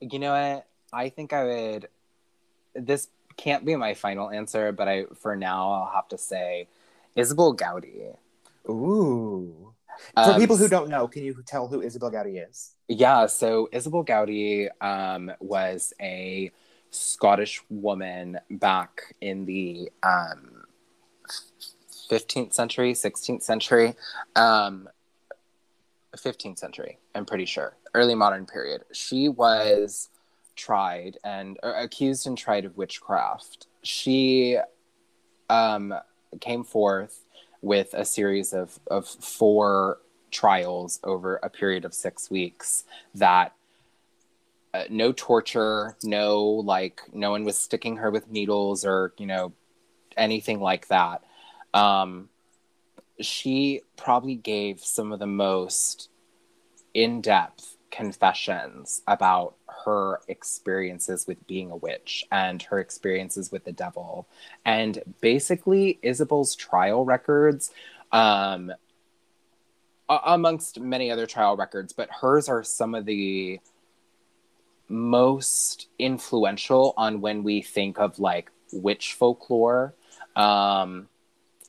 you 0.00 0.18
know 0.18 0.32
what? 0.32 0.66
I 0.92 1.08
think 1.08 1.32
I 1.32 1.44
would. 1.44 1.88
This 2.74 3.08
can't 3.40 3.64
be 3.64 3.74
my 3.74 3.94
final 3.94 4.30
answer, 4.30 4.70
but 4.70 4.86
I 4.86 5.04
for 5.14 5.34
now 5.34 5.72
I'll 5.72 5.92
have 5.94 6.08
to 6.08 6.18
say 6.18 6.68
Isobel 7.16 7.56
Gowdie. 7.56 8.14
Ooh. 8.68 9.72
For 10.14 10.32
um, 10.32 10.40
people 10.40 10.56
who 10.56 10.68
don't 10.68 10.88
know, 10.88 11.08
can 11.08 11.24
you 11.24 11.34
tell 11.46 11.66
who 11.66 11.80
Isobel 11.80 12.12
Gowdie 12.12 12.48
is? 12.48 12.74
Yeah, 12.88 13.26
so 13.26 13.68
Isobel 13.72 14.04
Gowdie 14.06 14.68
um, 14.80 15.32
was 15.40 15.94
a 16.00 16.50
Scottish 16.90 17.62
woman 17.70 18.38
back 18.50 19.14
in 19.20 19.46
the 19.46 19.90
um, 20.02 20.64
15th 22.10 22.52
century, 22.52 22.92
16th 22.92 23.42
century, 23.42 23.94
um, 24.36 24.88
15th 26.16 26.58
century, 26.58 26.98
I'm 27.14 27.24
pretty 27.24 27.46
sure, 27.46 27.76
early 27.94 28.14
modern 28.14 28.44
period. 28.44 28.84
She 28.92 29.28
was 29.28 30.08
tried 30.56 31.18
and 31.24 31.58
accused 31.62 32.26
and 32.26 32.36
tried 32.36 32.64
of 32.64 32.76
witchcraft. 32.76 33.66
She 33.82 34.58
um, 35.48 35.94
came 36.40 36.64
forth 36.64 37.24
with 37.62 37.94
a 37.94 38.04
series 38.04 38.52
of, 38.52 38.78
of 38.86 39.06
four 39.06 39.98
trials 40.30 41.00
over 41.02 41.36
a 41.42 41.50
period 41.50 41.84
of 41.84 41.94
six 41.94 42.30
weeks 42.30 42.84
that 43.14 43.54
uh, 44.72 44.84
no 44.88 45.12
torture, 45.12 45.96
no 46.04 46.42
like, 46.44 47.00
no 47.12 47.32
one 47.32 47.44
was 47.44 47.58
sticking 47.58 47.96
her 47.96 48.10
with 48.10 48.30
needles 48.30 48.84
or, 48.84 49.12
you 49.18 49.26
know, 49.26 49.52
anything 50.16 50.60
like 50.60 50.86
that. 50.88 51.24
Um, 51.74 52.28
she 53.20 53.82
probably 53.96 54.36
gave 54.36 54.80
some 54.80 55.12
of 55.12 55.18
the 55.18 55.26
most 55.26 56.08
in 56.94 57.20
depth 57.20 57.76
confessions 57.90 59.02
about 59.06 59.56
her 59.84 60.20
experiences 60.28 61.26
with 61.26 61.46
being 61.46 61.70
a 61.70 61.76
witch 61.76 62.24
and 62.30 62.62
her 62.62 62.78
experiences 62.78 63.50
with 63.50 63.64
the 63.64 63.72
devil. 63.72 64.26
And 64.64 65.02
basically, 65.20 65.98
Isobel's 66.02 66.54
trial 66.54 67.04
records, 67.04 67.72
um, 68.12 68.72
amongst 70.08 70.80
many 70.80 71.10
other 71.10 71.26
trial 71.26 71.56
records, 71.56 71.92
but 71.92 72.10
hers 72.10 72.48
are 72.48 72.64
some 72.64 72.94
of 72.94 73.04
the 73.04 73.60
most 74.88 75.88
influential 75.98 76.94
on 76.96 77.20
when 77.20 77.44
we 77.44 77.62
think 77.62 77.98
of 77.98 78.18
like 78.18 78.50
witch 78.72 79.14
folklore. 79.14 79.94
Um, 80.34 81.08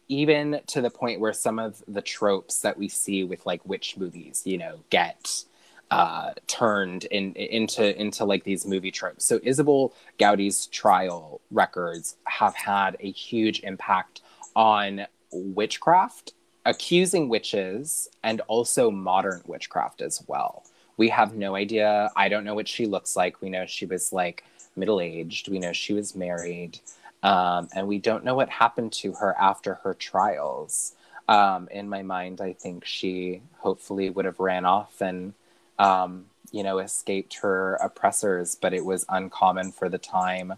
even 0.07 0.59
to 0.67 0.81
the 0.81 0.89
point 0.89 1.21
where 1.21 1.31
some 1.31 1.57
of 1.57 1.81
the 1.87 2.01
tropes 2.01 2.61
that 2.61 2.77
we 2.77 2.89
see 2.89 3.23
with 3.23 3.45
like 3.45 3.65
witch 3.65 3.95
movies, 3.95 4.41
you 4.43 4.57
know, 4.57 4.79
get 4.89 5.45
uh, 5.91 6.31
turned 6.47 7.03
in, 7.05 7.33
into 7.33 7.99
into 7.99 8.23
like 8.23 8.45
these 8.45 8.65
movie 8.65 8.91
tropes. 8.91 9.25
So 9.25 9.39
Isobel 9.39 9.91
Gowdie's 10.17 10.67
trial 10.67 11.41
records 11.51 12.15
have 12.23 12.55
had 12.55 12.95
a 13.01 13.11
huge 13.11 13.59
impact 13.59 14.21
on 14.55 15.05
witchcraft, 15.33 16.33
accusing 16.65 17.27
witches, 17.27 18.09
and 18.23 18.39
also 18.47 18.89
modern 18.89 19.41
witchcraft 19.45 20.01
as 20.01 20.23
well. 20.27 20.63
We 20.95 21.09
have 21.09 21.35
no 21.35 21.55
idea. 21.55 22.09
I 22.15 22.29
don't 22.29 22.45
know 22.45 22.55
what 22.55 22.69
she 22.69 22.85
looks 22.85 23.17
like. 23.17 23.41
We 23.41 23.49
know 23.49 23.65
she 23.65 23.85
was 23.85 24.13
like 24.13 24.45
middle 24.77 25.01
aged. 25.01 25.49
We 25.49 25.59
know 25.59 25.73
she 25.73 25.93
was 25.93 26.15
married, 26.15 26.79
um, 27.21 27.67
and 27.75 27.85
we 27.85 27.97
don't 27.97 28.23
know 28.23 28.35
what 28.35 28.49
happened 28.49 28.93
to 28.93 29.11
her 29.13 29.35
after 29.37 29.75
her 29.83 29.93
trials. 29.93 30.93
Um, 31.27 31.67
in 31.69 31.89
my 31.89 32.01
mind, 32.01 32.39
I 32.39 32.53
think 32.53 32.85
she 32.85 33.41
hopefully 33.59 34.09
would 34.09 34.25
have 34.25 34.39
ran 34.39 34.63
off 34.63 35.01
and, 35.01 35.33
um, 35.81 36.25
you 36.51 36.63
know, 36.63 36.77
escaped 36.77 37.39
her 37.39 37.75
oppressors, 37.75 38.55
but 38.55 38.73
it 38.73 38.85
was 38.85 39.03
uncommon 39.09 39.71
for 39.71 39.89
the 39.89 39.97
time 39.97 40.53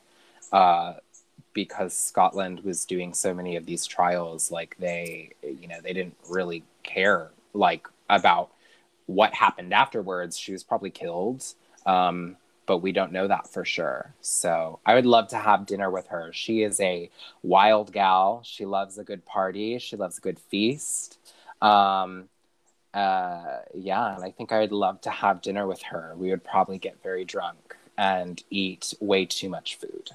uh, 0.52 0.96
because 1.54 1.94
Scotland 1.94 2.60
was 2.60 2.84
doing 2.84 3.14
so 3.14 3.34
many 3.34 3.56
of 3.56 3.66
these 3.66 3.86
trials. 3.86 4.52
Like 4.52 4.76
they, 4.80 5.30
you 5.42 5.68
know, 5.70 5.80
they 5.82 5.94
didn't 5.94 6.18
really 6.30 6.64
care 6.84 7.32
like 7.54 7.88
about 8.10 8.52
what 9.06 9.34
happened 9.34 9.74
afterwards. 9.74 10.38
She 10.38 10.52
was 10.52 10.64
probably 10.64 10.90
killed. 10.90 11.46
Um, 11.86 12.36
but 12.66 12.78
we 12.80 12.92
don't 12.92 13.12
know 13.12 13.28
that 13.28 13.48
for 13.48 13.66
sure. 13.66 14.14
So 14.22 14.80
I 14.86 14.96
would 14.96 15.06
love 15.06 15.30
to 15.30 15.38
have 15.38 15.66
dinner 15.66 15.90
with 15.90 16.08
her. 16.08 16.32
She 16.34 16.64
is 16.64 16.80
a 16.80 17.10
wild 17.42 17.92
gal. 17.92 18.42
She 18.46 18.66
loves 18.66 18.98
a 18.98 19.04
good 19.04 19.26
party. 19.26 19.78
She 19.80 19.96
loves 19.98 20.18
a 20.18 20.22
good 20.22 20.40
feast. 20.40 21.18
Um, 21.62 22.30
uh, 22.94 23.60
yeah, 23.74 24.16
and 24.16 24.24
I 24.24 24.32
think 24.32 24.52
I 24.52 24.60
would 24.60 24.72
love 24.72 25.02
to 25.02 25.10
have 25.10 25.42
dinner 25.42 25.68
with 25.68 25.82
her. 25.84 26.14
We 26.18 26.30
would 26.30 26.44
probably 26.44 26.78
get 26.78 27.02
very 27.02 27.26
drunk 27.26 27.76
and 27.98 28.42
eat 28.50 28.94
way 29.00 29.26
too 29.26 29.50
much 29.50 29.76
food. 29.76 30.12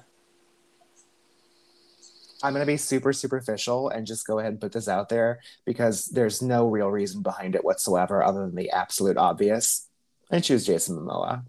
I'm 2.41 2.53
going 2.53 2.65
to 2.65 2.71
be 2.71 2.77
super 2.77 3.11
superficial 3.11 3.89
and 3.89 4.07
just 4.07 4.25
go 4.25 4.39
ahead 4.39 4.53
and 4.53 4.61
put 4.61 4.71
this 4.71 4.87
out 4.87 5.09
there 5.09 5.39
because 5.65 6.05
there's 6.05 6.41
no 6.41 6.69
real 6.69 6.89
reason 6.89 7.21
behind 7.21 7.55
it 7.55 7.65
whatsoever 7.65 8.23
other 8.23 8.45
than 8.45 8.55
the 8.55 8.71
absolute 8.71 9.17
obvious. 9.17 9.87
I 10.31 10.39
choose 10.39 10.65
Jason 10.65 10.95
Momoa. 10.95 11.43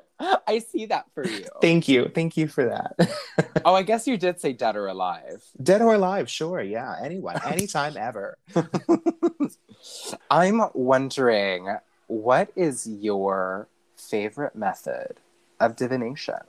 I 0.46 0.58
see 0.58 0.86
that 0.86 1.06
for 1.14 1.26
you. 1.26 1.46
Thank 1.60 1.88
you. 1.88 2.10
Thank 2.14 2.36
you 2.36 2.48
for 2.48 2.64
that. 2.66 3.60
oh, 3.64 3.74
I 3.74 3.82
guess 3.82 4.06
you 4.06 4.16
did 4.16 4.40
say 4.40 4.52
dead 4.52 4.76
or 4.76 4.86
alive. 4.86 5.44
Dead 5.62 5.82
or 5.82 5.94
alive, 5.94 6.28
sure. 6.28 6.60
Yeah. 6.60 6.94
Anyone, 7.02 7.36
anytime 7.46 7.96
ever. 7.96 8.38
I'm 10.30 10.62
wondering 10.74 11.76
what 12.08 12.50
is 12.56 12.86
your 12.86 13.68
favorite 13.96 14.56
method 14.56 15.20
of 15.60 15.76
divination? 15.76 16.40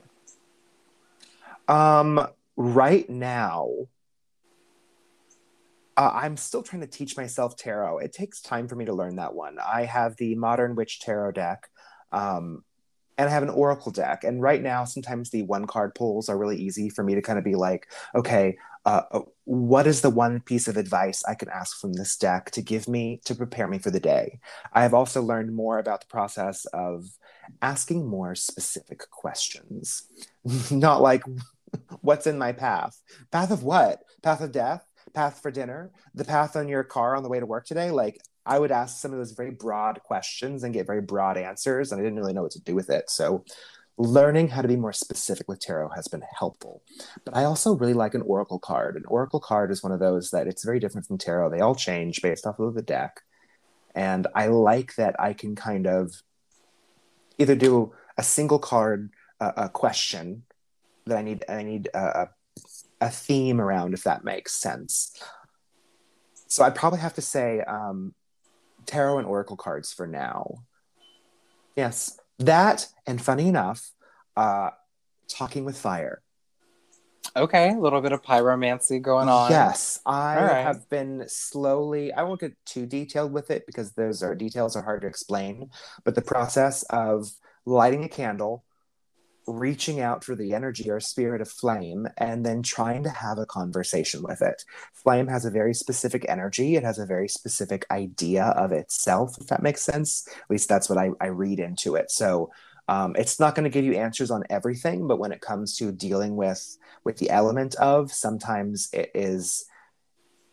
Um, 1.68 2.26
right 2.56 3.08
now, 3.08 3.70
uh, 5.96 6.10
I'm 6.14 6.36
still 6.36 6.62
trying 6.62 6.80
to 6.80 6.88
teach 6.88 7.16
myself 7.16 7.56
tarot. 7.56 7.98
It 7.98 8.12
takes 8.12 8.40
time 8.40 8.68
for 8.68 8.74
me 8.74 8.86
to 8.86 8.92
learn 8.92 9.16
that 9.16 9.34
one. 9.34 9.58
I 9.58 9.84
have 9.84 10.16
the 10.16 10.34
Modern 10.34 10.74
Witch 10.74 11.00
Tarot 11.00 11.32
deck, 11.32 11.68
um, 12.10 12.64
and 13.20 13.28
I 13.28 13.32
have 13.32 13.42
an 13.42 13.50
Oracle 13.50 13.92
deck. 13.92 14.24
And 14.24 14.40
right 14.40 14.62
now, 14.62 14.86
sometimes 14.86 15.28
the 15.28 15.42
one 15.42 15.66
card 15.66 15.94
pulls 15.94 16.30
are 16.30 16.38
really 16.38 16.56
easy 16.56 16.88
for 16.88 17.04
me 17.04 17.14
to 17.14 17.20
kind 17.20 17.38
of 17.38 17.44
be 17.44 17.54
like, 17.54 17.86
okay, 18.14 18.56
uh, 18.86 19.02
uh, 19.12 19.20
what 19.44 19.86
is 19.86 20.00
the 20.00 20.08
one 20.08 20.40
piece 20.40 20.68
of 20.68 20.78
advice 20.78 21.22
I 21.28 21.34
can 21.34 21.50
ask 21.50 21.78
from 21.78 21.92
this 21.92 22.16
deck 22.16 22.50
to 22.52 22.62
give 22.62 22.88
me 22.88 23.20
to 23.26 23.34
prepare 23.34 23.68
me 23.68 23.78
for 23.78 23.90
the 23.90 24.00
day? 24.00 24.40
I 24.72 24.84
have 24.84 24.94
also 24.94 25.20
learned 25.20 25.54
more 25.54 25.78
about 25.78 26.00
the 26.00 26.06
process 26.06 26.64
of 26.72 27.04
asking 27.60 28.06
more 28.06 28.34
specific 28.34 29.10
questions, 29.10 30.04
not 30.70 31.02
like, 31.02 31.22
what's 32.00 32.26
in 32.26 32.38
my 32.38 32.52
path? 32.52 33.02
Path 33.30 33.50
of 33.50 33.62
what? 33.62 34.02
Path 34.22 34.40
of 34.40 34.50
death? 34.50 34.82
path 35.12 35.40
for 35.42 35.50
dinner, 35.50 35.90
the 36.14 36.24
path 36.24 36.54
on 36.54 36.68
your 36.68 36.84
car 36.84 37.16
on 37.16 37.24
the 37.24 37.28
way 37.28 37.40
to 37.40 37.46
work 37.46 37.66
today, 37.66 37.90
like 37.90 38.20
I 38.50 38.58
would 38.58 38.72
ask 38.72 39.00
some 39.00 39.12
of 39.12 39.18
those 39.18 39.30
very 39.30 39.52
broad 39.52 40.02
questions 40.02 40.64
and 40.64 40.74
get 40.74 40.84
very 40.84 41.00
broad 41.00 41.36
answers, 41.36 41.92
and 41.92 42.00
I 42.00 42.04
didn't 42.04 42.18
really 42.18 42.32
know 42.32 42.42
what 42.42 42.50
to 42.52 42.60
do 42.60 42.74
with 42.74 42.90
it. 42.90 43.08
So, 43.08 43.44
learning 43.96 44.48
how 44.48 44.60
to 44.60 44.66
be 44.66 44.76
more 44.76 44.92
specific 44.92 45.46
with 45.46 45.60
tarot 45.60 45.90
has 45.90 46.08
been 46.08 46.24
helpful. 46.36 46.82
But 47.24 47.36
I 47.36 47.44
also 47.44 47.76
really 47.76 47.94
like 47.94 48.14
an 48.14 48.22
oracle 48.22 48.58
card. 48.58 48.96
An 48.96 49.04
oracle 49.06 49.38
card 49.38 49.70
is 49.70 49.84
one 49.84 49.92
of 49.92 50.00
those 50.00 50.30
that 50.30 50.48
it's 50.48 50.64
very 50.64 50.80
different 50.80 51.06
from 51.06 51.16
tarot. 51.16 51.50
They 51.50 51.60
all 51.60 51.76
change 51.76 52.22
based 52.22 52.44
off 52.44 52.58
of 52.58 52.74
the 52.74 52.82
deck, 52.82 53.20
and 53.94 54.26
I 54.34 54.48
like 54.48 54.96
that 54.96 55.14
I 55.20 55.32
can 55.32 55.54
kind 55.54 55.86
of 55.86 56.12
either 57.38 57.54
do 57.54 57.92
a 58.18 58.24
single 58.24 58.58
card 58.58 59.10
uh, 59.40 59.52
a 59.56 59.68
question 59.68 60.42
that 61.06 61.16
I 61.16 61.22
need 61.22 61.44
I 61.48 61.62
need 61.62 61.88
a, 61.94 62.30
a 63.00 63.10
theme 63.10 63.60
around, 63.60 63.94
if 63.94 64.02
that 64.02 64.24
makes 64.24 64.54
sense. 64.54 65.12
So 66.48 66.64
I'd 66.64 66.74
probably 66.74 66.98
have 66.98 67.14
to 67.14 67.22
say 67.22 67.60
um, 67.60 68.12
tarot 68.90 69.18
and 69.18 69.26
oracle 69.26 69.56
cards 69.56 69.92
for 69.92 70.06
now. 70.06 70.64
Yes, 71.76 72.18
that 72.38 72.88
and 73.06 73.22
funny 73.22 73.48
enough, 73.48 73.92
uh, 74.36 74.70
talking 75.28 75.64
with 75.64 75.78
fire. 75.78 76.22
Okay, 77.36 77.70
a 77.70 77.78
little 77.78 78.00
bit 78.00 78.10
of 78.10 78.22
pyromancy 78.22 79.00
going 79.00 79.28
on. 79.28 79.52
Yes, 79.52 80.00
I 80.04 80.36
right. 80.36 80.62
have 80.62 80.88
been 80.88 81.24
slowly. 81.28 82.12
I 82.12 82.24
won't 82.24 82.40
get 82.40 82.56
too 82.66 82.86
detailed 82.86 83.32
with 83.32 83.52
it 83.52 83.66
because 83.66 83.92
those 83.92 84.22
are 84.22 84.34
details 84.34 84.74
are 84.74 84.82
hard 84.82 85.02
to 85.02 85.06
explain. 85.06 85.70
But 86.04 86.16
the 86.16 86.22
process 86.22 86.82
of 86.90 87.30
lighting 87.64 88.02
a 88.02 88.08
candle, 88.08 88.64
reaching 89.52 90.00
out 90.00 90.24
for 90.24 90.34
the 90.34 90.54
energy 90.54 90.90
or 90.90 91.00
spirit 91.00 91.40
of 91.40 91.50
flame 91.50 92.08
and 92.18 92.44
then 92.44 92.62
trying 92.62 93.02
to 93.04 93.10
have 93.10 93.38
a 93.38 93.46
conversation 93.46 94.22
with 94.22 94.42
it. 94.42 94.64
Flame 94.92 95.26
has 95.26 95.44
a 95.44 95.50
very 95.50 95.74
specific 95.74 96.24
energy, 96.28 96.76
it 96.76 96.84
has 96.84 96.98
a 96.98 97.06
very 97.06 97.28
specific 97.28 97.86
idea 97.90 98.44
of 98.44 98.72
itself, 98.72 99.36
if 99.40 99.46
that 99.48 99.62
makes 99.62 99.82
sense. 99.82 100.26
At 100.28 100.50
least 100.50 100.68
that's 100.68 100.88
what 100.88 100.98
I, 100.98 101.10
I 101.20 101.26
read 101.26 101.60
into 101.60 101.96
it. 101.96 102.10
So 102.10 102.50
um, 102.88 103.14
it's 103.16 103.38
not 103.38 103.54
going 103.54 103.64
to 103.64 103.70
give 103.70 103.84
you 103.84 103.94
answers 103.94 104.30
on 104.30 104.42
everything, 104.50 105.06
but 105.06 105.18
when 105.18 105.32
it 105.32 105.40
comes 105.40 105.76
to 105.76 105.92
dealing 105.92 106.36
with 106.36 106.76
with 107.04 107.18
the 107.18 107.30
element 107.30 107.74
of, 107.76 108.12
sometimes 108.12 108.88
it 108.92 109.10
is 109.14 109.64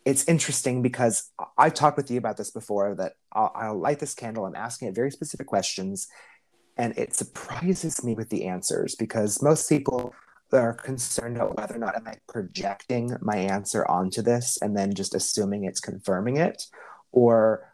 it's 0.05 0.25
interesting 0.29 0.81
because 0.81 1.31
I've 1.57 1.73
talked 1.73 1.97
with 1.97 2.09
you 2.09 2.17
about 2.17 2.37
this 2.37 2.51
before 2.51 2.95
that 2.95 3.15
I'll, 3.33 3.51
I'll 3.53 3.77
light 3.77 3.99
this 3.99 4.13
candle, 4.13 4.45
I'm 4.45 4.55
asking 4.55 4.87
it 4.87 4.95
very 4.95 5.11
specific 5.11 5.47
questions, 5.47 6.07
and 6.77 6.97
it 6.97 7.15
surprises 7.15 8.03
me 8.03 8.13
with 8.13 8.29
the 8.29 8.45
answers 8.45 8.95
because 8.95 9.41
most 9.41 9.67
people 9.67 10.13
are 10.53 10.73
concerned 10.73 11.35
about 11.35 11.57
whether 11.57 11.75
or 11.75 11.79
not 11.79 11.95
am 11.95 12.07
I 12.07 12.15
projecting 12.27 13.17
my 13.21 13.35
answer 13.37 13.85
onto 13.89 14.21
this 14.21 14.57
and 14.61 14.77
then 14.77 14.93
just 14.93 15.15
assuming 15.15 15.63
it's 15.63 15.79
confirming 15.79 16.37
it? 16.37 16.63
Or 17.11 17.73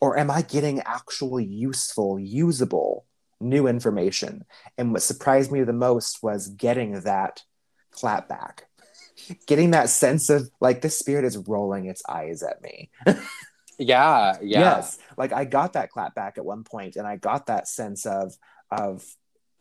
or 0.00 0.16
am 0.16 0.30
I 0.30 0.42
getting 0.42 0.80
actual 0.80 1.40
useful 1.40 2.20
usable 2.20 3.04
new 3.40 3.66
information? 3.66 4.44
And 4.76 4.92
what 4.92 5.02
surprised 5.02 5.50
me 5.50 5.64
the 5.64 5.72
most 5.72 6.22
was 6.22 6.48
getting 6.48 7.00
that 7.00 7.42
clap 7.90 8.28
back. 8.28 8.64
Getting 9.48 9.72
that 9.72 9.88
sense 9.88 10.30
of 10.30 10.48
like 10.60 10.80
the 10.80 10.88
spirit 10.88 11.24
is 11.24 11.36
rolling 11.36 11.86
its 11.86 12.02
eyes 12.08 12.44
at 12.44 12.62
me 12.62 12.88
Yeah, 13.78 14.36
yeah. 14.42 14.60
Yes. 14.60 14.98
Like 15.16 15.32
I 15.32 15.44
got 15.44 15.74
that 15.74 15.90
clap 15.90 16.14
back 16.14 16.36
at 16.36 16.44
one 16.44 16.64
point 16.64 16.96
and 16.96 17.06
I 17.06 17.16
got 17.16 17.46
that 17.46 17.68
sense 17.68 18.06
of 18.06 18.36
of 18.70 19.04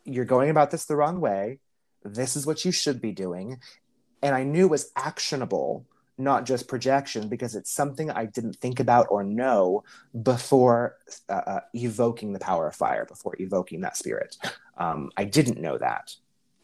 you're 0.03 0.25
going 0.25 0.49
about 0.49 0.71
this 0.71 0.85
the 0.85 0.95
wrong 0.95 1.21
way. 1.21 1.59
This 2.03 2.35
is 2.35 2.45
what 2.45 2.65
you 2.65 2.71
should 2.71 3.01
be 3.01 3.11
doing. 3.11 3.59
And 4.23 4.33
I 4.33 4.43
knew 4.43 4.65
it 4.65 4.71
was 4.71 4.91
actionable, 4.95 5.85
not 6.17 6.45
just 6.45 6.67
projection, 6.67 7.29
because 7.29 7.55
it's 7.55 7.71
something 7.71 8.09
I 8.09 8.25
didn't 8.25 8.55
think 8.55 8.79
about 8.79 9.07
or 9.09 9.23
know 9.23 9.83
before 10.23 10.97
uh, 11.29 11.33
uh, 11.33 11.59
evoking 11.73 12.33
the 12.33 12.39
power 12.39 12.67
of 12.67 12.75
fire, 12.75 13.05
before 13.05 13.35
evoking 13.39 13.81
that 13.81 13.97
spirit. 13.97 14.35
Um, 14.77 15.11
I 15.15 15.25
didn't 15.25 15.61
know 15.61 15.77
that 15.77 16.15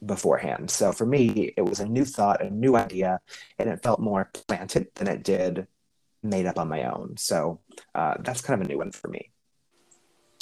beforehand. 0.03 0.71
So 0.71 0.91
for 0.91 1.05
me, 1.05 1.53
it 1.55 1.61
was 1.61 1.79
a 1.79 1.85
new 1.85 2.05
thought, 2.05 2.43
a 2.43 2.49
new 2.49 2.75
idea, 2.75 3.19
and 3.59 3.69
it 3.69 3.83
felt 3.83 3.99
more 3.99 4.29
planted 4.47 4.87
than 4.95 5.07
it 5.07 5.23
did 5.23 5.67
made 6.24 6.45
up 6.45 6.57
on 6.57 6.69
my 6.69 6.84
own. 6.84 7.15
So 7.17 7.59
uh, 7.93 8.15
that's 8.19 8.41
kind 8.41 8.59
of 8.59 8.65
a 8.65 8.69
new 8.69 8.78
one 8.78 8.91
for 8.91 9.07
me. 9.09 9.32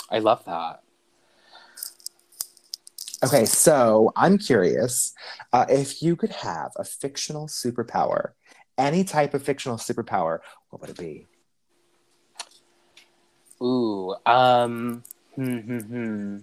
I 0.09 0.19
love 0.19 0.45
that. 0.45 0.81
Okay, 3.23 3.45
so 3.45 4.11
I'm 4.15 4.37
curious 4.37 5.13
uh, 5.53 5.65
if 5.69 6.01
you 6.01 6.15
could 6.15 6.31
have 6.31 6.71
a 6.75 6.83
fictional 6.83 7.47
superpower, 7.47 8.31
any 8.77 9.03
type 9.03 9.33
of 9.33 9.43
fictional 9.43 9.77
superpower, 9.77 10.39
what 10.69 10.81
would 10.81 10.89
it 10.89 10.97
be? 10.97 11.27
Ooh, 13.61 14.15
um, 14.25 15.03
hmm, 15.35 15.57
hmm, 15.59 15.79
hmm. 15.79 16.37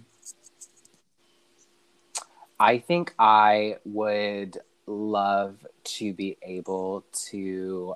I 2.57 2.77
think 2.77 3.13
I 3.19 3.77
would 3.83 4.57
love 4.85 5.65
to 5.83 6.13
be 6.13 6.37
able 6.41 7.05
to 7.29 7.93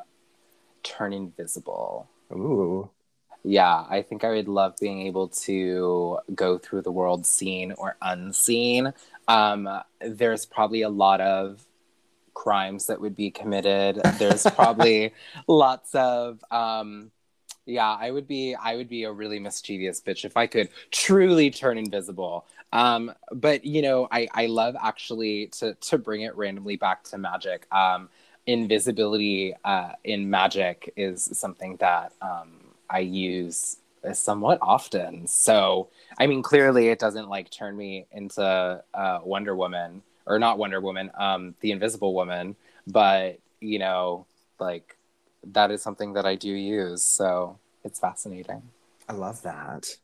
turn 0.84 1.14
invisible. 1.14 2.10
Ooh. 2.32 2.90
Yeah, 3.44 3.86
I 3.90 4.02
think 4.02 4.24
I 4.24 4.30
would 4.30 4.48
love 4.48 4.76
being 4.80 5.02
able 5.02 5.28
to 5.30 6.20
go 6.34 6.58
through 6.58 6.82
the 6.82 6.92
world 6.92 7.26
seen 7.26 7.74
or 7.74 7.98
unseen. 8.02 8.94
Um, 9.28 9.68
there's 10.00 10.46
probably 10.46 10.84
a 10.84 10.90
lot 10.90 11.20
of 11.20 11.66
crimes 12.34 12.88
that 12.88 13.02
would 13.02 13.16
be 13.16 13.32
committed. 13.32 14.02
There's 14.18 14.44
probably 14.56 15.14
lots 15.48 15.94
of 15.94 16.44
um, 16.52 17.12
yeah, 17.66 17.90
I 17.90 18.12
would 18.12 18.28
be 18.28 18.56
I 18.56 18.76
would 18.76 18.90
be 18.90 19.04
a 19.04 19.12
really 19.12 19.40
mischievous 19.40 20.02
bitch 20.02 20.26
if 20.26 20.36
I 20.36 20.48
could 20.48 20.70
truly 20.92 21.50
turn 21.50 21.78
invisible. 21.78 22.46
Um, 22.72 23.14
but 23.32 23.66
you 23.66 23.82
know, 23.82 24.08
I 24.12 24.28
I 24.34 24.46
love 24.48 24.76
actually 24.82 25.48
to 25.60 25.76
to 25.76 25.98
bring 25.98 26.22
it 26.22 26.36
randomly 26.36 26.76
back 26.76 27.04
to 27.06 27.18
magic. 27.18 27.68
Um, 27.74 28.10
invisibility 28.46 29.56
uh, 29.64 29.94
in 30.04 30.30
magic 30.30 30.94
is 30.96 31.30
something 31.34 31.78
that 31.78 32.14
um, 32.22 32.52
I 32.89 33.00
use 33.00 33.78
somewhat 34.12 34.60
often. 34.62 35.28
So, 35.28 35.89
I 36.20 36.28
mean, 36.28 36.41
clearly 36.41 36.89
it 36.89 37.00
doesn't 37.00 37.30
like 37.30 37.50
turn 37.50 37.78
me 37.78 38.06
into 38.12 38.84
uh, 38.94 39.20
Wonder 39.24 39.56
Woman 39.56 40.02
or 40.26 40.39
not 40.39 40.58
Wonder 40.58 40.82
Woman, 40.82 41.12
um, 41.18 41.56
the 41.62 41.72
Invisible 41.72 42.14
Woman, 42.14 42.56
but 42.88 43.39
you 43.60 43.80
know, 43.80 44.26
like 44.60 44.98
that 45.52 45.72
is 45.72 45.82
something 45.82 46.14
that 46.14 46.26
I 46.26 46.36
do 46.36 46.52
use. 46.52 47.02
So 47.02 47.58
it's 47.84 48.00
fascinating. 48.00 48.62
I 49.08 49.14
love 49.14 49.41
that. 49.44 49.98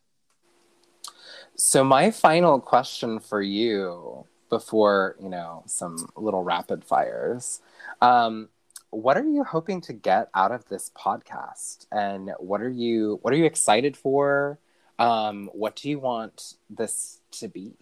So 1.55 1.83
my 1.83 2.11
final 2.11 2.59
question 2.59 3.19
for 3.19 3.41
you 3.41 4.25
before, 4.49 5.15
you 5.21 5.29
know, 5.29 5.63
some 5.65 6.09
little 6.15 6.43
rapid 6.43 6.83
fires. 6.83 7.61
Um, 8.01 8.49
what 8.91 9.17
are 9.17 9.27
you 9.27 9.43
hoping 9.43 9.81
to 9.81 9.93
get 9.93 10.29
out 10.33 10.51
of 10.51 10.65
this 10.65 10.91
podcast? 10.97 11.85
And 11.91 12.31
what 12.39 12.61
are 12.61 12.69
you 12.69 13.19
what 13.21 13.33
are 13.33 13.37
you 13.37 13.45
excited 13.45 13.95
for? 13.95 14.59
Um, 14.97 15.49
what 15.53 15.75
do 15.75 15.89
you 15.89 15.99
want 15.99 16.55
this 16.69 17.19
to 17.33 17.47
be? 17.47 17.73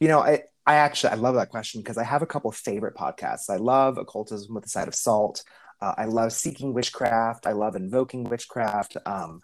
You 0.00 0.08
know, 0.08 0.20
I 0.20 0.44
I 0.66 0.76
actually 0.76 1.10
I 1.10 1.16
love 1.16 1.34
that 1.34 1.50
question 1.50 1.80
because 1.80 1.98
I 1.98 2.04
have 2.04 2.22
a 2.22 2.26
couple 2.26 2.50
favorite 2.52 2.94
podcasts. 2.94 3.50
I 3.50 3.56
love 3.56 3.98
Occultism 3.98 4.54
with 4.54 4.64
a 4.66 4.68
Side 4.68 4.88
of 4.88 4.94
Salt. 4.94 5.44
Uh, 5.80 5.94
I 5.98 6.06
love 6.06 6.32
Seeking 6.32 6.72
Witchcraft. 6.72 7.46
I 7.46 7.52
love 7.52 7.76
Invoking 7.76 8.24
Witchcraft. 8.24 8.96
Um, 9.04 9.42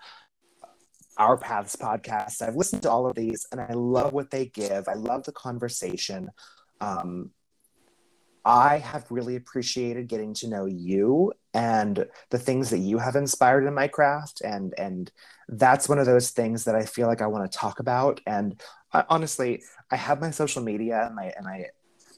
Our 1.21 1.37
Paths 1.37 1.77
podcast. 1.77 2.41
I've 2.41 2.57
listened 2.57 2.81
to 2.85 2.91
all 2.91 3.07
of 3.07 3.15
these 3.15 3.47
and 3.53 3.61
I 3.61 3.75
love 3.75 4.15
what 4.15 4.31
they 4.31 4.47
give. 4.47 4.89
I 4.89 4.95
love 4.95 5.23
the 5.25 5.33
conversation. 5.33 6.31
Um, 6.81 7.33
I 8.43 8.79
have 8.79 9.05
really 9.11 9.37
appreciated 9.37 10.09
getting 10.09 10.33
to 10.35 10.49
know 10.49 10.65
you 10.65 11.35
and 11.53 12.07
the 12.31 12.39
things 12.39 12.71
that 12.71 12.79
you 12.79 12.97
have 12.97 13.17
inspired 13.17 13.67
in 13.67 13.75
my 13.75 13.87
craft 13.87 14.41
and 14.41 14.73
and 14.79 15.13
that's 15.51 15.91
one 15.91 15.99
of 15.99 16.07
those 16.07 16.31
things 16.31 16.65
that 16.65 16.75
I 16.75 16.87
feel 16.87 17.07
like 17.07 17.21
I 17.21 17.27
want 17.27 17.53
to 17.53 17.59
talk 17.59 17.81
about 17.81 18.23
and 18.27 18.59
I, 18.95 19.05
honestly 19.11 19.63
I 19.91 19.97
have 19.97 20.23
my 20.23 20.31
social 20.31 20.63
media 20.63 21.05
and 21.05 21.15
my 21.15 21.35
and 21.37 21.45
my 21.45 21.67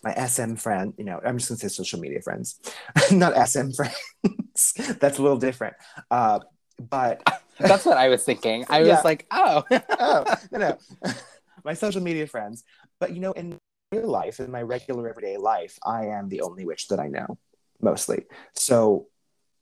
my 0.04 0.14
SM 0.14 0.54
friend 0.54 0.94
you 0.96 1.04
know 1.04 1.20
I'm 1.24 1.38
just 1.38 1.48
gonna 1.48 1.58
say 1.58 1.66
social 1.66 1.98
media 1.98 2.20
friends 2.22 2.60
not 3.10 3.34
SM 3.48 3.70
friends 3.70 4.72
that's 5.00 5.18
a 5.18 5.22
little 5.22 5.38
different 5.38 5.74
uh, 6.08 6.38
but 6.78 7.41
that's 7.58 7.84
what 7.84 7.98
I 7.98 8.08
was 8.08 8.24
thinking 8.24 8.64
I 8.68 8.82
yeah. 8.82 8.94
was 8.94 9.04
like 9.04 9.26
oh 9.30 9.64
oh 9.70 10.24
no 10.50 10.58
no 10.58 10.78
my 11.64 11.74
social 11.74 12.02
media 12.02 12.26
friends 12.26 12.64
but 13.00 13.14
you 13.14 13.20
know 13.20 13.32
in 13.32 13.58
real 13.92 14.08
life 14.08 14.40
in 14.40 14.50
my 14.50 14.62
regular 14.62 15.08
everyday 15.08 15.36
life 15.36 15.78
I 15.84 16.06
am 16.06 16.28
the 16.28 16.40
only 16.40 16.64
witch 16.64 16.88
that 16.88 17.00
I 17.00 17.08
know 17.08 17.38
mostly 17.80 18.24
so 18.54 19.06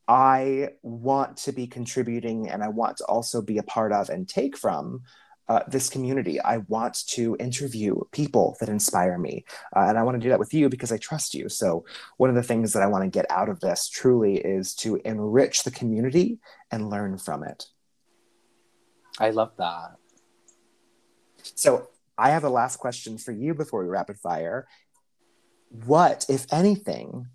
I 0.09 0.71
want 0.83 1.37
to 1.39 1.53
be 1.53 1.69
contributing 1.69 2.49
and 2.49 2.65
I 2.65 2.69
want 2.69 2.97
to 2.97 3.05
also 3.05 3.41
be 3.41 3.59
a 3.59 3.63
part 3.63 3.93
of 3.93 4.11
and 4.11 4.29
take 4.29 4.57
from 4.57 5.03
uh, 5.51 5.65
this 5.67 5.89
community. 5.89 6.41
I 6.41 6.59
want 6.69 7.07
to 7.09 7.37
interview 7.41 7.97
people 8.13 8.57
that 8.61 8.69
inspire 8.69 9.19
me. 9.19 9.45
Uh, 9.75 9.87
and 9.89 9.99
I 9.99 10.05
want 10.05 10.15
to 10.15 10.21
do 10.21 10.29
that 10.29 10.39
with 10.39 10.55
you 10.55 10.69
because 10.69 10.93
I 10.93 10.97
trust 10.97 11.35
you. 11.35 11.49
So, 11.49 11.85
one 12.19 12.31
of 12.31 12.37
the 12.37 12.43
things 12.43 12.73
that 12.73 12.85
I 12.85 12.87
want 12.87 13.03
to 13.03 13.11
get 13.11 13.27
out 13.31 13.49
of 13.49 13.59
this 13.59 13.89
truly 13.89 14.37
is 14.37 14.75
to 14.77 15.01
enrich 15.05 15.65
the 15.65 15.73
community 15.73 16.39
and 16.71 16.89
learn 16.89 17.19
from 17.19 17.43
it. 17.43 17.67
I 19.21 19.31
love 19.31 19.53
that. 19.59 19.97
So, 21.43 21.89
I 22.19 22.31
have 22.31 22.45
a 22.45 22.51
last 22.51 22.77
question 22.77 23.17
for 23.17 23.33
you 23.33 23.55
before 23.55 23.83
we 23.83 23.89
rapid 23.89 24.19
fire. 24.19 24.67
What, 25.87 26.27
if 26.29 26.47
anything, 26.53 27.29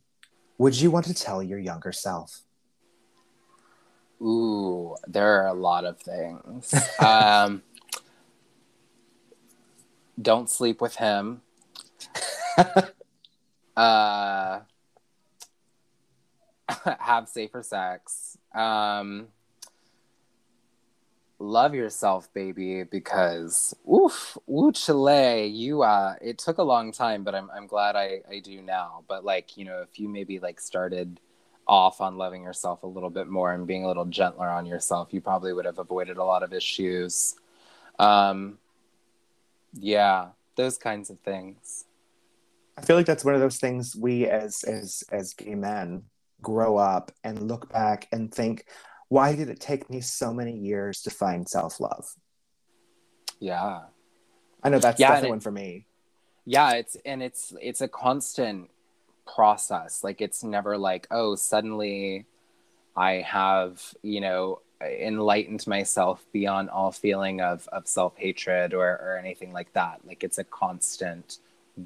would 0.58 0.80
you 0.80 0.92
want 0.92 1.06
to 1.06 1.14
tell 1.14 1.42
your 1.42 1.60
younger 1.60 1.92
self? 1.92 2.42
Ooh, 4.22 4.96
there 5.08 5.42
are 5.42 5.48
a 5.48 5.54
lot 5.54 5.86
of 5.86 6.00
things. 6.00 6.74
um, 7.00 7.64
don't 10.22 10.50
sleep 10.50 10.82
with 10.82 10.96
him. 10.96 11.42
uh, 13.78 14.60
have 17.00 17.28
safer 17.28 17.64
sex. 17.64 18.38
Um, 18.54 19.28
love 21.40 21.74
yourself, 21.74 22.32
baby, 22.34 22.84
because 22.84 23.76
oof, 23.92 24.38
ooh, 24.50 24.72
Chile, 24.72 25.46
you 25.48 25.84
uh, 25.84 26.16
it 26.22 26.38
took 26.38 26.58
a 26.58 26.64
long 26.64 26.92
time, 26.92 27.24
but 27.24 27.36
I'm 27.36 27.50
I'm 27.52 27.68
glad 27.68 27.96
I 27.96 28.22
I 28.30 28.40
do 28.40 28.62
now. 28.62 29.04
But 29.08 29.26
like 29.26 29.58
you 29.58 29.66
know, 29.66 29.82
if 29.82 30.00
you 30.00 30.08
maybe 30.08 30.40
like 30.40 30.60
started 30.60 31.20
off 31.68 32.00
on 32.00 32.18
loving 32.18 32.44
yourself 32.44 32.84
a 32.84 32.88
little 32.88 33.10
bit 33.10 33.28
more 33.28 33.52
and 33.52 33.66
being 33.66 33.84
a 33.84 33.88
little 33.88 34.06
gentler 34.06 34.48
on 34.48 34.66
yourself, 34.66 35.10
you 35.12 35.22
probably 35.22 35.52
would 35.52 35.66
have 35.66 35.80
avoided 35.80 36.18
a 36.18 36.24
lot 36.24 36.44
of 36.44 36.54
issues. 36.54 37.36
Um, 37.98 38.60
yeah, 39.74 40.30
those 40.56 40.78
kinds 40.78 41.10
of 41.10 41.20
things. 41.20 41.86
I 42.78 42.82
feel 42.82 42.96
like 42.96 43.06
that's 43.06 43.26
one 43.26 43.36
of 43.36 43.42
those 43.42 43.58
things 43.58 43.96
we 43.96 44.28
as 44.28 44.64
as 44.64 45.04
as 45.12 45.34
gay 45.34 45.56
men 45.56 46.04
grow 46.42 46.78
up 46.78 47.12
and 47.24 47.48
look 47.48 47.72
back 47.72 48.08
and 48.12 48.34
think, 48.34 48.66
why 49.16 49.34
did 49.34 49.48
it 49.48 49.62
take 49.62 49.90
me 49.90 50.02
so 50.02 50.34
many 50.34 50.52
years 50.52 51.02
to 51.04 51.10
find 51.10 51.48
self 51.48 51.80
love? 51.80 52.06
Yeah. 53.40 53.84
I 54.62 54.68
know 54.68 54.80
that's 54.80 55.00
yeah, 55.00 55.18
it, 55.20 55.30
one 55.30 55.40
for 55.40 55.52
me. 55.52 55.86
Yeah, 56.44 56.74
it's 56.74 56.98
and 57.06 57.24
it's 57.24 57.54
it's 57.62 57.80
a 57.80 57.88
constant 57.88 58.70
process. 59.26 60.04
Like 60.04 60.20
it's 60.20 60.44
never 60.44 60.78
like, 60.78 61.08
oh, 61.12 61.36
suddenly 61.36 62.26
I 62.94 63.24
have, 63.26 63.82
you 64.02 64.20
know, 64.20 64.60
enlightened 64.82 65.66
myself 65.66 66.26
beyond 66.34 66.70
all 66.70 66.92
feeling 66.92 67.40
of, 67.40 67.70
of 67.72 67.88
self 67.88 68.18
hatred 68.18 68.74
or, 68.74 68.86
or 68.86 69.18
anything 69.18 69.54
like 69.54 69.72
that. 69.72 70.02
Like 70.06 70.26
it's 70.26 70.40
a 70.40 70.44
constant 70.44 71.38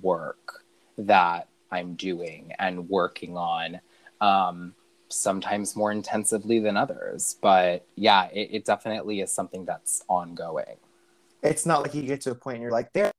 work 0.02 0.64
that 0.98 1.48
I'm 1.70 1.94
doing 1.94 2.54
and 2.58 2.90
working 2.90 3.38
on. 3.38 3.82
Um, 4.20 4.74
sometimes 5.10 5.76
more 5.76 5.92
intensively 5.92 6.60
than 6.60 6.78
others. 6.78 7.38
But 7.42 7.86
yeah, 7.96 8.30
it, 8.32 8.50
it 8.52 8.66
definitely 8.66 9.22
is 9.22 9.32
something 9.32 9.66
that's 9.66 10.04
ongoing. 10.08 10.78
It's 11.44 11.66
not 11.66 11.82
like 11.82 11.94
you 11.94 12.04
get 12.04 12.22
to 12.22 12.32
a 12.32 12.36
point 12.36 12.56
and 12.56 12.62
you're 12.64 12.72
like, 12.72 12.94
there, 12.94 13.12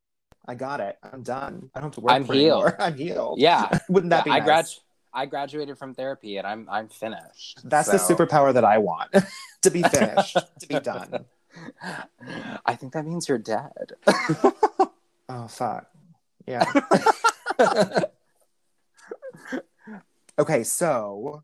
I 0.46 0.54
got 0.54 0.80
it. 0.80 0.98
I'm 1.02 1.22
done. 1.22 1.70
I 1.74 1.80
don't 1.80 1.88
have 1.88 1.94
to 1.94 2.00
work. 2.00 2.12
I'm 2.12 2.24
healed. 2.24 2.64
Anymore. 2.64 2.76
I'm 2.80 2.94
healed. 2.96 3.38
Yeah. 3.38 3.78
Wouldn't 3.88 4.10
that 4.10 4.26
yeah, 4.26 4.34
be? 4.34 4.40
I 4.40 4.44
grad. 4.44 4.66
I 5.12 5.26
graduated 5.26 5.76
from 5.76 5.94
therapy 5.94 6.36
and 6.36 6.46
I'm 6.46 6.68
I'm 6.70 6.88
finished. 6.88 7.60
That's 7.64 7.90
so. 7.90 7.92
the 7.92 7.98
superpower 7.98 8.54
that 8.54 8.64
I 8.64 8.78
want. 8.78 9.10
to 9.62 9.70
be 9.70 9.82
finished, 9.82 10.36
to 10.60 10.68
be 10.68 10.78
done. 10.78 11.24
I 12.64 12.76
think 12.76 12.92
that 12.92 13.04
means 13.04 13.28
you're 13.28 13.38
dead. 13.38 13.92
oh 15.28 15.48
fuck. 15.48 15.86
Yeah. 16.46 16.64
okay, 20.38 20.62
so 20.62 21.42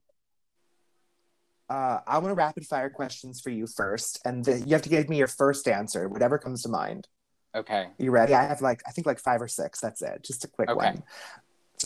uh, 1.69 1.99
I 2.07 2.19
want 2.19 2.31
to 2.31 2.35
rapid 2.35 2.67
fire 2.67 2.91
questions 2.91 3.41
for 3.41 3.51
you 3.51 3.67
first, 3.67 4.21
and 4.25 4.45
the, 4.45 4.61
you 4.61 4.73
have 4.73 4.83
to 4.83 4.89
give 4.89 5.09
me 5.09 5.19
your 5.19 5.27
first 5.27 5.67
answer, 5.67 6.09
whatever 6.09 6.39
comes 6.39 6.62
to 6.62 6.69
mind. 6.69 7.09
Okay. 7.55 7.89
You 7.99 8.11
ready? 8.11 8.35
I 8.35 8.45
have 8.45 8.61
like 8.61 8.83
I 8.87 8.91
think 8.91 9.07
like 9.07 9.19
five 9.19 9.41
or 9.41 9.49
six. 9.49 9.81
That's 9.81 10.03
it. 10.03 10.23
Just 10.23 10.45
a 10.45 10.49
quick 10.49 10.69
okay. 10.69 10.77
one. 10.77 11.03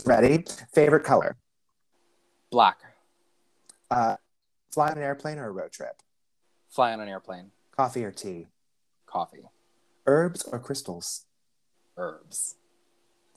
Ready? 0.05 0.45
Favorite 0.75 1.05
color? 1.05 1.37
Black. 2.51 2.79
Uh, 3.91 4.17
fly 4.73 4.91
on 4.91 4.99
an 4.99 5.03
airplane 5.03 5.39
or 5.39 5.47
a 5.47 5.53
road 5.53 5.73
trip? 5.73 6.03
Fly 6.69 6.93
on 6.93 7.01
an 7.01 7.09
airplane. 7.09 7.51
Coffee 7.77 8.05
or 8.05 8.11
tea? 8.11 8.49
Coffee. 9.07 9.45
Herbs 10.07 10.43
or 10.43 10.59
crystals? 10.59 11.25
Herbs. 11.97 12.57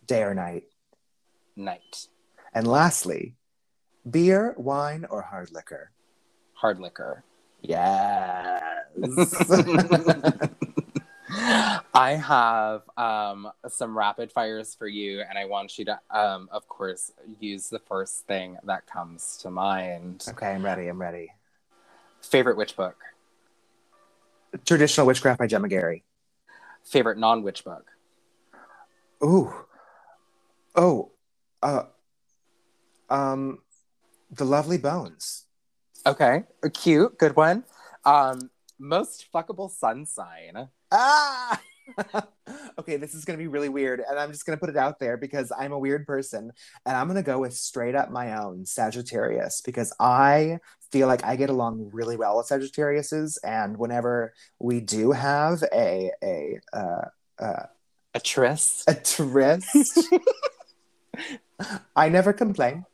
Day 0.05 0.23
or 0.23 0.33
night? 0.33 0.63
Night. 1.55 2.07
And 2.53 2.67
lastly, 2.67 3.35
beer, 4.09 4.53
wine, 4.57 5.05
or 5.09 5.21
hard 5.21 5.51
liquor? 5.51 5.91
Hard 6.63 6.79
liquor. 6.79 7.25
Yes. 7.61 8.63
I 11.93 12.13
have 12.13 12.83
um, 12.95 13.51
some 13.67 13.97
rapid 13.97 14.31
fires 14.31 14.73
for 14.73 14.87
you, 14.87 15.23
and 15.27 15.37
I 15.37 15.43
want 15.43 15.77
you 15.77 15.83
to, 15.83 15.99
um, 16.09 16.47
of 16.53 16.65
course, 16.69 17.11
use 17.41 17.67
the 17.67 17.79
first 17.79 18.25
thing 18.27 18.55
that 18.63 18.87
comes 18.87 19.39
to 19.41 19.51
mind. 19.51 20.23
Okay, 20.29 20.51
I'm 20.51 20.63
ready. 20.63 20.87
I'm 20.87 21.01
ready. 21.01 21.33
Favorite 22.21 22.55
witch 22.55 22.77
book? 22.77 22.95
Traditional 24.65 25.05
Witchcraft 25.05 25.39
by 25.39 25.47
Gemma 25.47 25.67
Gary. 25.67 26.05
Favorite 26.85 27.17
non 27.17 27.43
witch 27.43 27.65
book? 27.65 27.87
Ooh. 29.21 29.53
Oh. 30.77 31.11
Uh, 31.61 31.83
um, 33.09 33.59
The 34.31 34.45
Lovely 34.45 34.77
Bones. 34.77 35.42
Okay, 36.05 36.43
cute, 36.73 37.17
good 37.17 37.35
one. 37.35 37.63
Um, 38.03 38.49
most 38.77 39.27
fuckable 39.33 39.71
sun 39.71 40.05
sign. 40.05 40.67
Ah! 40.91 41.61
okay, 42.79 42.97
this 42.97 43.13
is 43.13 43.23
going 43.25 43.37
to 43.37 43.41
be 43.41 43.47
really 43.47 43.69
weird. 43.69 44.01
And 44.07 44.19
I'm 44.19 44.31
just 44.31 44.45
going 44.45 44.57
to 44.57 44.59
put 44.59 44.69
it 44.69 44.77
out 44.77 44.99
there 44.99 45.15
because 45.15 45.51
I'm 45.57 45.71
a 45.71 45.79
weird 45.79 46.05
person. 46.05 46.51
And 46.85 46.97
I'm 46.97 47.07
going 47.07 47.15
to 47.15 47.25
go 47.25 47.39
with 47.39 47.53
straight 47.55 47.95
up 47.95 48.11
my 48.11 48.37
own 48.41 48.65
Sagittarius 48.65 49.61
because 49.61 49.93
I 49.99 50.59
feel 50.91 51.07
like 51.07 51.23
I 51.23 51.35
get 51.37 51.49
along 51.49 51.89
really 51.93 52.17
well 52.17 52.37
with 52.37 52.47
Sagittariuses. 52.47 53.37
And 53.43 53.77
whenever 53.77 54.33
we 54.59 54.81
do 54.81 55.11
have 55.11 55.63
a, 55.73 56.11
a, 56.21 56.59
uh, 56.73 57.05
uh, 57.39 57.65
A 58.13 58.19
tryst. 58.19 58.89
a 58.89 58.95
tryst, 58.95 59.99
I 61.95 62.09
never 62.09 62.33
complain. 62.33 62.85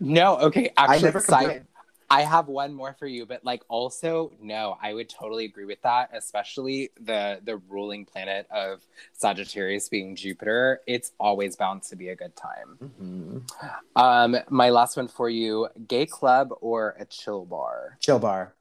No, 0.00 0.36
okay. 0.38 0.70
I 0.76 0.84
Actually, 0.84 1.02
never 1.02 1.20
side- 1.20 1.40
complain. 1.40 1.66
I 2.10 2.22
have 2.22 2.48
one 2.48 2.72
more 2.72 2.94
for 2.98 3.06
you, 3.06 3.26
but 3.26 3.44
like 3.44 3.62
also 3.68 4.32
no, 4.40 4.76
I 4.80 4.94
would 4.94 5.08
totally 5.08 5.44
agree 5.44 5.64
with 5.64 5.82
that, 5.82 6.10
especially 6.12 6.90
the 7.00 7.40
the 7.44 7.58
ruling 7.68 8.04
planet 8.04 8.46
of 8.50 8.82
Sagittarius 9.12 9.88
being 9.88 10.16
Jupiter. 10.16 10.80
It's 10.86 11.12
always 11.18 11.56
bound 11.56 11.82
to 11.84 11.96
be 11.96 12.08
a 12.08 12.16
good 12.16 12.34
time. 12.36 12.78
Mhm. 12.82 13.50
Um, 13.96 14.36
my 14.50 14.70
last 14.70 14.96
one 14.96 15.08
for 15.08 15.28
you: 15.28 15.68
gay 15.86 16.06
club 16.06 16.50
or 16.60 16.96
a 16.98 17.04
chill 17.06 17.44
bar? 17.44 17.98
Chill 18.00 18.18
bar. 18.18 18.55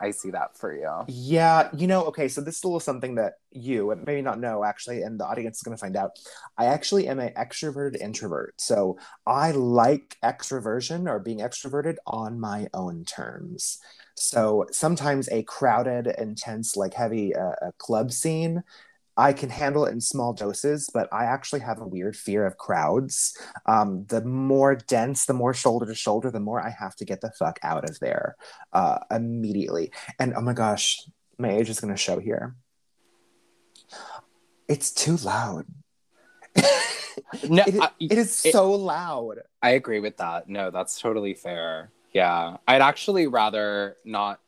I 0.00 0.10
see 0.12 0.30
that 0.30 0.56
for 0.56 0.74
you. 0.74 1.04
Yeah, 1.08 1.68
you 1.76 1.86
know, 1.86 2.04
okay, 2.04 2.28
so 2.28 2.40
this 2.40 2.56
is 2.56 2.64
a 2.64 2.66
little 2.66 2.80
something 2.80 3.16
that 3.16 3.34
you 3.50 3.90
and 3.90 4.04
maybe 4.06 4.22
not 4.22 4.40
know 4.40 4.64
actually, 4.64 5.02
and 5.02 5.20
the 5.20 5.26
audience 5.26 5.58
is 5.58 5.62
going 5.62 5.76
to 5.76 5.80
find 5.80 5.96
out. 5.96 6.18
I 6.56 6.66
actually 6.66 7.06
am 7.08 7.18
an 7.18 7.34
extroverted 7.34 8.00
introvert. 8.00 8.54
So 8.58 8.98
I 9.26 9.50
like 9.50 10.16
extroversion 10.24 11.08
or 11.08 11.18
being 11.18 11.38
extroverted 11.38 11.96
on 12.06 12.40
my 12.40 12.68
own 12.72 13.04
terms. 13.04 13.78
So 14.14 14.66
sometimes 14.70 15.28
a 15.30 15.42
crowded, 15.42 16.06
intense, 16.18 16.76
like 16.76 16.94
heavy 16.94 17.34
uh, 17.34 17.70
club 17.78 18.12
scene, 18.12 18.62
I 19.16 19.32
can 19.32 19.50
handle 19.50 19.84
it 19.86 19.92
in 19.92 20.00
small 20.00 20.32
doses, 20.32 20.88
but 20.92 21.08
I 21.12 21.24
actually 21.24 21.60
have 21.60 21.80
a 21.80 21.86
weird 21.86 22.16
fear 22.16 22.46
of 22.46 22.56
crowds. 22.56 23.36
Um, 23.66 24.06
the 24.08 24.22
more 24.24 24.74
dense, 24.76 25.26
the 25.26 25.34
more 25.34 25.52
shoulder 25.52 25.86
to 25.86 25.94
shoulder, 25.94 26.30
the 26.30 26.40
more 26.40 26.60
I 26.64 26.70
have 26.70 26.94
to 26.96 27.04
get 27.04 27.20
the 27.20 27.30
fuck 27.38 27.58
out 27.62 27.88
of 27.88 27.98
there 28.00 28.36
uh, 28.72 28.98
immediately. 29.10 29.92
And 30.18 30.34
oh 30.34 30.40
my 30.40 30.52
gosh, 30.54 31.02
my 31.38 31.50
age 31.50 31.68
is 31.68 31.80
going 31.80 31.92
to 31.92 31.98
show 32.00 32.18
here. 32.18 32.54
It's 34.68 34.90
too 34.92 35.16
loud. 35.16 35.66
No, 37.48 37.62
It 37.66 37.74
is, 37.74 37.80
I, 37.80 37.90
it 38.00 38.18
is 38.18 38.44
it- 38.44 38.52
so 38.52 38.72
loud. 38.72 39.38
I 39.62 39.70
agree 39.70 40.00
with 40.00 40.16
that. 40.16 40.48
No, 40.48 40.70
that's 40.70 40.98
totally 41.00 41.34
fair. 41.34 41.92
Yeah, 42.12 42.56
I'd 42.66 42.80
actually 42.82 43.26
rather 43.28 43.96
not. 44.04 44.40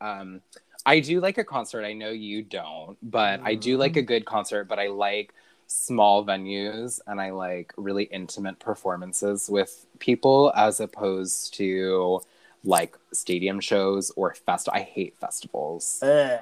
Um, 0.00 0.40
I 0.86 1.00
do 1.00 1.20
like 1.20 1.38
a 1.38 1.44
concert. 1.44 1.84
I 1.84 1.92
know 1.92 2.10
you 2.10 2.42
don't, 2.42 2.96
but 3.02 3.40
I 3.42 3.54
do 3.54 3.76
like 3.76 3.96
a 3.96 4.02
mm. 4.02 4.06
good 4.06 4.24
concert. 4.24 4.64
But 4.64 4.78
I 4.78 4.88
like 4.88 5.34
small 5.66 6.24
venues 6.24 7.00
and 7.06 7.20
I 7.20 7.30
like 7.30 7.72
really 7.76 8.04
intimate 8.04 8.58
performances 8.58 9.48
with 9.48 9.86
people 9.98 10.52
as 10.56 10.80
opposed 10.80 11.54
to 11.54 12.20
like 12.64 12.96
stadium 13.12 13.60
shows 13.60 14.10
or 14.16 14.34
fest. 14.34 14.68
I 14.72 14.80
hate 14.80 15.16
festivals. 15.18 16.02
Ugh. 16.02 16.40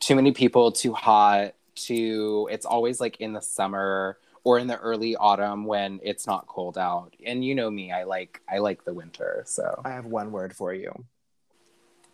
Too 0.00 0.14
many 0.14 0.32
people, 0.32 0.72
too 0.72 0.92
hot. 0.92 1.54
Too. 1.74 2.48
It's 2.50 2.66
always 2.66 3.00
like 3.00 3.20
in 3.20 3.32
the 3.32 3.40
summer 3.40 4.18
or 4.44 4.58
in 4.58 4.66
the 4.66 4.76
early 4.78 5.16
autumn 5.16 5.64
when 5.64 6.00
it's 6.02 6.26
not 6.26 6.46
cold 6.46 6.76
out. 6.76 7.14
And 7.24 7.44
you 7.44 7.54
know 7.54 7.70
me, 7.70 7.92
I 7.92 8.04
like 8.04 8.40
I 8.50 8.58
like 8.58 8.84
the 8.84 8.92
winter. 8.92 9.44
So 9.46 9.80
I 9.84 9.90
have 9.90 10.04
one 10.04 10.32
word 10.32 10.54
for 10.54 10.74
you. 10.74 10.92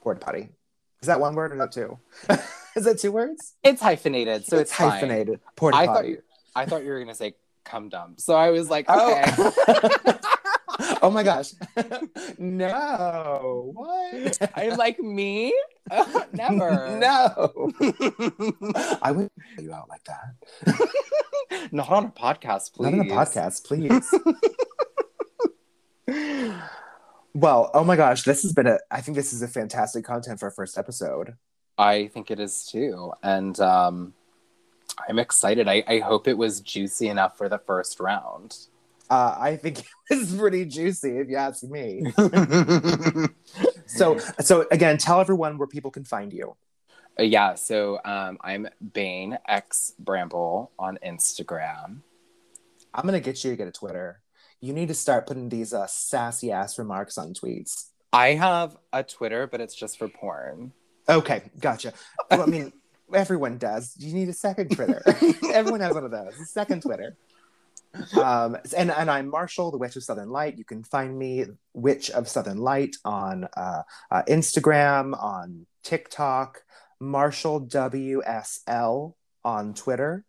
Porta 0.02 0.20
potty. 0.20 0.48
Is 1.06 1.08
that 1.08 1.20
one 1.20 1.36
word 1.36 1.52
or 1.52 1.56
that 1.58 1.70
two? 1.70 2.00
is 2.74 2.82
that 2.82 2.98
two 2.98 3.12
words? 3.12 3.54
it's 3.62 3.80
hyphenated, 3.80 4.44
so 4.44 4.58
it's, 4.58 4.74
fine. 4.74 4.90
hyphenated. 4.90 5.38
Porta 5.54 5.76
I 5.76 5.86
thought 5.86 6.08
you 6.08 6.20
I 6.56 6.66
thought 6.66 6.82
you 6.82 6.90
were 6.90 6.98
gonna 6.98 7.14
say 7.14 7.36
cum 7.62 7.88
dump. 7.88 8.20
So 8.20 8.34
I 8.34 8.50
was 8.50 8.68
like, 8.68 8.86
Oh. 8.88 9.14
okay. 9.14 10.18
oh 11.02 11.10
my 11.10 11.22
gosh. 11.22 11.52
no. 12.38 13.70
What? 13.72 14.38
I'm 14.56 14.76
like 14.76 14.98
me? 14.98 15.56
Never. 16.32 16.98
No. 16.98 17.72
I 19.00 19.12
wouldn't 19.12 19.32
call 19.54 19.64
you 19.64 19.72
out 19.72 19.88
like 19.88 20.02
that. 20.06 21.68
Not 21.70 21.88
on 21.88 22.06
a 22.06 22.08
podcast, 22.08 22.74
please. 22.74 22.90
Not 22.90 22.98
on 22.98 23.10
a 23.12 23.14
podcast, 23.14 23.64
please. 23.64 24.12
Well, 27.36 27.70
oh 27.74 27.84
my 27.84 27.96
gosh, 27.96 28.22
this 28.24 28.42
has 28.42 28.52
been 28.52 28.66
a 28.66 28.78
I 28.90 29.00
think 29.00 29.16
this 29.16 29.32
is 29.32 29.42
a 29.42 29.48
fantastic 29.48 30.04
content 30.04 30.40
for 30.40 30.46
our 30.46 30.50
first 30.50 30.78
episode. 30.78 31.34
I 31.78 32.08
think 32.08 32.30
it 32.30 32.40
is 32.40 32.66
too. 32.66 33.12
And 33.22 33.58
um 33.60 34.14
I'm 35.08 35.18
excited. 35.18 35.68
I, 35.68 35.84
I 35.86 35.98
hope 35.98 36.26
it 36.26 36.38
was 36.38 36.60
juicy 36.60 37.08
enough 37.08 37.36
for 37.36 37.48
the 37.48 37.58
first 37.58 38.00
round. 38.00 38.56
Uh, 39.10 39.36
I 39.38 39.56
think 39.56 39.80
it 40.10 40.18
was 40.18 40.34
pretty 40.34 40.64
juicy, 40.64 41.18
if 41.18 41.28
you 41.28 41.36
ask 41.36 41.62
me. 41.62 42.12
So, 43.86 44.18
so 44.40 44.66
again, 44.70 44.98
tell 44.98 45.20
everyone 45.20 45.58
where 45.58 45.68
people 45.68 45.90
can 45.90 46.04
find 46.04 46.32
you. 46.32 46.56
Uh, 47.18 47.22
yeah, 47.22 47.54
so 47.54 47.98
um, 48.04 48.36
I'm 48.42 48.68
Bane 48.92 49.38
X 49.48 49.94
Bramble 49.98 50.72
on 50.78 50.98
Instagram. 51.04 52.00
I'm 52.92 53.04
gonna 53.04 53.20
get 53.20 53.44
you 53.44 53.52
to 53.52 53.56
get 53.56 53.68
a 53.68 53.72
Twitter. 53.72 54.20
You 54.66 54.72
need 54.72 54.88
to 54.88 54.94
start 54.94 55.28
putting 55.28 55.48
these 55.48 55.72
uh, 55.72 55.86
sassy 55.86 56.50
ass 56.50 56.76
remarks 56.76 57.16
on 57.18 57.34
tweets. 57.34 57.90
I 58.12 58.30
have 58.30 58.76
a 58.92 59.04
Twitter, 59.04 59.46
but 59.46 59.60
it's 59.60 59.76
just 59.76 59.96
for 59.96 60.08
porn. 60.08 60.72
Okay, 61.08 61.42
gotcha. 61.60 61.92
Well, 62.32 62.42
I 62.42 62.46
mean, 62.46 62.72
everyone 63.14 63.58
does. 63.58 63.94
You 63.96 64.12
need 64.12 64.28
a 64.28 64.32
second 64.32 64.72
Twitter. 64.72 65.02
everyone 65.52 65.78
has 65.78 65.94
one 65.94 66.02
of 66.02 66.10
those. 66.10 66.36
A 66.40 66.46
second 66.46 66.82
Twitter. 66.82 67.16
Um, 68.20 68.56
and 68.76 68.90
and 68.90 69.08
I'm 69.08 69.30
Marshall, 69.30 69.70
the 69.70 69.78
Witch 69.78 69.94
of 69.94 70.02
Southern 70.02 70.30
Light. 70.30 70.58
You 70.58 70.64
can 70.64 70.82
find 70.82 71.16
me, 71.16 71.44
Witch 71.72 72.10
of 72.10 72.28
Southern 72.28 72.58
Light, 72.58 72.96
on 73.04 73.46
uh, 73.56 73.82
uh, 74.10 74.22
Instagram, 74.28 75.16
on 75.22 75.66
TikTok, 75.84 76.64
Marshall 76.98 77.60
WSL 77.68 79.14
on 79.44 79.74
Twitter, 79.74 80.24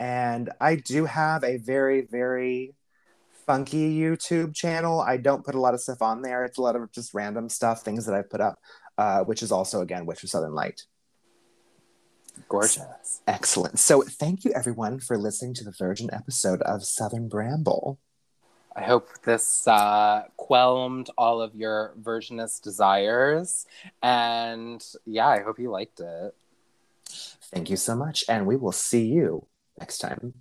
and 0.00 0.50
I 0.60 0.74
do 0.74 1.04
have 1.04 1.44
a 1.44 1.58
very 1.58 2.00
very 2.00 2.74
funky 3.48 3.98
YouTube 3.98 4.54
channel. 4.54 5.00
I 5.00 5.16
don't 5.16 5.42
put 5.42 5.54
a 5.54 5.60
lot 5.60 5.72
of 5.72 5.80
stuff 5.80 6.02
on 6.02 6.20
there. 6.20 6.44
It's 6.44 6.58
a 6.58 6.62
lot 6.62 6.76
of 6.76 6.92
just 6.92 7.14
random 7.14 7.48
stuff, 7.48 7.82
things 7.82 8.04
that 8.04 8.14
I've 8.14 8.28
put 8.28 8.42
up, 8.42 8.58
uh, 8.98 9.24
which 9.24 9.42
is 9.42 9.50
also 9.50 9.80
again 9.80 10.04
Witch 10.04 10.22
of 10.22 10.28
Southern 10.28 10.54
Light. 10.54 10.82
Gorgeous. 12.48 13.22
Excellent. 13.26 13.78
So 13.78 14.02
thank 14.02 14.44
you 14.44 14.52
everyone 14.54 15.00
for 15.00 15.16
listening 15.16 15.54
to 15.54 15.64
the 15.64 15.72
Virgin 15.72 16.10
episode 16.12 16.60
of 16.62 16.84
Southern 16.84 17.28
Bramble. 17.28 17.98
I 18.76 18.82
hope 18.82 19.08
this 19.24 19.66
uh, 19.66 20.24
quelmed 20.36 21.08
all 21.16 21.40
of 21.40 21.56
your 21.56 21.94
virginist 22.00 22.62
desires. 22.62 23.66
And 24.02 24.84
yeah, 25.06 25.26
I 25.26 25.40
hope 25.40 25.58
you 25.58 25.70
liked 25.70 26.00
it. 26.00 26.34
Thank 27.50 27.70
you 27.70 27.76
so 27.76 27.96
much, 27.96 28.24
and 28.28 28.46
we 28.46 28.56
will 28.56 28.72
see 28.72 29.06
you 29.06 29.46
next 29.78 29.98
time. 29.98 30.34